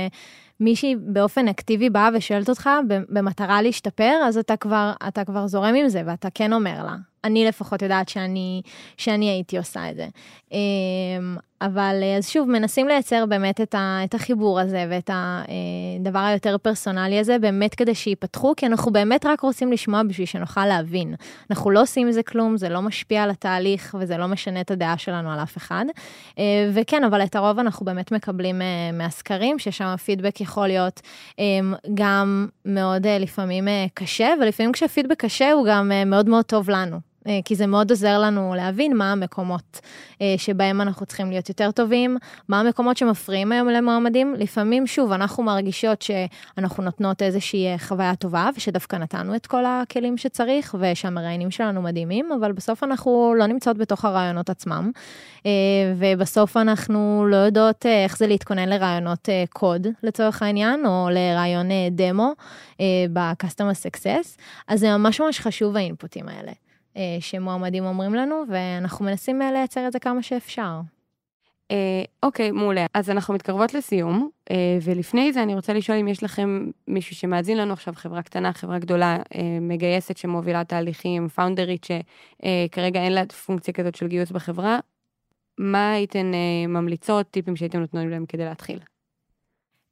מישהי 0.61 0.97
באופן 0.97 1.49
אקטיבי 1.49 1.91
באה 1.91 2.09
ושואלת 2.15 2.49
אותך 2.49 2.71
במטרה 3.09 3.63
להשתפר, 3.63 4.21
אז 4.25 4.39
אתה 4.39 4.57
כבר, 4.57 4.93
אתה 5.09 5.25
כבר 5.25 5.47
זורם 5.47 5.75
עם 5.75 5.89
זה 5.89 6.03
ואתה 6.07 6.29
כן 6.35 6.53
אומר 6.53 6.85
לה. 6.85 6.97
אני 7.25 7.45
לפחות 7.45 7.83
יודעת 7.83 8.09
שאני, 8.09 8.63
שאני 8.97 9.31
הייתי 9.31 9.59
עושה 9.59 9.91
את 9.91 9.97
זה. 9.97 10.07
אמ, 10.53 11.37
אבל 11.61 12.01
אה, 12.03 12.17
אז 12.17 12.29
שוב, 12.29 12.49
מנסים 12.51 12.89
לייצר 12.89 13.27
באמת 13.27 13.61
את, 13.61 13.75
ה, 13.75 13.99
את 14.05 14.15
החיבור 14.15 14.61
הזה 14.61 14.87
ואת 14.91 15.11
הדבר 15.13 16.19
אה, 16.19 16.29
היותר 16.29 16.59
פרסונלי 16.59 17.19
הזה, 17.19 17.39
באמת 17.39 17.75
כדי 17.75 17.95
שייפתחו, 17.95 18.53
כי 18.57 18.67
אנחנו 18.67 18.93
באמת 18.93 19.27
רק 19.27 19.41
רוצים 19.41 19.73
לשמוע 19.73 20.03
בשביל 20.03 20.27
שנוכל 20.27 20.67
להבין. 20.67 21.15
אנחנו 21.51 21.71
לא 21.71 21.83
עושים 21.83 22.09
מזה 22.09 22.23
כלום, 22.23 22.57
זה 22.57 22.69
לא 22.69 22.83
משפיע 22.83 23.23
על 23.23 23.31
התהליך 23.31 23.97
וזה 24.01 24.17
לא 24.17 24.27
משנה 24.27 24.61
את 24.61 24.71
הדעה 24.71 24.99
שלנו 24.99 25.31
על 25.31 25.43
אף 25.43 25.57
אחד. 25.57 25.85
אה, 26.39 26.71
וכן, 26.75 27.05
אבל 27.05 27.23
את 27.23 27.37
הרוב 27.37 27.59
אנחנו 27.59 27.87
באמת 27.87 28.13
מקבלים 28.13 28.61
מהסקרים, 28.93 29.59
ששם 29.59 29.85
הפידבק 29.85 30.41
יכול 30.41 30.67
להיות 30.67 31.01
גם 31.95 32.49
מאוד 32.65 33.07
לפעמים 33.07 33.69
קשה, 33.95 34.29
ולפעמים 34.43 34.73
כשהפידבק 34.73 35.19
קשה 35.25 35.53
הוא 35.53 35.67
גם 35.69 35.93
מאוד 36.07 36.29
מאוד 36.29 36.45
טוב 36.45 36.71
לנו. 36.71 37.14
אה, 37.29 37.41
כי 37.45 37.55
זה 37.55 37.67
מאוד 37.67 37.91
עוזר 37.91 38.19
לנו 38.19 38.55
להבין 38.57 38.97
מה 38.97 39.13
המקומות 39.13 39.81
אה, 40.23 40.35
שבהם 40.37 40.81
אנחנו 40.81 41.07
צריכים 41.07 41.31
להיות 41.31 41.49
יותר 41.49 41.71
טובים, 41.71 42.17
מה 42.49 42.61
המקומות 42.61 42.97
שמפריעים 42.97 43.53
היום 43.53 43.69
למועמדים. 43.69 44.35
לפעמים, 44.39 44.87
שוב, 44.87 45.13
אנחנו 45.13 45.43
מרגישות 45.43 46.03
שאנחנו 46.03 46.83
נותנות 46.83 47.23
איזושהי 47.23 47.67
אה, 47.67 47.79
חוויה 47.79 48.17
טובה, 48.17 48.51
ושדווקא 48.57 48.97
נתנו 48.97 49.37
את 49.37 49.47
כל 49.47 49.65
הכלים 49.67 50.17
שצריך, 50.17 50.75
ושהמראיינים 50.81 51.51
שלנו 51.51 51.83
מדהימים, 51.83 52.33
אבל 52.41 52.53
בסוף 52.53 52.85
אנחנו 52.85 53.35
לא 53.39 53.47
נמצאות 53.47 53.79
בתוך 53.79 54.05
הרעיונות 54.05 54.51
עצמם, 54.51 54.91
ובסוף 55.97 56.57
אנחנו 56.57 57.27
לא 57.29 57.37
יודעות 57.37 57.87
איך 57.87 58.19
זה 58.19 58.27
להתכונן 58.27 58.69
לרעיונות 58.69 59.29
קוד, 59.53 59.87
לצורך 60.03 60.43
העניין, 60.43 60.87
או 60.87 61.09
לרעיון 61.13 61.69
דמו 61.91 62.33
ב-customer 63.13 63.87
success, 63.87 64.39
אז 64.69 64.81
זה 64.81 64.97
ממש 64.97 65.21
ממש 65.21 65.41
חשוב 65.41 65.77
האינפוטים 65.77 66.29
האלה. 66.29 66.53
אה, 66.97 67.17
שמועמדים 67.21 67.85
אומרים 67.85 68.15
לנו, 68.15 68.43
ואנחנו 68.49 69.05
מנסים 69.05 69.43
אה, 69.43 69.53
לייצר 69.53 69.87
את 69.87 69.93
זה 69.93 69.99
כמה 69.99 70.23
שאפשר. 70.23 70.81
אה, 71.71 72.03
אוקיי, 72.23 72.51
מעולה. 72.51 72.87
אז 72.95 73.11
אנחנו 73.11 73.35
מתקרבות 73.35 73.75
לסיום, 73.75 74.31
ולפני 74.83 75.33
זה 75.33 75.43
אני 75.43 75.55
רוצה 75.55 75.73
לשאול 75.73 75.99
אם 75.99 76.09
יש 76.09 76.23
לכם 76.23 76.69
מישהו 76.89 77.17
שמאזין 77.17 77.59
לנו 77.59 77.73
עכשיו, 77.73 77.95
חברה 77.97 78.23
קטנה, 78.23 78.53
חברה 78.53 78.79
גדולה, 78.79 79.19
מגייסת 79.61 80.17
שמובילה 80.17 80.65
תהליכים, 80.65 81.29
פאונדרית 81.29 81.85
שכרגע 81.85 83.01
אין 83.01 83.13
לה 83.13 83.23
פונקציה 83.47 83.75
כזאת 83.75 83.95
של 83.95 84.07
גיוס 84.07 84.31
בחברה, 84.31 84.79
מה 85.59 85.93
הייתן 85.93 86.33
ממליצות, 86.69 87.31
טיפים 87.31 87.57
שהייתם 87.57 87.81
נותנים 87.81 88.11
להם 88.11 88.27
כדי 88.27 88.45
להתחיל? 88.45 88.79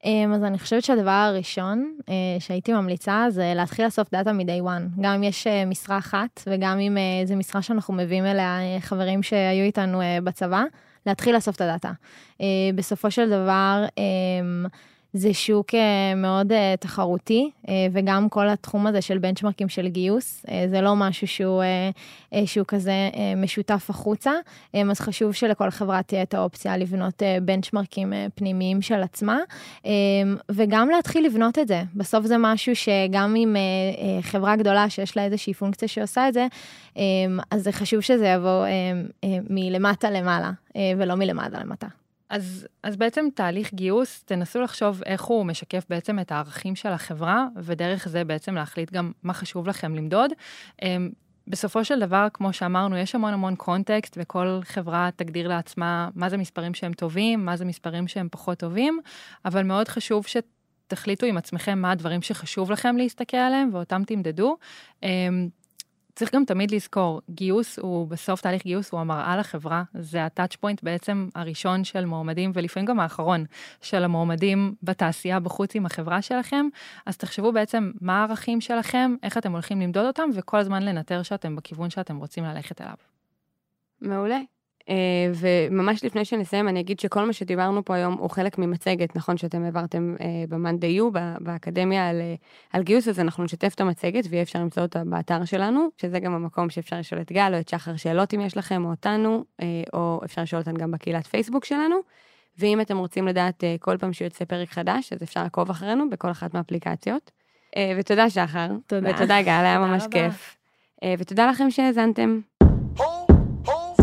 אמ, 0.04 0.32
אז 0.34 0.44
אני 0.44 0.58
חושבת 0.58 0.84
שהדבר 0.84 1.10
הראשון 1.10 1.96
אה, 2.08 2.14
שהייתי 2.38 2.72
ממליצה 2.72 3.26
זה 3.28 3.52
להתחיל 3.56 3.84
לאסוף 3.84 4.10
דאטה 4.12 4.32
מ-day 4.32 4.62
one. 4.64 5.00
גם 5.00 5.12
אם 5.12 5.22
יש 5.22 5.46
אה, 5.46 5.64
משרה 5.64 5.98
אחת 5.98 6.42
וגם 6.46 6.78
אם 6.78 6.98
אה, 6.98 7.26
זו 7.26 7.36
משרה 7.36 7.62
שאנחנו 7.62 7.94
מביאים 7.94 8.26
אליה 8.26 8.58
חברים 8.80 9.22
שהיו 9.22 9.64
איתנו 9.64 10.00
בצבא, 10.24 10.62
להתחיל 11.06 11.34
לאסוף 11.34 11.56
את 11.56 11.60
הדאטה. 11.60 11.92
בסופו 12.74 13.10
של 13.10 13.30
דבר, 13.30 13.84
אמ, 13.98 14.66
זה 15.14 15.34
שוק 15.34 15.74
אה, 15.74 16.14
מאוד 16.16 16.52
אה, 16.52 16.74
תחרותי, 16.80 17.50
אה, 17.68 17.74
וגם 17.92 18.28
כל 18.28 18.48
התחום 18.48 18.86
הזה 18.86 19.02
של 19.02 19.18
בנצ'מרקים 19.18 19.68
של 19.68 19.88
גיוס, 19.88 20.46
זה 20.70 20.80
לא 20.80 20.96
משהו 20.96 21.26
שהוא, 21.26 21.62
שהוא 22.46 22.64
כזה 22.68 22.92
משותף 23.36 23.86
החוצה, 23.90 24.32
אז 24.90 25.00
חשוב 25.00 25.32
שלכל 25.32 25.70
חברה 25.70 26.02
תהיה 26.02 26.22
את 26.22 26.34
האופציה 26.34 26.76
לבנות 26.76 27.22
בנצ'מרקים 27.42 28.12
פנימיים 28.34 28.82
של 28.82 29.02
עצמה, 29.02 29.38
וגם 30.50 30.90
להתחיל 30.90 31.26
לבנות 31.26 31.58
את 31.58 31.68
זה. 31.68 31.82
בסוף 31.94 32.26
זה 32.26 32.36
משהו 32.38 32.76
שגם 32.76 33.34
עם 33.36 33.56
חברה 34.22 34.56
גדולה 34.56 34.90
שיש 34.90 35.16
לה 35.16 35.24
איזושהי 35.24 35.54
פונקציה 35.54 35.88
שעושה 35.88 36.28
את 36.28 36.34
זה, 36.34 36.46
אז 37.50 37.62
זה 37.62 37.72
חשוב 37.72 38.00
שזה 38.00 38.28
יבוא 38.28 38.66
מלמטה 39.50 40.10
למעלה, 40.10 40.50
ולא 40.98 41.14
מלמטה 41.14 41.60
למטה. 41.60 42.01
אז, 42.32 42.66
אז 42.82 42.96
בעצם 42.96 43.28
תהליך 43.34 43.74
גיוס, 43.74 44.22
תנסו 44.22 44.60
לחשוב 44.60 45.02
איך 45.06 45.22
הוא 45.22 45.46
משקף 45.46 45.84
בעצם 45.88 46.18
את 46.18 46.32
הערכים 46.32 46.76
של 46.76 46.88
החברה, 46.88 47.46
ודרך 47.56 48.08
זה 48.08 48.24
בעצם 48.24 48.54
להחליט 48.54 48.92
גם 48.92 49.12
מה 49.22 49.32
חשוב 49.32 49.68
לכם 49.68 49.94
למדוד. 49.94 50.30
אמ, 50.82 51.10
בסופו 51.46 51.84
של 51.84 52.00
דבר, 52.00 52.26
כמו 52.34 52.52
שאמרנו, 52.52 52.96
יש 52.96 53.14
המון 53.14 53.32
המון 53.32 53.56
קונטקסט, 53.56 54.18
וכל 54.20 54.60
חברה 54.64 55.10
תגדיר 55.16 55.48
לעצמה 55.48 56.08
מה 56.14 56.28
זה 56.28 56.36
מספרים 56.36 56.74
שהם 56.74 56.92
טובים, 56.92 57.44
מה 57.44 57.56
זה 57.56 57.64
מספרים 57.64 58.08
שהם 58.08 58.28
פחות 58.30 58.58
טובים, 58.58 59.00
אבל 59.44 59.62
מאוד 59.62 59.88
חשוב 59.88 60.26
שתחליטו 60.26 61.26
עם 61.26 61.36
עצמכם 61.36 61.78
מה 61.78 61.90
הדברים 61.90 62.22
שחשוב 62.22 62.70
לכם 62.70 62.96
להסתכל 62.96 63.36
עליהם, 63.36 63.70
ואותם 63.72 64.02
תמדדו. 64.06 64.56
צריך 66.14 66.34
גם 66.34 66.44
תמיד 66.44 66.70
לזכור, 66.70 67.20
גיוס 67.30 67.78
הוא, 67.78 68.08
בסוף 68.08 68.40
תהליך 68.40 68.62
גיוס 68.62 68.92
הוא 68.92 69.00
המראה 69.00 69.36
לחברה, 69.36 69.82
זה 69.94 70.24
הטאצ' 70.24 70.56
פוינט 70.56 70.82
בעצם 70.82 71.28
הראשון 71.34 71.84
של 71.84 72.04
מועמדים, 72.04 72.50
ולפעמים 72.54 72.86
גם 72.86 73.00
האחרון 73.00 73.44
של 73.80 74.04
המועמדים 74.04 74.74
בתעשייה 74.82 75.40
בחוץ 75.40 75.74
עם 75.74 75.86
החברה 75.86 76.22
שלכם, 76.22 76.66
אז 77.06 77.16
תחשבו 77.16 77.52
בעצם 77.52 77.90
מה 78.00 78.20
הערכים 78.20 78.60
שלכם, 78.60 79.14
איך 79.22 79.38
אתם 79.38 79.52
הולכים 79.52 79.80
למדוד 79.80 80.06
אותם, 80.06 80.30
וכל 80.34 80.58
הזמן 80.58 80.82
לנטר 80.82 81.22
שאתם 81.22 81.56
בכיוון 81.56 81.90
שאתם 81.90 82.16
רוצים 82.16 82.44
ללכת 82.44 82.80
אליו. 82.80 82.94
מעולה. 84.00 84.51
אה, 84.88 84.94
וממש 85.34 86.04
לפני 86.04 86.24
שנסיים, 86.24 86.68
אני 86.68 86.80
אגיד 86.80 87.00
שכל 87.00 87.24
מה 87.26 87.32
שדיברנו 87.32 87.84
פה 87.84 87.94
היום 87.94 88.14
הוא 88.14 88.30
חלק 88.30 88.58
ממצגת, 88.58 89.16
נכון, 89.16 89.36
שאתם 89.36 89.64
העברתם 89.64 90.14
אה, 90.20 90.26
ב-Monday 90.48 91.00
U, 91.00 91.18
באקדמיה 91.40 92.08
על, 92.08 92.20
אה, 92.20 92.34
על 92.72 92.82
גיוס, 92.82 93.08
אז 93.08 93.20
אנחנו 93.20 93.44
נשתף 93.44 93.74
את 93.74 93.80
המצגת 93.80 94.24
ויהיה 94.30 94.42
אפשר 94.42 94.58
למצוא 94.58 94.82
אותה 94.82 95.04
באתר 95.04 95.44
שלנו, 95.44 95.88
שזה 95.96 96.20
גם 96.20 96.34
המקום 96.34 96.70
שאפשר 96.70 96.98
לשאול 96.98 97.20
את 97.20 97.32
גל 97.32 97.52
או 97.54 97.60
את 97.60 97.68
שחר 97.68 97.96
שאלות 97.96 98.34
אם 98.34 98.40
יש 98.40 98.56
לכם 98.56 98.84
או 98.84 98.90
אותנו, 98.90 99.44
או 99.92 100.20
אפשר 100.24 100.42
לשאול 100.42 100.60
אותן 100.60 100.74
גם 100.74 100.90
בקהילת 100.90 101.26
פייסבוק 101.26 101.64
שלנו. 101.64 101.96
ואם 102.58 102.80
אתם 102.80 102.98
רוצים 102.98 103.28
לדעת 103.28 103.64
כל 103.80 103.96
פעם 103.96 104.12
שיוצא 104.12 104.44
פרק 104.44 104.70
חדש, 104.70 105.12
אז 105.12 105.22
אפשר 105.22 105.42
לעקוב 105.42 105.70
אחרינו 105.70 106.10
בכל 106.10 106.30
אחת 106.30 106.54
מהאפליקציות. 106.54 107.30
ותודה 107.98 108.30
שחר. 108.30 108.68
תודה. 108.86 109.10
ותודה 109.10 109.42
גל, 109.42 109.48
היה 109.48 109.78
ממש. 109.78 110.04
כיף. 110.10 110.56
ותודה 111.18 111.46
לכם 111.46 111.70
שהאזנתם. 111.70 112.40